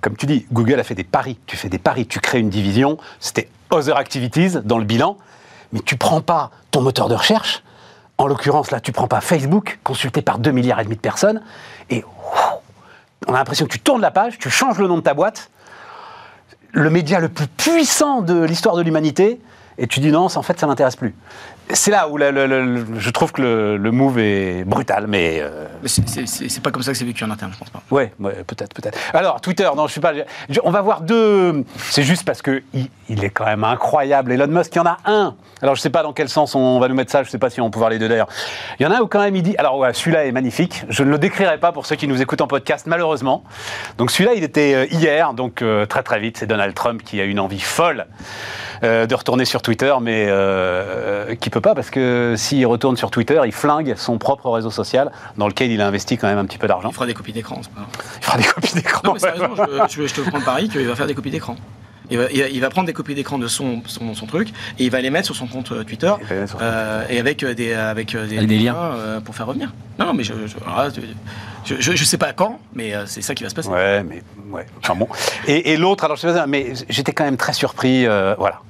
comme 0.00 0.16
tu 0.16 0.26
dis, 0.26 0.46
Google 0.52 0.78
a 0.80 0.84
fait 0.84 0.94
des 0.94 1.04
paris. 1.04 1.38
Tu 1.46 1.56
fais 1.56 1.68
des 1.68 1.78
paris, 1.78 2.06
tu 2.06 2.20
crées 2.20 2.38
une 2.38 2.50
division. 2.50 2.98
C'était 3.20 3.48
Other 3.70 3.96
Activities 3.96 4.60
dans 4.64 4.78
le 4.78 4.84
bilan, 4.84 5.16
mais 5.72 5.80
tu 5.80 5.96
prends 5.96 6.20
pas 6.20 6.50
ton 6.70 6.80
moteur 6.80 7.08
de 7.08 7.14
recherche. 7.14 7.62
En 8.18 8.26
l'occurrence, 8.26 8.70
là, 8.70 8.80
tu 8.80 8.92
prends 8.92 9.08
pas 9.08 9.20
Facebook, 9.20 9.78
consulté 9.84 10.22
par 10.22 10.38
2 10.38 10.50
milliards 10.50 10.80
et 10.80 10.84
demi 10.84 10.96
de 10.96 11.00
personnes, 11.00 11.42
et 11.90 12.02
on 13.26 13.34
a 13.34 13.38
l'impression 13.38 13.66
que 13.66 13.72
tu 13.72 13.80
tournes 13.80 14.00
la 14.00 14.10
page, 14.10 14.38
tu 14.38 14.48
changes 14.48 14.78
le 14.78 14.88
nom 14.88 14.96
de 14.96 15.02
ta 15.02 15.12
boîte, 15.12 15.50
le 16.72 16.88
média 16.88 17.20
le 17.20 17.28
plus 17.28 17.46
puissant 17.46 18.22
de 18.22 18.42
l'histoire 18.42 18.76
de 18.76 18.82
l'humanité, 18.82 19.40
et 19.76 19.86
tu 19.86 20.00
dis 20.00 20.10
non, 20.10 20.28
en 20.34 20.42
fait, 20.42 20.58
ça 20.58 20.66
m'intéresse 20.66 20.96
plus. 20.96 21.14
C'est 21.72 21.90
là 21.90 22.08
où 22.08 22.16
le- 22.16 22.30
le- 22.30 22.46
le- 22.46 22.84
je 22.98 23.10
trouve 23.10 23.32
que 23.32 23.42
le, 23.42 23.90
move 23.90 24.18
est 24.20 24.62
brutal, 24.64 25.06
mais 25.08 25.38
euh, 25.40 25.66
Mais 25.82 25.88
c'est- 25.88 26.62
pas 26.62 26.70
comme 26.70 26.82
ça 26.82 26.92
que 26.92 26.98
c'est 26.98 27.04
vécu 27.04 27.24
en 27.24 27.30
interne, 27.30 27.50
je 27.52 27.58
pense 27.58 27.70
pas. 27.70 27.82
Ouais, 27.90 28.12
ouais, 28.20 28.44
peut-être, 28.46 28.72
peut-être. 28.72 28.96
Alors, 29.12 29.40
Twitter, 29.40 29.68
non, 29.76 29.86
je 29.86 29.92
suis 29.92 30.00
pas. 30.00 30.12
je- 30.48 30.60
on 30.62 30.70
va 30.70 30.80
voir 30.80 31.00
deux. 31.00 31.64
C'est 31.76 32.04
juste 32.04 32.24
parce 32.24 32.40
que 32.40 32.62
il, 32.72 32.88
il 33.08 33.24
est 33.24 33.30
quand 33.30 33.46
même 33.46 33.64
incroyable. 33.64 34.30
Elon 34.32 34.46
Musk, 34.46 34.74
il 34.74 34.78
y 34.78 34.80
en 34.80 34.86
a 34.86 34.98
un. 35.06 35.34
Alors, 35.62 35.74
je 35.74 35.80
sais 35.80 35.90
pas 35.90 36.02
dans 36.04 36.12
quel 36.12 36.28
sens 36.28 36.54
on 36.54 36.78
va 36.78 36.86
nous 36.88 36.94
mettre 36.94 37.10
ça. 37.10 37.22
Je 37.24 37.30
sais 37.30 37.38
pas 37.38 37.50
si 37.50 37.60
on 37.60 37.70
peut 37.70 37.78
voir 37.78 37.90
les 37.90 37.98
deux 37.98 38.08
d'ailleurs. 38.08 38.28
Il 38.78 38.84
y 38.84 38.86
en 38.86 38.92
a 38.92 38.98
un 38.98 39.00
où 39.00 39.06
quand 39.08 39.20
même 39.20 39.34
il 39.34 39.42
dit. 39.42 39.56
Alors, 39.58 39.78
ouais, 39.78 39.92
celui-là 39.92 40.24
est 40.26 40.32
magnifique. 40.32 40.84
Je 40.88 41.02
ne 41.02 41.10
le 41.10 41.18
décrirai 41.18 41.58
pas 41.58 41.72
pour 41.72 41.86
ceux 41.86 41.96
qui 41.96 42.06
nous 42.06 42.22
écoutent 42.22 42.42
en 42.42 42.46
podcast, 42.46 42.86
malheureusement. 42.86 43.42
Donc, 43.98 44.10
celui-là, 44.12 44.34
il 44.36 44.44
était 44.44 44.74
euh, 44.74 44.86
hier, 44.92 45.34
donc 45.34 45.62
euh, 45.62 45.84
très 45.86 46.02
très 46.04 46.20
vite. 46.20 46.36
C'est 46.38 46.46
Donald 46.46 46.74
Trump 46.74 47.02
qui 47.02 47.20
a 47.20 47.24
une 47.24 47.40
envie 47.40 47.60
folle 47.60 48.06
euh, 48.84 49.06
de 49.06 49.14
retourner 49.14 49.44
sur 49.46 49.62
Twitter, 49.62 49.92
mais 50.00 50.26
qui 51.40 51.50
peut 51.50 51.55
pas 51.60 51.74
parce 51.74 51.90
que 51.90 52.34
s'il 52.36 52.66
retourne 52.66 52.96
sur 52.96 53.10
Twitter, 53.10 53.40
il 53.44 53.52
flingue 53.52 53.94
son 53.96 54.18
propre 54.18 54.50
réseau 54.50 54.70
social 54.70 55.10
dans 55.36 55.48
lequel 55.48 55.70
il 55.70 55.80
a 55.80 55.86
investi 55.86 56.16
quand 56.18 56.28
même 56.28 56.38
un 56.38 56.44
petit 56.46 56.58
peu 56.58 56.66
d'argent. 56.68 56.88
Il 56.90 56.94
fera 56.94 57.06
des 57.06 57.14
copies 57.14 57.32
d'écran, 57.32 57.60
c'est 57.62 57.70
pas 57.72 57.80
grave. 57.80 57.90
Il 58.18 58.24
fera 58.24 58.38
des 58.38 58.44
copies 58.44 58.74
d'écran. 58.74 59.00
Non, 59.04 59.12
mais 59.14 59.18
sérieusement, 59.20 59.54
je, 59.56 59.94
je- 60.02 60.06
je 60.06 60.14
te 60.14 60.20
prends 60.22 60.38
le 60.38 60.44
pari 60.44 60.68
qu'il 60.68 60.86
va 60.86 60.94
faire 60.96 61.06
des 61.06 61.14
copies 61.14 61.30
d'écran. 61.30 61.56
Il 62.08 62.18
va, 62.18 62.24
il 62.32 62.40
va- 62.40 62.48
il 62.48 62.60
va 62.60 62.70
prendre 62.70 62.86
des 62.86 62.92
copies 62.92 63.16
d'écran 63.16 63.36
de 63.36 63.48
son, 63.48 63.82
son, 63.86 64.14
son 64.14 64.26
truc 64.26 64.50
et 64.78 64.84
il 64.84 64.90
va 64.92 65.00
les 65.00 65.10
mettre 65.10 65.26
sur 65.26 65.34
son 65.34 65.48
compte 65.48 65.72
euh, 65.72 65.82
Twitter 65.82 66.12
son 66.46 66.56
euh, 66.62 67.04
et 67.10 67.18
avec 67.18 67.42
euh, 67.42 67.52
des, 67.52 67.72
avec, 67.74 68.14
Avec 68.14 68.46
des 68.46 68.58
liens. 68.58 68.76
euh, 68.76 69.20
pour 69.20 69.34
faire 69.34 69.46
revenir. 69.46 69.72
Non, 69.98 70.06
non, 70.06 70.14
mais 70.14 70.22
je, 70.22 70.32
je, 70.46 70.56
je, 71.64 71.74
je- 71.80 71.96
je 71.96 72.04
sais 72.04 72.18
pas 72.18 72.32
quand, 72.32 72.60
mais 72.74 72.92
c'est 73.06 73.22
ça 73.22 73.34
qui 73.34 73.42
va 73.42 73.48
se 73.50 73.56
passer. 73.56 73.70
Ouais, 73.70 74.04
mais 74.04 74.22
ouais. 74.52 74.66
Enfin 74.84 74.94
bon. 74.94 75.08
Et, 75.48 75.72
et 75.72 75.76
l'autre, 75.76 76.04
alors 76.04 76.16
je 76.16 76.22
sais 76.28 76.32
pas, 76.32 76.46
mais 76.46 76.74
j'étais 76.88 77.12
quand 77.12 77.24
même 77.24 77.36
très 77.36 77.52
surpris. 77.52 78.06
euh, 78.06 78.34
voilà. 78.38 78.60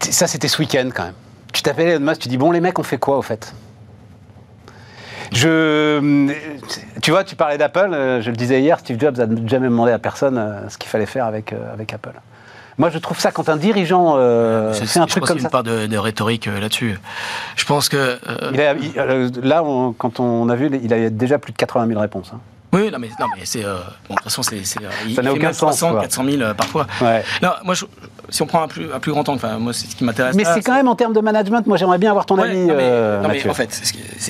Ça, 0.00 0.26
c'était 0.26 0.48
ce 0.48 0.58
week-end 0.58 0.88
quand 0.94 1.04
même. 1.04 1.14
Tu 1.52 1.62
t'appelles 1.62 1.88
Elon 1.88 2.00
Musk, 2.04 2.20
tu 2.22 2.28
dis 2.28 2.36
bon, 2.38 2.50
les 2.52 2.60
mecs, 2.60 2.78
on 2.78 2.82
fait 2.82 2.98
quoi 2.98 3.18
au 3.18 3.22
fait? 3.22 3.54
Je, 5.32 6.30
tu 7.00 7.10
vois, 7.10 7.24
tu 7.24 7.36
parlais 7.36 7.56
d'Apple, 7.58 7.90
euh, 7.94 8.20
je 8.20 8.30
le 8.30 8.36
disais 8.36 8.60
hier, 8.60 8.78
Steve 8.78 9.00
Jobs 9.00 9.18
a 9.18 9.26
jamais 9.46 9.68
demandé 9.68 9.92
à 9.92 9.98
personne 9.98 10.36
euh, 10.36 10.68
ce 10.68 10.76
qu'il 10.76 10.90
fallait 10.90 11.06
faire 11.06 11.24
avec, 11.24 11.52
euh, 11.52 11.72
avec 11.72 11.92
Apple. 11.94 12.12
Moi, 12.78 12.90
je 12.90 12.98
trouve 12.98 13.18
ça 13.18 13.30
quand 13.32 13.48
un 13.48 13.56
dirigeant 13.56 14.14
euh, 14.16 14.72
fait 14.72 14.98
un 14.98 15.06
je 15.06 15.10
truc 15.10 15.22
pense 15.22 15.28
comme 15.28 15.36
qu'il 15.38 15.44
y 15.44 15.46
a 15.46 15.50
ça. 15.50 15.58
une 15.58 15.62
part 15.62 15.62
de, 15.62 15.86
de 15.86 15.96
rhétorique 15.98 16.48
euh, 16.48 16.58
là-dessus. 16.60 16.98
Je 17.56 17.64
pense 17.64 17.88
que. 17.88 17.96
euh, 17.96 18.50
Il 18.52 18.60
a- 18.60 18.74
il- 18.74 19.40
là, 19.42 19.62
on- 19.62 19.92
quand 19.92 20.20
on 20.20 20.48
a 20.48 20.56
vu, 20.56 20.70
il 20.82 20.92
a 20.92 21.08
déjà 21.10 21.38
plus 21.38 21.52
de 21.52 21.56
80 21.58 21.86
000 21.88 22.00
réponses. 22.00 22.30
hein. 22.34 22.40
Oui, 22.74 22.90
non, 22.90 22.98
mais, 22.98 23.08
non, 23.20 23.26
mais 23.36 23.42
c'est. 23.44 23.64
euh, 23.64 23.76
bon, 24.08 24.14
de 24.14 24.20
toute 24.20 24.24
façon, 24.24 24.42
c'est. 24.42 24.56
euh, 24.56 24.88
Ça 25.14 25.20
n'a 25.22 25.32
aucun 25.32 25.42
même 25.42 25.52
sens, 25.52 25.76
300, 25.76 25.90
quoi. 25.92 26.00
400 26.00 26.24
000 26.24 26.42
euh, 26.42 26.54
parfois. 26.54 26.86
Ouais. 27.02 27.22
Non, 27.42 27.50
moi, 27.64 27.74
je- 27.74 27.84
si 28.32 28.42
on 28.42 28.46
prend 28.46 28.62
un 28.62 28.66
plus, 28.68 28.92
un 28.92 28.98
plus 28.98 29.12
grand 29.12 29.22
temps, 29.22 29.34
enfin, 29.34 29.58
moi, 29.58 29.72
c'est 29.72 29.86
ce 29.88 29.94
qui 29.94 30.02
m'intéresse. 30.02 30.34
Mais 30.34 30.44
c'est 30.44 30.62
quand 30.62 30.74
même 30.74 30.88
en 30.88 30.96
termes 30.96 31.12
de 31.12 31.20
management, 31.20 31.64
moi 31.68 31.76
j'aimerais 31.76 31.98
bien 31.98 32.10
avoir 32.10 32.26
ton 32.26 32.36
Ouais, 32.36 32.48
avis. 32.48 32.58
non, 32.58 32.74
mais, 32.74 32.82
euh, 32.82 33.16
non, 33.22 33.28
mais 33.28 33.34
Mathieu. 33.34 33.50
en 33.50 33.54
fait, 33.54 33.80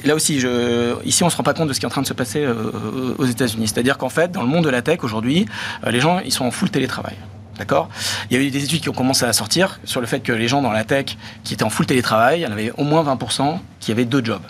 là 0.04 0.14
aussi, 0.14 0.40
je, 0.40 1.02
ici, 1.04 1.24
on 1.24 1.30
se 1.30 1.36
rend 1.36 1.42
pas 1.42 1.54
compte 1.54 1.68
de 1.68 1.72
ce 1.72 1.80
qui 1.80 1.86
est 1.86 1.88
en 1.88 1.90
train 1.90 2.02
de 2.02 2.06
se 2.06 2.12
passer 2.12 2.44
euh, 2.44 3.14
aux 3.16 3.24
États-Unis. 3.24 3.68
C'est-à-dire 3.68 3.96
qu'en 3.96 4.08
fait, 4.10 4.30
dans 4.32 4.42
le 4.42 4.48
monde 4.48 4.64
de 4.64 4.70
la 4.70 4.82
tech 4.82 4.98
aujourd'hui, 5.02 5.46
euh, 5.86 5.90
les 5.90 6.00
gens, 6.00 6.18
ils 6.24 6.32
sont 6.32 6.44
en 6.44 6.50
full 6.50 6.68
télétravail. 6.70 7.14
D'accord? 7.58 7.88
Il 8.30 8.36
y 8.36 8.40
a 8.40 8.42
eu 8.42 8.50
des 8.50 8.64
études 8.64 8.80
qui 8.80 8.88
ont 8.88 8.94
commencé 8.94 9.24
à 9.24 9.32
sortir 9.32 9.78
sur 9.84 10.00
le 10.00 10.06
fait 10.06 10.20
que 10.20 10.32
les 10.32 10.48
gens 10.48 10.62
dans 10.62 10.72
la 10.72 10.84
tech 10.84 11.16
qui 11.44 11.54
étaient 11.54 11.62
en 11.64 11.70
full 11.70 11.86
télétravail, 11.86 12.40
il 12.40 12.42
y 12.42 12.46
en 12.46 12.52
avait 12.52 12.72
au 12.76 12.82
moins 12.84 13.02
20% 13.04 13.58
qui 13.78 13.92
avaient 13.92 14.04
deux 14.06 14.24
jobs. 14.24 14.42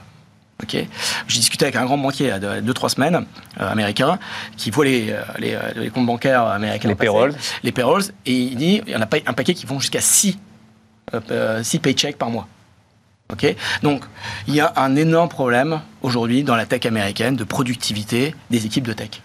Ok 0.62 0.76
J'ai 1.28 1.38
discuté 1.38 1.64
avec 1.64 1.76
un 1.76 1.84
grand 1.84 1.98
banquier 1.98 2.26
il 2.26 2.28
y 2.28 2.32
a 2.32 2.60
2-3 2.60 2.88
semaines, 2.90 3.26
euh, 3.60 3.70
américain, 3.70 4.18
qui 4.56 4.70
voit 4.70 4.84
les, 4.84 5.10
euh, 5.10 5.22
les, 5.38 5.54
euh, 5.54 5.60
les 5.76 5.90
comptes 5.90 6.06
bancaires 6.06 6.46
américains. 6.46 6.88
Les 6.88 6.94
payrolls. 6.94 7.34
Les 7.62 7.72
payrolls, 7.72 8.04
et 8.26 8.32
il 8.32 8.56
dit 8.56 8.80
il 8.86 8.92
y 8.92 8.96
en 8.96 9.00
a 9.00 9.08
un 9.26 9.32
paquet 9.32 9.54
qui 9.54 9.66
vont 9.66 9.80
jusqu'à 9.80 10.00
6 10.00 10.38
six 11.62 11.78
paychecks 11.78 12.16
par 12.16 12.30
mois. 12.30 12.46
Ok 13.32 13.54
Donc, 13.82 14.04
il 14.46 14.54
y 14.54 14.60
a 14.60 14.72
un 14.76 14.96
énorme 14.96 15.28
problème 15.28 15.80
aujourd'hui 16.00 16.42
dans 16.42 16.56
la 16.56 16.64
tech 16.64 16.86
américaine 16.86 17.36
de 17.36 17.44
productivité 17.44 18.34
des 18.50 18.64
équipes 18.64 18.86
de 18.86 18.92
tech. 18.92 19.20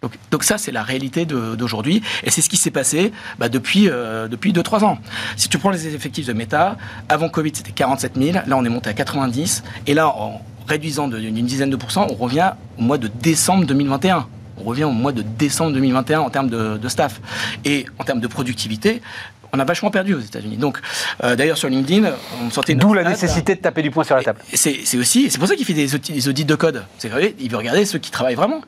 Donc, 0.00 0.12
donc 0.30 0.44
ça, 0.44 0.58
c'est 0.58 0.70
la 0.70 0.82
réalité 0.82 1.26
d'aujourd'hui. 1.26 2.02
Et 2.22 2.30
c'est 2.30 2.40
ce 2.40 2.48
qui 2.48 2.56
s'est 2.56 2.70
passé 2.70 3.12
bah, 3.38 3.48
depuis, 3.48 3.88
euh, 3.88 4.28
depuis 4.28 4.52
2-3 4.52 4.84
ans. 4.84 4.98
Si 5.36 5.48
tu 5.48 5.58
prends 5.58 5.70
les 5.70 5.94
effectifs 5.94 6.26
de 6.26 6.32
Meta, 6.32 6.76
avant 7.08 7.28
Covid, 7.28 7.52
c'était 7.54 7.72
47 7.72 8.12
000. 8.16 8.38
Là, 8.46 8.56
on 8.56 8.64
est 8.64 8.68
monté 8.68 8.90
à 8.90 8.94
90. 8.94 9.64
Et 9.86 9.94
là, 9.94 10.08
en 10.08 10.40
réduisant 10.68 11.08
d'une 11.08 11.46
dizaine 11.46 11.70
de 11.70 11.76
pourcents, 11.76 12.06
on 12.10 12.14
revient 12.14 12.52
au 12.78 12.82
mois 12.82 12.98
de 12.98 13.08
décembre 13.08 13.64
2021. 13.66 14.26
On 14.60 14.64
revient 14.64 14.84
au 14.84 14.90
mois 14.92 15.12
de 15.12 15.22
décembre 15.22 15.72
2021 15.72 16.20
en 16.20 16.30
termes 16.30 16.50
de, 16.50 16.76
de 16.78 16.88
staff. 16.88 17.20
Et 17.64 17.86
en 17.98 18.04
termes 18.04 18.20
de 18.20 18.26
productivité, 18.26 19.00
on 19.52 19.58
a 19.60 19.64
vachement 19.64 19.90
perdu 19.90 20.14
aux 20.14 20.20
États-Unis. 20.20 20.56
Donc, 20.58 20.78
euh, 21.24 21.36
d'ailleurs, 21.36 21.56
sur 21.56 21.68
LinkedIn, 21.68 22.10
on 22.44 22.50
sortait 22.50 22.72
une 22.74 22.80
D'où 22.80 22.92
la 22.92 23.04
nécessité 23.04 23.54
de 23.54 23.60
taper 23.60 23.82
du 23.82 23.90
poing 23.90 24.04
sur 24.04 24.16
la 24.16 24.22
table. 24.22 24.40
C'est 24.52 24.98
aussi, 24.98 25.30
c'est 25.30 25.38
pour 25.38 25.48
ça 25.48 25.54
qu'il 25.56 25.64
fait 25.64 25.72
des 25.74 25.94
audits, 25.94 26.12
des 26.12 26.28
audits 26.28 26.44
de 26.44 26.54
code. 26.54 26.84
C'est 26.98 27.10
il 27.40 27.50
veut 27.50 27.56
regarder 27.56 27.84
ceux 27.86 27.98
qui 27.98 28.10
travaillent 28.10 28.34
vraiment. 28.34 28.60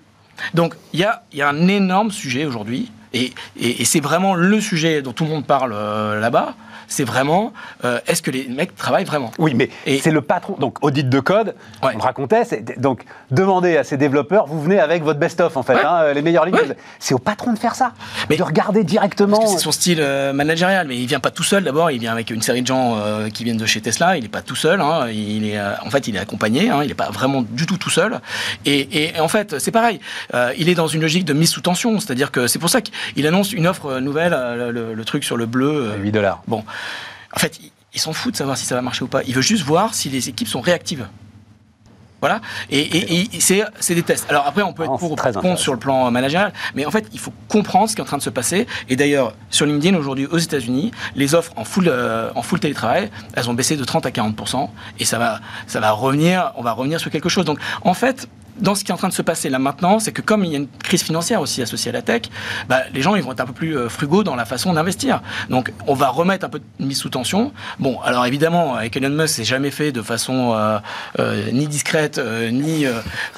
Donc, 0.54 0.74
il 0.94 1.00
y 1.00 1.04
a, 1.04 1.22
il 1.32 1.38
y 1.38 1.42
a 1.42 1.48
un 1.50 1.68
énorme 1.68 2.10
sujet 2.10 2.46
aujourd'hui, 2.46 2.90
et, 3.12 3.32
et- 3.60 3.82
et 3.82 3.84
c'est 3.84 4.00
vraiment 4.00 4.34
le 4.34 4.58
sujet 4.60 5.02
dont 5.02 5.12
tout 5.12 5.24
le 5.24 5.30
monde 5.30 5.44
parle 5.46 5.72
euh, 5.74 6.18
là-bas. 6.18 6.54
C'est 6.90 7.04
vraiment, 7.04 7.52
euh, 7.84 8.00
est-ce 8.06 8.20
que 8.20 8.30
les 8.30 8.48
mecs 8.48 8.74
travaillent 8.76 9.04
vraiment 9.04 9.30
Oui, 9.38 9.54
mais 9.54 9.70
c'est 10.02 10.10
le 10.10 10.20
patron. 10.20 10.56
Donc, 10.58 10.84
audit 10.84 11.08
de 11.08 11.20
code, 11.20 11.54
Ouais. 11.82 11.92
on 11.94 11.98
le 11.98 12.02
racontait. 12.02 12.44
c'est- 12.44 12.78
Donc, 12.78 13.04
demandez 13.30 13.76
à 13.78 13.84
ces 13.84 13.96
développeurs, 13.96 14.46
vous 14.46 14.60
venez 14.60 14.78
avec 14.80 15.02
votre 15.04 15.18
best-of, 15.18 15.56
en 15.56 15.62
fait, 15.62 15.74
Ouais. 15.76 15.84
hein, 15.84 16.12
les 16.12 16.20
meilleures 16.20 16.44
lignes. 16.44 16.56
Ouais. 16.56 16.76
C'est 16.98 17.14
au 17.14 17.18
patron 17.18 17.52
de 17.52 17.58
faire 17.58 17.74
ça. 17.74 17.92
Mais- 18.28 18.36
de 18.36 18.42
regarder 18.42 18.84
directement. 18.84 19.46
C'est 19.46 19.58
son 19.58 19.72
style 19.72 19.98
euh, 20.00 20.32
managérial, 20.32 20.86
mais 20.88 20.96
il 20.96 21.06
vient 21.06 21.20
pas 21.20 21.30
tout 21.30 21.42
seul 21.44 21.62
d'abord, 21.64 21.90
il 21.92 22.00
vient 22.00 22.12
avec 22.12 22.30
une 22.30 22.42
série 22.42 22.62
de 22.62 22.66
gens 22.66 22.96
euh, 22.98 23.28
qui 23.30 23.44
viennent 23.44 23.56
de 23.56 23.66
chez 23.66 23.80
Tesla, 23.80 24.16
il 24.16 24.22
n'est 24.24 24.28
pas 24.28 24.42
tout 24.42 24.56
seul, 24.56 24.80
hein, 24.80 25.06
il 25.08 25.46
est, 25.48 25.58
euh, 25.58 25.72
en 25.86 25.90
fait 25.90 26.08
il 26.08 26.16
est 26.16 26.18
accompagné, 26.18 26.70
hein, 26.70 26.80
il 26.82 26.88
n'est 26.88 26.94
pas 26.94 27.10
vraiment 27.10 27.42
du 27.42 27.66
tout 27.66 27.76
tout 27.78 27.90
seul. 27.90 28.20
Et, 28.66 29.04
et 29.14 29.20
en 29.20 29.28
fait 29.28 29.58
c'est 29.60 29.70
pareil, 29.70 30.00
euh, 30.34 30.52
il 30.58 30.68
est 30.68 30.74
dans 30.74 30.88
une 30.88 31.00
logique 31.02 31.24
de 31.24 31.32
mise 31.34 31.50
sous 31.50 31.60
tension, 31.60 32.00
c'est-à-dire 32.00 32.30
que 32.32 32.46
c'est 32.48 32.58
pour 32.58 32.70
ça 32.70 32.80
qu'il 32.80 33.26
annonce 33.26 33.52
une 33.52 33.66
offre 33.68 33.86
euh, 33.86 34.00
nouvelle, 34.00 34.32
euh, 34.34 34.72
le, 34.72 34.94
le 34.94 35.04
truc 35.04 35.22
sur 35.22 35.36
le 35.36 35.46
bleu. 35.46 35.68
euh, 35.92 35.96
8 35.98 36.10
dollars. 36.12 36.42
Bon, 36.48 36.64
en 37.34 37.38
fait, 37.38 37.60
il, 37.94 38.00
s'en 38.00 38.12
fout 38.12 38.32
de 38.32 38.36
savoir 38.36 38.56
si 38.56 38.66
ça 38.66 38.74
va 38.74 38.82
marcher 38.82 39.04
ou 39.04 39.08
pas. 39.08 39.22
Il 39.24 39.34
veut 39.34 39.42
juste 39.42 39.64
voir 39.64 39.94
si 39.94 40.08
les 40.08 40.28
équipes 40.28 40.48
sont 40.48 40.60
réactives. 40.60 41.06
Voilà. 42.20 42.42
Et, 42.68 42.80
et- 42.80 43.36
et 43.36 43.40
c'est 43.40 43.94
des 43.94 44.02
tests. 44.02 44.26
Alors 44.28 44.46
après, 44.46 44.60
on 44.62 44.74
peut 44.74 44.82
être 44.82 44.90
pour 44.98 45.16
contre 45.40 45.58
sur 45.58 45.72
le 45.72 45.78
plan 45.78 46.10
managérial, 46.10 46.52
mais 46.74 46.84
en 46.84 46.90
fait, 46.90 47.06
il 47.14 47.18
faut 47.18 47.32
comprendre 47.48 47.88
ce 47.88 47.94
qui 47.94 48.00
est 48.00 48.04
en 48.04 48.06
train 48.06 48.18
de 48.18 48.22
se 48.22 48.28
passer. 48.28 48.66
Et 48.90 48.96
d'ailleurs, 48.96 49.32
sur 49.48 49.64
LinkedIn 49.64 49.96
aujourd'hui 49.96 50.26
aux 50.26 50.36
États-Unis, 50.36 50.90
les 51.14 51.34
offres 51.34 51.52
en 51.56 51.64
full 51.64 51.88
euh, 51.88 52.30
en 52.34 52.42
full 52.42 52.60
télétravail, 52.60 53.10
elles 53.32 53.48
ont 53.48 53.54
baissé 53.54 53.74
de 53.76 53.84
30 53.84 54.04
à 54.04 54.10
40% 54.10 54.68
et 54.98 55.06
ça 55.06 55.18
va 55.18 55.40
ça 55.66 55.80
va 55.80 55.92
revenir. 55.92 56.52
On 56.56 56.62
va 56.62 56.72
revenir 56.72 57.00
sur 57.00 57.10
quelque 57.10 57.28
chose. 57.30 57.44
Donc, 57.46 57.58
en 57.82 57.94
fait. 57.94 58.28
Dans 58.60 58.74
ce 58.74 58.84
qui 58.84 58.90
est 58.90 58.94
en 58.94 58.98
train 58.98 59.08
de 59.08 59.12
se 59.14 59.22
passer 59.22 59.48
là 59.50 59.58
maintenant, 59.58 59.98
c'est 59.98 60.12
que 60.12 60.22
comme 60.22 60.44
il 60.44 60.50
y 60.52 60.54
a 60.54 60.58
une 60.58 60.68
crise 60.68 61.02
financière 61.02 61.40
aussi 61.40 61.62
associée 61.62 61.90
à 61.90 61.92
la 61.92 62.02
tech, 62.02 62.22
bah, 62.68 62.80
les 62.92 63.02
gens 63.02 63.14
ils 63.16 63.22
vont 63.22 63.32
être 63.32 63.40
un 63.40 63.46
peu 63.46 63.52
plus 63.52 63.76
euh, 63.76 63.88
frugaux 63.88 64.22
dans 64.24 64.36
la 64.36 64.44
façon 64.44 64.72
d'investir. 64.72 65.22
Donc 65.48 65.72
on 65.86 65.94
va 65.94 66.08
remettre 66.08 66.44
un 66.46 66.48
peu 66.48 66.58
de 66.60 66.84
mise 66.84 66.98
sous 66.98 67.08
tension. 67.08 67.52
Bon, 67.78 68.00
alors 68.00 68.26
évidemment, 68.26 68.74
avec 68.74 68.96
Elon 68.96 69.08
Musk, 69.10 69.34
c'est 69.36 69.44
jamais 69.44 69.70
fait 69.70 69.92
de 69.92 70.02
façon 70.02 70.52
euh, 70.54 70.78
euh, 71.18 71.50
ni 71.52 71.66
discrète, 71.66 72.18
euh, 72.18 72.50
ni 72.50 72.84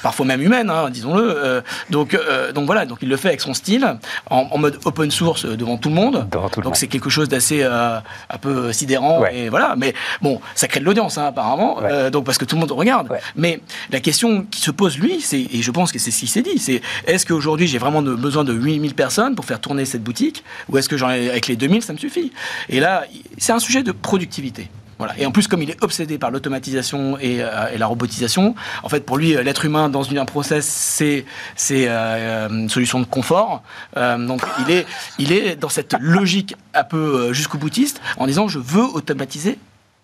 parfois 0.01 0.25
même 0.25 0.41
humaine, 0.41 0.69
hein, 0.69 0.89
disons-le. 0.89 1.61
Donc, 1.89 2.17
donc 2.53 2.65
voilà, 2.65 2.85
donc 2.85 2.99
il 3.01 3.09
le 3.09 3.17
fait 3.17 3.29
avec 3.29 3.41
son 3.41 3.53
style, 3.53 3.97
en, 4.29 4.47
en 4.51 4.57
mode 4.57 4.79
open 4.85 5.11
source 5.11 5.45
devant 5.45 5.77
tout 5.77 5.89
le 5.89 5.95
monde. 5.95 6.27
Devant 6.31 6.49
tout 6.49 6.59
le 6.59 6.65
donc 6.65 6.75
c'est 6.77 6.87
quelque 6.87 7.09
chose 7.09 7.29
d'assez 7.29 7.63
un 7.63 8.01
peu 8.41 8.71
sidérant 8.73 9.21
Ouais. 9.21 9.37
et 9.37 9.49
voilà. 9.49 9.75
Mais 9.77 9.93
bon, 10.21 10.41
ça 10.55 10.67
crée 10.67 10.79
de 10.79 10.85
l'audience 10.85 11.17
hein, 11.17 11.25
apparemment, 11.27 11.77
Ouais. 11.77 12.11
donc 12.11 12.25
parce 12.25 12.37
que 12.37 12.45
tout 12.45 12.55
le 12.55 12.61
monde 12.61 12.71
regarde. 12.71 13.09
Ouais. 13.09 13.19
Mais 13.35 13.61
la 13.91 13.99
question 13.99 14.45
qui 14.49 14.59
se 14.61 14.71
pose 14.71 14.97
lui, 14.97 15.12
et 15.33 15.61
je 15.61 15.71
pense 15.71 15.91
que 15.91 15.99
c'est 15.99 16.11
ce 16.11 16.19
qu'il 16.19 16.29
s'est 16.29 16.41
dit, 16.41 16.81
est-ce 17.05 17.25
qu'aujourd'hui 17.25 17.67
j'ai 17.67 17.77
vraiment 17.77 18.01
besoin 18.01 18.43
de 18.43 18.53
8000 18.53 18.93
personnes 18.93 19.35
pour 19.35 19.45
faire 19.45 19.59
tourner 19.59 19.85
cette 19.85 20.03
boutique, 20.03 20.43
ou 20.69 20.77
est-ce 20.77 20.89
que 20.89 20.97
j'en 20.97 21.09
ai 21.09 21.29
avec 21.29 21.47
les 21.47 21.55
2000 21.55 21.81
ça 21.81 21.93
me 21.93 21.97
suffit? 21.97 22.31
Et 22.69 22.79
là, 22.79 23.05
c'est 23.37 23.53
un 23.53 23.59
sujet 23.59 23.83
de 23.83 23.91
productivité. 23.91 24.69
Et 25.17 25.25
en 25.25 25.31
plus, 25.31 25.47
comme 25.47 25.61
il 25.61 25.69
est 25.69 25.83
obsédé 25.83 26.17
par 26.17 26.31
l'automatisation 26.31 27.17
et, 27.19 27.41
euh, 27.41 27.77
la 27.77 27.87
robotisation, 27.87 28.55
en 28.83 28.89
fait, 28.89 29.05
pour 29.05 29.17
lui, 29.17 29.35
euh, 29.35 29.43
l'être 29.43 29.65
humain 29.65 29.89
dans 29.89 30.09
un 30.13 30.25
process, 30.25 30.65
c'est 30.65 31.25
euh, 31.71 32.49
une 32.49 32.69
solution 32.69 32.99
de 32.99 33.05
confort. 33.05 33.63
Donc, 33.95 34.41
il 35.17 35.31
est, 35.31 35.55
dans 35.55 35.69
cette 35.69 35.95
logique 35.99 36.55
un 36.73 36.83
peu 36.83 37.33
jusqu'au 37.33 37.57
boutiste, 37.57 38.01
en 38.17 38.27
disant 38.27 38.47
je 38.47 38.59
veux 38.59 38.83
automatiser 38.83 39.57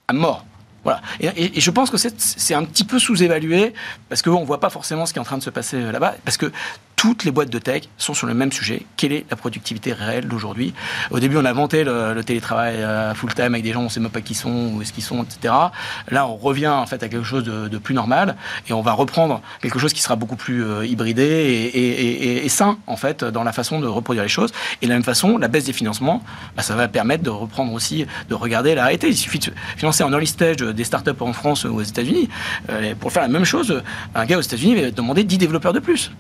à 0.08 0.14
mort. 0.14 0.46
Voilà. 0.84 1.02
Et, 1.20 1.60
je 1.60 1.72
pense 1.72 1.90
que 1.90 1.98
c'est 1.98 2.20
c'est 2.20 2.54
un 2.54 2.64
petit 2.64 2.84
peu 2.84 3.00
sous-évalué 3.00 3.74
parce 4.08 4.22
qu'on 4.22 4.42
ne 4.42 4.46
voit 4.46 4.60
pas 4.60 4.70
forcément 4.70 5.06
ce 5.06 5.14
qui 5.14 5.20
est 5.20 5.22
en 5.22 5.26
train 5.26 5.38
de 5.38 5.44
se 5.44 5.50
passer 5.50 5.78
euh, 5.78 5.92
là-bas. 5.92 6.16
Parce 6.24 6.38
que 6.38 6.52
toutes 7.00 7.24
les 7.24 7.32
boîtes 7.32 7.50
de 7.50 7.60
tech 7.60 7.84
sont 7.98 8.14
sur 8.14 8.28
le 8.28 8.34
même 8.34 8.52
sujet. 8.52 8.86
Quelle 8.98 9.14
est 9.14 9.26
la 9.30 9.38
productivité 9.38 9.94
réelle 9.94 10.28
d'aujourd'hui? 10.28 10.74
Au 11.12 11.20
début, 11.22 11.38
on 11.38 11.46
a 11.46 11.54
le, 11.54 12.14
le 12.14 12.24
télétravail 12.26 12.76
euh, 12.76 13.14
full-time 13.14 13.54
avec 13.54 13.64
des 13.64 13.72
gens, 13.72 13.80
on 13.80 13.84
ne 13.86 13.90
sait 13.90 14.02
même 14.02 14.12
pas 14.12 14.20
qui 14.20 14.34
sont, 14.34 14.74
où 14.74 14.82
est-ce 14.82 14.92
qu'ils 14.92 15.06
sont, 15.06 15.24
etc. 15.24 15.54
Là, 16.12 16.28
on 16.28 16.36
revient 16.36 16.68
en 16.68 16.86
fait 16.86 17.02
à 17.02 17.08
quelque 17.08 17.24
chose 17.24 17.46
de, 17.46 17.78
plus 17.78 17.96
normal 17.96 18.36
et 18.68 18.74
on 18.74 18.82
va 18.82 18.92
reprendre 18.92 19.42
quelque 19.62 19.80
chose 19.80 19.94
qui 19.94 20.02
sera 20.02 20.18
beaucoup 20.18 20.36
plus 20.36 20.62
euh, 20.62 20.86
hybridé 20.86 21.72
et 21.74 22.50
sain 22.50 22.78
en 22.86 22.98
fait 22.98 23.24
dans 23.24 23.46
la 23.46 23.54
façon 23.54 23.80
de 23.80 23.88
reproduire 23.88 24.24
les 24.24 24.30
choses. 24.30 24.52
Et 24.82 24.86
de 24.86 24.90
la 24.90 24.96
même 24.96 25.06
façon, 25.06 25.38
la 25.38 25.48
baisse 25.48 25.64
des 25.64 25.74
financements, 25.74 26.22
bah, 26.58 26.64
ça 26.64 26.76
va 26.76 26.90
permettre 26.90 27.24
de 27.24 27.30
reprendre 27.30 27.72
aussi, 27.72 28.08
de 28.28 28.36
regarder 28.36 28.76
la 28.76 28.84
réalité. 28.84 29.08
Il 29.08 29.16
suffit 29.16 29.40
de 29.40 29.54
financer 29.78 30.04
en 30.04 30.12
early 30.12 30.28
stage 30.28 30.58
des 30.58 30.84
startups 30.84 31.12
en 31.22 31.32
France 31.32 31.64
ou 31.64 31.78
aux 31.78 31.82
États-Unis. 31.82 32.28
Euh, 32.70 32.94
pour 33.00 33.14
faire 33.14 33.24
la 33.24 33.30
même 33.30 33.46
chose, 33.46 33.82
un 34.16 34.26
gars 34.26 34.38
aux 34.38 34.42
États-Unis 34.42 34.76
va 34.76 34.92
demander 34.92 35.24
10 35.24 35.38
développeurs 35.38 35.72
de 35.72 35.80
plus. 35.80 36.12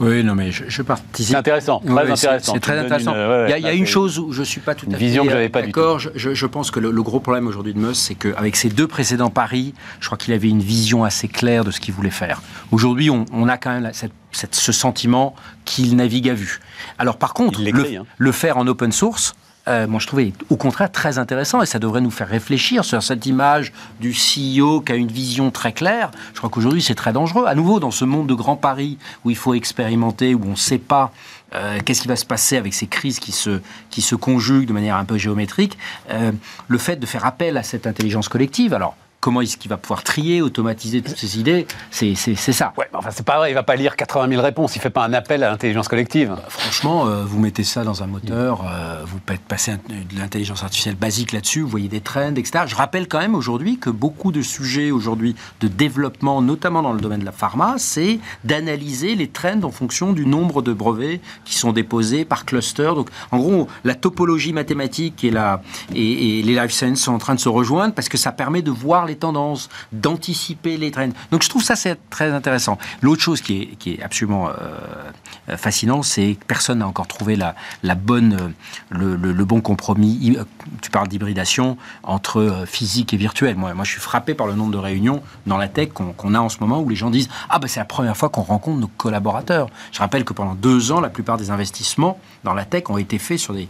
Oui, 0.00 0.24
non, 0.24 0.34
mais 0.34 0.50
je, 0.50 0.64
je 0.66 0.82
participe. 0.82 1.28
C'est 1.30 1.36
intéressant, 1.36 1.80
très 1.80 2.10
intéressant. 2.10 2.52
C'est 2.54 2.60
très 2.60 2.78
intéressant. 2.78 3.12
une- 3.12 3.18
ouais, 3.18 3.26
ouais, 3.28 3.44
il 3.48 3.50
y 3.50 3.52
a, 3.52 3.58
il 3.58 3.62
y 3.62 3.66
a 3.66 3.68
là, 3.68 3.74
une 3.74 3.86
chose 3.86 4.18
où 4.18 4.32
je 4.32 4.42
suis 4.42 4.60
pas 4.62 4.74
tout 4.74 4.86
à 4.92 4.96
vision 4.96 5.22
fait 5.24 5.28
que 5.28 5.34
j'avais 5.34 5.48
pas 5.50 5.60
d'accord. 5.62 5.98
Je, 5.98 6.08
je- 6.14 6.32
je 6.34 6.46
pense 6.46 6.70
que 6.70 6.80
le, 6.80 6.90
le 6.90 7.02
gros 7.02 7.20
problème 7.20 7.46
aujourd'hui 7.46 7.74
de 7.74 7.78
Musk, 7.78 7.96
c'est 8.00 8.14
qu'avec 8.14 8.56
ses 8.56 8.70
deux 8.70 8.86
précédents 8.86 9.28
paris, 9.30 9.74
je 10.00 10.06
crois 10.06 10.16
qu'il 10.16 10.32
avait 10.32 10.48
une 10.48 10.62
vision 10.62 11.04
assez 11.04 11.28
claire 11.28 11.64
de 11.64 11.70
ce 11.70 11.80
qu'il 11.80 11.92
voulait 11.94 12.10
faire. 12.10 12.40
Aujourd'hui, 12.72 13.10
on, 13.10 13.26
on 13.32 13.46
a 13.48 13.58
quand 13.58 13.70
même 13.70 13.82
la- 13.82 13.92
cette- 13.92 14.12
cette- 14.32 14.54
ce 14.54 14.72
sentiment 14.72 15.34
qu'il 15.66 15.94
navigue 15.96 16.28
à 16.30 16.34
vue. 16.34 16.60
Alors, 16.98 17.18
par 17.18 17.34
contre, 17.34 17.60
le, 17.60 17.96
hein. 17.98 18.04
le 18.16 18.32
faire 18.32 18.56
en 18.56 18.66
open 18.66 18.92
source. 18.92 19.34
Euh, 19.68 19.86
moi, 19.86 20.00
je 20.00 20.06
trouvais 20.06 20.32
au 20.48 20.56
contraire 20.56 20.90
très 20.90 21.18
intéressant 21.18 21.62
et 21.62 21.66
ça 21.66 21.78
devrait 21.78 22.00
nous 22.00 22.10
faire 22.10 22.28
réfléchir 22.28 22.84
sur 22.84 23.02
cette 23.02 23.26
image 23.26 23.72
du 24.00 24.12
CEO 24.12 24.80
qui 24.80 24.92
a 24.92 24.94
une 24.94 25.12
vision 25.12 25.50
très 25.50 25.72
claire. 25.72 26.10
Je 26.32 26.38
crois 26.38 26.50
qu'aujourd'hui, 26.50 26.82
c'est 26.82 26.94
très 26.94 27.12
dangereux. 27.12 27.44
À 27.46 27.54
nouveau, 27.54 27.78
dans 27.78 27.90
ce 27.90 28.04
monde 28.04 28.26
de 28.26 28.34
grands 28.34 28.56
paris 28.56 28.98
où 29.24 29.30
il 29.30 29.36
faut 29.36 29.54
expérimenter, 29.54 30.34
où 30.34 30.42
on 30.44 30.50
ne 30.50 30.56
sait 30.56 30.78
pas 30.78 31.12
euh, 31.54 31.78
qu'est-ce 31.84 32.02
qui 32.02 32.08
va 32.08 32.16
se 32.16 32.24
passer 32.24 32.56
avec 32.56 32.74
ces 32.74 32.86
crises 32.86 33.18
qui 33.18 33.32
se, 33.32 33.60
qui 33.90 34.02
se 34.02 34.14
conjuguent 34.14 34.66
de 34.66 34.72
manière 34.72 34.96
un 34.96 35.04
peu 35.04 35.18
géométrique, 35.18 35.76
euh, 36.10 36.32
le 36.68 36.78
fait 36.78 36.96
de 36.96 37.06
faire 37.06 37.26
appel 37.26 37.56
à 37.56 37.62
cette 37.62 37.86
intelligence 37.86 38.28
collective, 38.28 38.72
alors 38.72 38.96
comment 39.20 39.42
est-ce 39.42 39.56
qu'il 39.58 39.68
va 39.68 39.76
pouvoir 39.76 40.02
trier, 40.02 40.40
automatiser 40.42 41.02
toutes 41.02 41.16
ces 41.18 41.38
idées 41.38 41.66
C'est 41.90 42.14
ça. 42.14 42.72
Ouais, 42.78 42.88
mais 42.92 42.98
enfin, 42.98 43.10
c'est 43.12 43.24
pas 43.24 43.36
vrai, 43.38 43.50
il 43.50 43.54
va 43.54 43.62
pas 43.62 43.76
lire 43.76 43.94
80 43.96 44.28
000 44.28 44.42
réponses, 44.42 44.76
il 44.76 44.80
fait 44.80 44.90
pas 44.90 45.04
un 45.04 45.12
appel 45.12 45.42
à 45.44 45.50
l'intelligence 45.50 45.88
collective. 45.88 46.34
Franchement, 46.48 47.06
euh, 47.06 47.24
vous 47.24 47.38
mettez 47.38 47.64
ça 47.64 47.84
dans 47.84 48.02
un 48.02 48.06
moteur, 48.06 48.64
euh, 48.66 49.02
vous 49.06 49.18
pa- 49.20 49.34
passez 49.46 49.72
un- 49.72 49.76
de 49.76 50.18
l'intelligence 50.18 50.62
artificielle 50.62 50.94
basique 50.96 51.32
là-dessus, 51.32 51.60
vous 51.60 51.68
voyez 51.68 51.88
des 51.88 52.00
trends, 52.00 52.34
etc. 52.34 52.64
Je 52.66 52.74
rappelle 52.74 53.08
quand 53.08 53.18
même 53.18 53.34
aujourd'hui 53.34 53.78
que 53.78 53.90
beaucoup 53.90 54.32
de 54.32 54.42
sujets 54.42 54.90
aujourd'hui 54.90 55.36
de 55.60 55.68
développement, 55.68 56.40
notamment 56.42 56.82
dans 56.82 56.92
le 56.92 57.00
domaine 57.00 57.20
de 57.20 57.24
la 57.26 57.32
pharma, 57.32 57.74
c'est 57.78 58.18
d'analyser 58.44 59.14
les 59.16 59.28
trends 59.28 59.62
en 59.64 59.70
fonction 59.70 60.12
du 60.12 60.26
nombre 60.26 60.62
de 60.62 60.72
brevets 60.72 61.20
qui 61.44 61.54
sont 61.58 61.72
déposés 61.72 62.24
par 62.24 62.44
cluster. 62.44 62.92
Donc, 62.94 63.08
en 63.30 63.38
gros, 63.38 63.68
la 63.84 63.94
topologie 63.94 64.52
mathématique 64.52 65.24
et, 65.24 65.30
la, 65.30 65.62
et, 65.94 66.38
et 66.38 66.42
les 66.42 66.54
life 66.54 66.70
sciences 66.72 67.00
sont 67.00 67.12
en 67.12 67.18
train 67.18 67.34
de 67.34 67.40
se 67.40 67.48
rejoindre 67.48 67.94
parce 67.94 68.08
que 68.08 68.16
ça 68.18 68.32
permet 68.32 68.62
de 68.62 68.70
voir 68.70 69.06
les 69.06 69.09
tendances, 69.16 69.68
d'anticiper 69.92 70.76
les 70.76 70.90
trends. 70.90 71.10
Donc, 71.30 71.42
je 71.42 71.48
trouve 71.48 71.62
ça 71.62 71.76
c'est 71.76 71.98
très 72.10 72.30
intéressant. 72.32 72.78
L'autre 73.00 73.22
chose 73.22 73.40
qui 73.40 73.62
est, 73.62 73.66
qui 73.76 73.94
est 73.94 74.02
absolument 74.02 74.48
euh, 74.48 75.56
fascinant, 75.56 76.02
c'est 76.02 76.34
que 76.34 76.44
personne 76.44 76.78
n'a 76.78 76.86
encore 76.86 77.06
trouvé 77.06 77.36
la, 77.36 77.54
la 77.82 77.94
bonne, 77.94 78.54
euh, 78.92 79.16
le, 79.16 79.44
bon 79.44 79.60
compromis. 79.60 80.36
Euh, 80.36 80.44
Tu 80.82 80.90
parles 80.90 81.08
d'hybridation 81.08 81.76
entre 82.02 82.64
physique 82.66 83.14
et 83.14 83.16
virtuel. 83.16 83.56
Moi, 83.56 83.74
moi, 83.74 83.84
je 83.84 83.92
suis 83.92 84.00
frappé 84.00 84.34
par 84.34 84.46
le 84.46 84.54
nombre 84.54 84.72
de 84.72 84.78
réunions 84.78 85.22
dans 85.46 85.56
la 85.56 85.68
tech 85.68 85.90
qu'on 85.90 86.34
a 86.34 86.40
en 86.40 86.48
ce 86.48 86.58
moment 86.60 86.80
où 86.80 86.88
les 86.88 86.96
gens 86.96 87.10
disent 87.10 87.28
Ah, 87.48 87.58
ben 87.58 87.68
c'est 87.68 87.80
la 87.80 87.86
première 87.86 88.16
fois 88.16 88.28
qu'on 88.28 88.42
rencontre 88.42 88.78
nos 88.78 88.88
collaborateurs. 88.88 89.68
Je 89.92 89.98
rappelle 89.98 90.24
que 90.24 90.32
pendant 90.32 90.54
deux 90.54 90.92
ans, 90.92 91.00
la 91.00 91.10
plupart 91.10 91.36
des 91.36 91.50
investissements 91.50 92.18
dans 92.44 92.54
la 92.54 92.64
tech 92.64 92.84
ont 92.88 92.98
été 92.98 93.18
faits 93.18 93.38
sur 93.38 93.54
des 93.54 93.68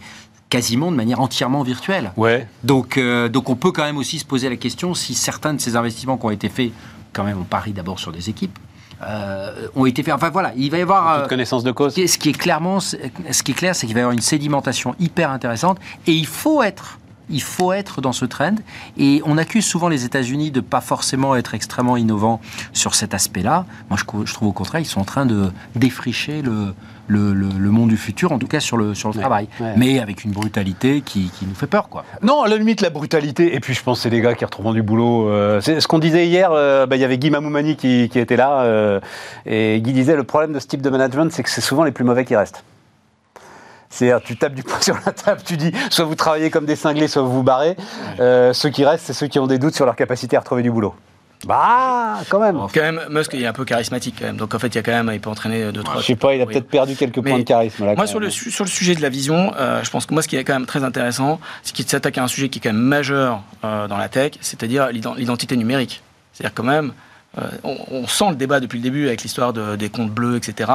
quasiment 0.51 0.91
de 0.91 0.97
manière 0.97 1.21
entièrement 1.21 1.63
virtuelle. 1.63 2.11
Ouais. 2.17 2.45
Donc, 2.63 2.97
euh, 2.97 3.29
donc 3.29 3.49
on 3.49 3.55
peut 3.55 3.71
quand 3.71 3.85
même 3.85 3.97
aussi 3.97 4.19
se 4.19 4.25
poser 4.25 4.49
la 4.49 4.57
question 4.57 4.93
si 4.93 5.15
certains 5.15 5.53
de 5.55 5.61
ces 5.61 5.75
investissements 5.75 6.17
qui 6.17 6.25
ont 6.25 6.31
été 6.31 6.49
faits, 6.49 6.71
quand 7.13 7.23
même 7.23 7.39
on 7.39 7.45
parie 7.45 7.71
d'abord 7.71 7.99
sur 7.99 8.11
des 8.11 8.29
équipes, 8.29 8.59
euh, 9.01 9.67
ont 9.75 9.85
été 9.85 10.03
faits. 10.03 10.13
Enfin 10.13 10.29
voilà, 10.29 10.51
il 10.57 10.69
va 10.69 10.77
y 10.77 10.81
avoir... 10.81 11.21
Euh, 11.21 11.27
connaissance 11.27 11.63
de 11.63 11.71
cause. 11.71 11.95
ce 11.95 12.17
qui 12.17 12.29
est 12.29 12.37
clairement, 12.37 12.81
ce 12.81 12.97
qui 13.43 13.51
est 13.51 13.55
clair, 13.55 13.75
c'est 13.75 13.87
qu'il 13.87 13.95
va 13.95 14.01
y 14.01 14.03
avoir 14.03 14.13
une 14.13 14.21
sédimentation 14.21 14.93
hyper 14.99 15.31
intéressante 15.31 15.79
et 16.05 16.11
il 16.11 16.27
faut 16.27 16.61
être. 16.61 16.99
Il 17.29 17.41
faut 17.41 17.71
être 17.71 18.01
dans 18.01 18.11
ce 18.11 18.25
trend. 18.25 18.55
Et 18.97 19.21
on 19.25 19.37
accuse 19.37 19.65
souvent 19.65 19.87
les 19.87 20.03
États-Unis 20.05 20.51
de 20.51 20.59
pas 20.59 20.81
forcément 20.81 21.35
être 21.35 21.53
extrêmement 21.53 21.95
innovants 21.97 22.41
sur 22.73 22.93
cet 22.95 23.13
aspect-là. 23.13 23.65
Moi, 23.89 23.97
je, 23.99 24.03
trouve- 24.05 24.25
je 24.27 24.33
trouve 24.33 24.49
au 24.49 24.53
contraire, 24.53 24.81
ils 24.81 24.85
sont 24.85 24.99
en 24.99 25.05
train 25.05 25.25
de 25.25 25.51
défricher 25.75 26.41
le, 26.41 26.73
le, 27.07 27.33
le- 27.33 27.47
le 27.57 27.71
monde 27.71 27.89
du 27.89 27.97
futur, 27.97 28.31
en 28.31 28.39
tout 28.39 28.47
cas 28.47 28.59
sur 28.59 28.75
le, 28.77 28.93
sur 28.93 29.09
le 29.09 29.15
Ouais, 29.15 29.21
travail. 29.21 29.47
ouais. 29.59 29.73
Mais 29.77 29.99
avec 29.99 30.23
une 30.25 30.31
brutalité 30.31 31.01
qui, 31.01 31.29
qui 31.29 31.45
nous 31.45 31.55
fait 31.55 31.67
peur, 31.67 31.87
quoi. 31.89 32.03
Non, 32.21 32.41
à 32.43 32.47
la 32.49 32.57
limite, 32.57 32.81
la 32.81 32.89
brutalité. 32.89 33.55
Et 33.55 33.59
puis, 33.59 33.73
je 33.73 33.81
pense 33.83 33.99
que 33.99 34.03
c'est 34.03 34.09
des 34.09 34.21
gars 34.21 34.33
qui 34.35 34.43
retrouvent 34.43 34.73
du 34.73 34.81
boulot. 34.83 35.29
euh, 35.29 35.61
c'est 35.61 35.79
ce 35.79 35.87
qu'on 35.87 35.99
disait 35.99 36.27
hier. 36.27 36.49
euh, 36.51 36.85
bah, 36.85 36.95
Il 36.97 37.01
y 37.01 37.05
avait 37.05 37.17
Guy 37.17 37.29
Mamoumani 37.29 37.75
qui, 37.77 38.09
qui 38.09 38.19
était 38.19 38.35
là. 38.37 38.61
euh, 38.63 38.99
et 39.45 39.79
Guy 39.81 39.93
disait 39.93 40.15
le 40.15 40.23
problème 40.23 40.51
de 40.53 40.59
ce 40.59 40.67
type 40.67 40.81
de 40.81 40.89
management, 40.89 41.31
c'est 41.31 41.43
que 41.43 41.49
c'est 41.49 41.61
souvent 41.61 41.83
les 41.83 41.91
plus 41.91 42.03
mauvais 42.03 42.25
qui 42.25 42.35
restent. 42.35 42.63
C'est-à-dire, 43.91 44.21
tu 44.23 44.35
tapes 44.37 44.55
du 44.55 44.63
poing 44.63 44.79
sur 44.81 44.97
la 45.05 45.11
table, 45.11 45.41
tu 45.45 45.57
dis 45.57 45.71
soit 45.91 46.05
vous 46.05 46.15
travaillez 46.15 46.49
comme 46.49 46.65
des 46.65 46.75
cinglés, 46.75 47.07
soit 47.07 47.21
vous 47.21 47.31
vous 47.33 47.43
barrez. 47.43 47.75
Euh, 48.19 48.53
ceux 48.53 48.69
qui 48.69 48.83
restent, 48.85 49.05
c'est 49.05 49.13
ceux 49.13 49.27
qui 49.27 49.37
ont 49.37 49.47
des 49.47 49.59
doutes 49.59 49.75
sur 49.75 49.85
leur 49.85 49.95
capacité 49.95 50.35
à 50.35 50.39
retrouver 50.39 50.63
du 50.63 50.71
boulot. 50.71 50.95
Bah, 51.47 52.19
quand 52.29 52.39
même. 52.39 52.59
Quand 52.71 52.81
même, 52.81 53.01
Musk 53.09 53.31
il 53.33 53.41
est 53.41 53.47
un 53.47 53.53
peu 53.53 53.65
charismatique 53.65 54.15
quand 54.19 54.25
même. 54.27 54.37
Donc 54.37 54.53
en 54.53 54.59
fait, 54.59 54.67
il 54.67 54.75
y 54.75 54.77
a 54.77 54.83
quand 54.83 54.91
même, 54.91 55.09
il 55.11 55.19
peut 55.19 55.29
entraîner 55.29 55.71
deux 55.71 55.81
trois. 55.81 55.99
Je 55.99 56.05
sais 56.05 56.15
pas, 56.15 56.35
il 56.35 56.41
a 56.41 56.45
Oui. 56.45 56.53
peut-être 56.53 56.67
perdu 56.69 56.95
quelques 56.95 57.19
points 57.21 57.39
de 57.39 57.43
charisme 57.43 57.83
là. 57.85 57.95
Moi, 57.95 58.05
sur 58.05 58.19
le, 58.19 58.27
même. 58.27 58.31
sur 58.31 58.63
le 58.63 58.69
sujet 58.69 58.93
de 58.93 59.01
la 59.01 59.09
vision, 59.09 59.51
euh, 59.57 59.83
je 59.83 59.89
pense 59.89 60.05
que 60.05 60.13
moi, 60.13 60.21
ce 60.21 60.27
qui 60.27 60.35
est 60.35 60.43
quand 60.43 60.53
même 60.53 60.67
très 60.67 60.83
intéressant, 60.83 61.39
c'est 61.63 61.73
qu'il 61.73 61.87
s'attaque 61.87 62.17
à 62.19 62.23
un 62.23 62.27
sujet 62.27 62.49
qui 62.49 62.59
est 62.59 62.61
quand 62.61 62.69
même 62.69 62.77
majeur 62.81 63.41
euh, 63.63 63.87
dans 63.87 63.97
la 63.97 64.07
tech, 64.07 64.33
c'est-à-dire 64.41 64.89
l'ident- 64.91 65.15
l'identité 65.15 65.57
numérique. 65.57 66.03
C'est-à-dire 66.33 66.53
quand 66.53 66.63
même, 66.63 66.93
euh, 67.37 67.41
on, 67.63 67.77
on 67.91 68.07
sent 68.07 68.29
le 68.31 68.35
débat 68.35 68.59
depuis 68.59 68.77
le 68.77 68.83
début 68.83 69.07
avec 69.07 69.23
l'histoire 69.23 69.53
de- 69.53 69.75
des 69.77 69.89
comptes 69.89 70.11
bleus, 70.11 70.35
etc. 70.35 70.69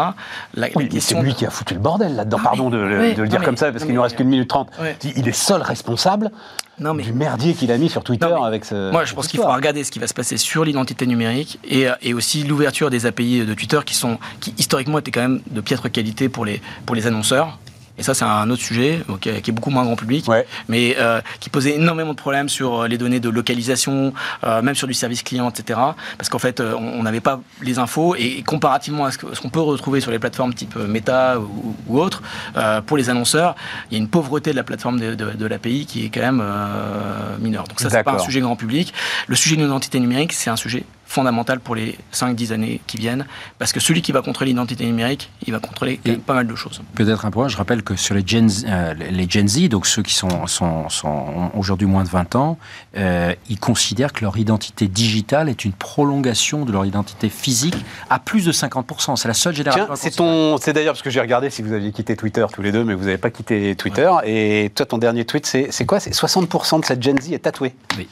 La, 0.54 0.68
Oui, 0.74 0.88
mais 0.92 1.00
c'est 1.00 1.20
lui 1.20 1.32
de- 1.32 1.36
qui 1.36 1.44
a 1.46 1.50
foutu 1.50 1.74
le 1.74 1.80
bordel 1.80 2.16
là-dedans. 2.16 2.38
Pardon 2.42 2.70
de, 2.70 2.78
le- 2.78 3.14
de 3.14 3.26
dire 3.26 3.40
mais- 3.40 3.44
comme 3.46 3.56
ça, 3.58 3.70
parce 3.72 3.84
qu'il 3.84 3.92
nous 3.92 4.00
mais- 4.00 4.04
reste 4.04 4.16
qu'une 4.16 4.28
minute 4.28 4.48
trente. 4.48 4.70
Ouais. 4.80 4.96
Il 5.16 5.28
est 5.28 5.32
seul 5.32 5.60
responsable 5.62 6.30
Non, 6.78 6.94
mais 6.94 7.02
du 7.02 7.12
merdier 7.12 7.54
qu'il 7.54 7.70
a 7.72 7.78
mis 7.78 7.88
sur 7.90 8.02
Twitter 8.04 8.26
Non, 8.28 8.42
avec 8.44 8.64
ce. 8.64 8.90
Moi, 8.90 9.04
je 9.04 9.14
pense 9.14 9.28
qu'il 9.28 9.38
faudra 9.38 9.54
regarder 9.56 9.84
ce 9.84 9.90
qui 9.90 9.98
va 9.98 10.06
se 10.06 10.14
passer 10.14 10.36
sur 10.38 10.64
l'identité 10.64 11.06
numérique 11.06 11.58
et, 11.64 11.86
et 12.02 12.14
aussi 12.14 12.42
l'ouverture 12.44 12.90
des 12.90 13.06
API 13.06 13.44
de 13.44 13.54
Twitter 13.54 13.80
qui 13.84 13.94
sont, 13.94 14.18
qui 14.40 14.54
historiquement 14.58 14.98
étaient 14.98 15.10
quand 15.10 15.22
même 15.22 15.40
de 15.50 15.60
piètre 15.60 15.90
qualité 15.90 16.28
pour 16.28 16.44
les, 16.44 16.60
pour 16.86 16.94
les 16.96 17.06
annonceurs. 17.06 17.58
Et 17.98 18.02
ça, 18.02 18.12
c'est 18.14 18.24
un 18.24 18.48
autre 18.50 18.62
sujet 18.62 19.02
qui 19.20 19.28
est 19.30 19.52
beaucoup 19.52 19.70
moins 19.70 19.84
grand 19.84 19.96
public, 19.96 20.28
Ouais. 20.28 20.46
mais 20.68 20.96
euh, 20.98 21.20
qui 21.40 21.48
posait 21.50 21.74
énormément 21.76 22.12
de 22.12 22.18
problèmes 22.18 22.48
sur 22.48 22.82
euh, 22.82 22.88
les 22.88 22.98
données 22.98 23.20
de 23.20 23.28
localisation, 23.30 24.12
euh, 24.44 24.60
même 24.62 24.74
sur 24.74 24.86
du 24.86 24.94
service 24.94 25.22
client, 25.22 25.48
etc. 25.50 25.80
Parce 26.18 26.28
qu'en 26.28 26.38
fait, 26.38 26.60
euh, 26.60 26.74
on 26.74 27.02
n'avait 27.02 27.20
pas 27.20 27.40
les 27.62 27.78
infos 27.78 28.14
et, 28.16 28.42
comparativement 28.42 29.06
à 29.06 29.10
ce 29.12 29.18
qu'on 29.18 29.48
peut 29.50 29.60
retrouver 29.60 30.00
sur 30.00 30.10
les 30.10 30.18
plateformes 30.18 30.52
type 30.54 30.74
euh, 30.76 30.86
Meta 30.86 31.38
ou, 31.40 31.74
ou 31.86 31.98
autres, 32.00 32.22
euh, 32.56 32.80
pour 32.82 32.96
les 32.96 33.08
annonceurs, 33.10 33.54
il 33.90 33.94
y 33.96 33.96
a 33.96 34.02
une 34.02 34.08
pauvreté 34.08 34.50
de 34.50 34.56
la 34.56 34.62
plateforme 34.64 35.00
de, 35.00 35.14
de- 35.14 35.30
de 35.32 35.46
l'API 35.46 35.86
qui 35.86 36.04
est 36.04 36.08
quand 36.10 36.20
même 36.20 36.40
euh, 36.42 37.36
mineure. 37.40 37.64
Donc 37.64 37.80
ça, 37.80 37.88
c'est 37.90 38.02
pas 38.02 38.12
un 38.12 38.18
sujet 38.18 38.40
grand 38.40 38.56
public. 38.56 38.92
Le 39.26 39.36
sujet 39.36 39.56
de 39.56 39.62
l'identité 39.62 40.00
numérique, 40.00 40.32
c'est 40.32 40.50
un 40.50 40.56
sujet 40.56 40.84
fondamental 41.06 41.60
pour 41.60 41.74
les 41.74 41.96
5-10 42.12 42.52
années 42.52 42.80
qui 42.86 42.96
viennent, 42.96 43.26
parce 43.58 43.72
que 43.72 43.80
celui 43.80 44.02
qui 44.02 44.12
va 44.12 44.22
contrôler 44.22 44.50
l'identité 44.50 44.84
numérique, 44.84 45.30
il 45.46 45.52
va 45.52 45.60
contrôler 45.60 45.96
quand 45.98 46.08
Et- 46.10 46.12
même 46.12 46.20
pas 46.20 46.34
mal 46.34 46.46
de 46.46 46.54
choses. 46.54 46.82
Peut-être 46.94 47.24
un 47.24 47.30
point, 47.30 47.48
je 47.48 47.56
rappelle 47.56 47.82
que 47.82 47.96
sur 47.96 48.14
les 48.14 48.26
Gen, 48.26 48.48
Z- 48.48 48.64
euh, 48.68 48.94
les 48.94 49.28
Gen 49.30 49.46
Z, 49.48 49.68
donc 49.68 49.86
ceux 49.86 50.02
qui 50.02 50.14
sont, 50.14 50.46
sont, 50.46 50.88
sont 50.88 51.08
ont 51.08 51.50
aujourd'hui 51.58 51.86
moins 51.86 52.04
de 52.04 52.08
20 52.08 52.34
ans, 52.36 52.58
euh, 52.96 53.34
ils 53.48 53.58
considèrent 53.58 54.12
que 54.12 54.24
leur 54.24 54.36
identité 54.36 54.88
digitale 54.88 55.48
est 55.48 55.64
une 55.64 55.72
prolongation 55.72 56.64
de 56.64 56.72
leur 56.72 56.84
identité 56.84 57.28
physique 57.28 57.76
à 58.10 58.18
plus 58.18 58.44
de 58.44 58.52
50%. 58.52 59.16
C'est 59.16 59.28
la 59.28 59.34
seule 59.34 59.54
génération. 59.54 59.86
Tiens, 59.86 59.96
c'est 59.96 60.10
ton, 60.16 60.58
c'est 60.58 60.72
d'ailleurs 60.72 60.94
parce 60.94 61.02
que 61.02 61.10
j'ai 61.10 61.20
regardé 61.20 61.50
si 61.50 61.62
vous 61.62 61.72
aviez 61.72 61.92
quitté 61.92 62.16
Twitter 62.16 62.44
tous 62.52 62.62
les 62.62 62.72
deux, 62.72 62.84
mais 62.84 62.94
vous 62.94 63.04
n'avez 63.04 63.18
pas 63.18 63.30
quitté 63.30 63.74
Twitter. 63.76 64.10
Et 64.24 64.70
toi, 64.74 64.86
ton 64.86 64.98
dernier 64.98 65.24
tweet, 65.24 65.46
c'est, 65.46 65.68
c'est 65.70 65.86
quoi? 65.86 66.00
C'est 66.00 66.10
60% 66.14 66.80
de 66.80 66.84
cette 66.84 67.02
Gen 67.02 67.16
Z 67.20 67.32
est 67.32 67.38
tatouée. 67.38 67.74
Oui. 67.96 68.08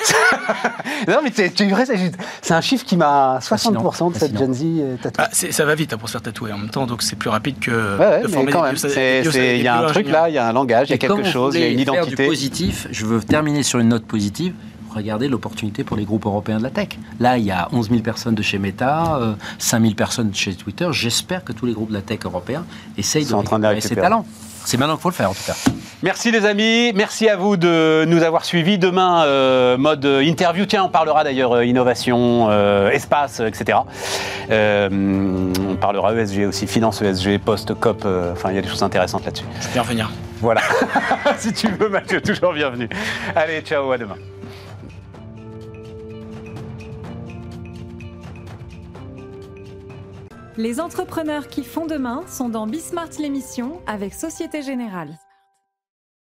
non, 1.08 1.18
mais 1.22 1.30
c'est, 1.34 1.52
tu 1.52 1.64
es 1.64 1.68
vrai, 1.68 1.84
c'est 2.42 2.54
un 2.54 2.60
chiffre 2.60 2.84
qui 2.84 2.96
m'a 2.96 3.38
60% 3.40 4.12
de 4.12 4.18
cette. 4.18 4.36
Gen 4.38 4.54
Z 4.54 4.62
est 4.62 5.02
tatouée. 5.02 5.24
Ah, 5.24 5.28
ça 5.32 5.64
va 5.64 5.74
vite 5.74 5.92
hein, 5.92 5.98
pour 5.98 6.08
se 6.08 6.12
faire 6.12 6.22
tatouer 6.22 6.52
en 6.52 6.58
même 6.58 6.70
temps, 6.70 6.86
donc 6.86 7.02
c'est 7.02 7.16
plus 7.16 7.30
rapide 7.30 7.58
que 7.58 7.98
ouais, 7.98 8.06
ouais, 8.06 8.22
de 8.22 8.28
former 8.28 8.52
il 8.52 9.62
y 9.62 9.68
a 9.68 9.78
un 9.78 9.86
truc 9.86 10.08
là, 10.08 10.28
il 10.28 10.34
y 10.34 10.38
a 10.38 10.48
un 10.48 10.52
langage, 10.52 10.88
il 10.88 10.92
y 10.92 10.94
a 10.94 10.98
quelque 10.98 11.24
chose, 11.24 11.54
il 11.54 11.60
y 11.60 11.64
a 11.64 11.68
une 11.68 11.78
faire 11.84 11.94
identité. 11.94 12.22
Du 12.22 12.28
positif, 12.28 12.86
je 12.90 13.06
veux 13.06 13.20
terminer 13.20 13.62
sur 13.62 13.78
une 13.78 13.88
note 13.88 14.04
positive. 14.04 14.54
Regardez 14.94 15.28
l'opportunité 15.28 15.84
pour 15.84 15.96
les 15.96 16.04
groupes 16.04 16.26
européens 16.26 16.58
de 16.58 16.64
la 16.64 16.70
tech. 16.70 16.88
Là, 17.20 17.38
il 17.38 17.44
y 17.44 17.52
a 17.52 17.68
11 17.70 17.90
000 17.90 18.00
personnes 18.02 18.34
de 18.34 18.42
chez 18.42 18.58
Meta, 18.58 19.18
euh, 19.20 19.34
5 19.58 19.82
000 19.82 19.94
personnes 19.94 20.30
de 20.30 20.34
chez 20.34 20.54
Twitter. 20.54 20.88
J'espère 20.90 21.44
que 21.44 21.52
tous 21.52 21.64
les 21.64 21.72
groupes 21.72 21.90
de 21.90 21.94
la 21.94 22.02
tech 22.02 22.20
européens 22.24 22.64
essayent 22.98 23.24
de 23.24 23.34
récupérer 23.34 23.80
ces 23.80 23.94
talents. 23.94 24.26
C'est 24.64 24.76
maintenant 24.78 24.96
qu'il 24.96 25.02
faut 25.02 25.10
le 25.10 25.14
faire, 25.14 25.30
en 25.30 25.34
tout 25.34 25.44
cas. 25.46 25.54
Merci 26.02 26.30
les 26.30 26.46
amis, 26.46 26.92
merci 26.94 27.28
à 27.28 27.36
vous 27.36 27.58
de 27.58 28.06
nous 28.06 28.22
avoir 28.22 28.46
suivis. 28.46 28.78
Demain, 28.78 29.24
euh, 29.24 29.76
mode 29.76 30.06
interview. 30.06 30.64
Tiens, 30.64 30.84
on 30.84 30.88
parlera 30.88 31.24
d'ailleurs 31.24 31.52
euh, 31.52 31.64
innovation, 31.66 32.48
euh, 32.48 32.88
espace, 32.88 33.40
etc. 33.40 33.80
Euh, 34.50 34.88
on 35.68 35.76
parlera 35.76 36.14
ESG 36.14 36.46
aussi, 36.46 36.66
finance 36.66 37.02
ESG, 37.02 37.38
post-COP. 37.38 38.04
euh, 38.06 38.32
Enfin, 38.32 38.48
il 38.50 38.56
y 38.56 38.58
a 38.58 38.62
des 38.62 38.68
choses 38.68 38.82
intéressantes 38.82 39.26
là-dessus. 39.26 39.44
Je 39.60 39.68
bien 39.74 39.82
revenir. 39.82 40.10
Voilà. 40.40 40.62
si 41.36 41.52
tu 41.52 41.68
veux, 41.68 41.90
Mathieu, 41.90 42.22
toujours 42.22 42.54
bienvenue. 42.54 42.88
Allez, 43.36 43.60
ciao, 43.60 43.92
à 43.92 43.98
demain. 43.98 44.16
Les 50.56 50.80
entrepreneurs 50.80 51.48
qui 51.48 51.62
font 51.62 51.86
demain 51.86 52.22
sont 52.26 52.48
dans 52.48 52.66
Bismart 52.66 53.10
l'émission 53.18 53.82
avec 53.86 54.14
Société 54.14 54.62
Générale. 54.62 55.10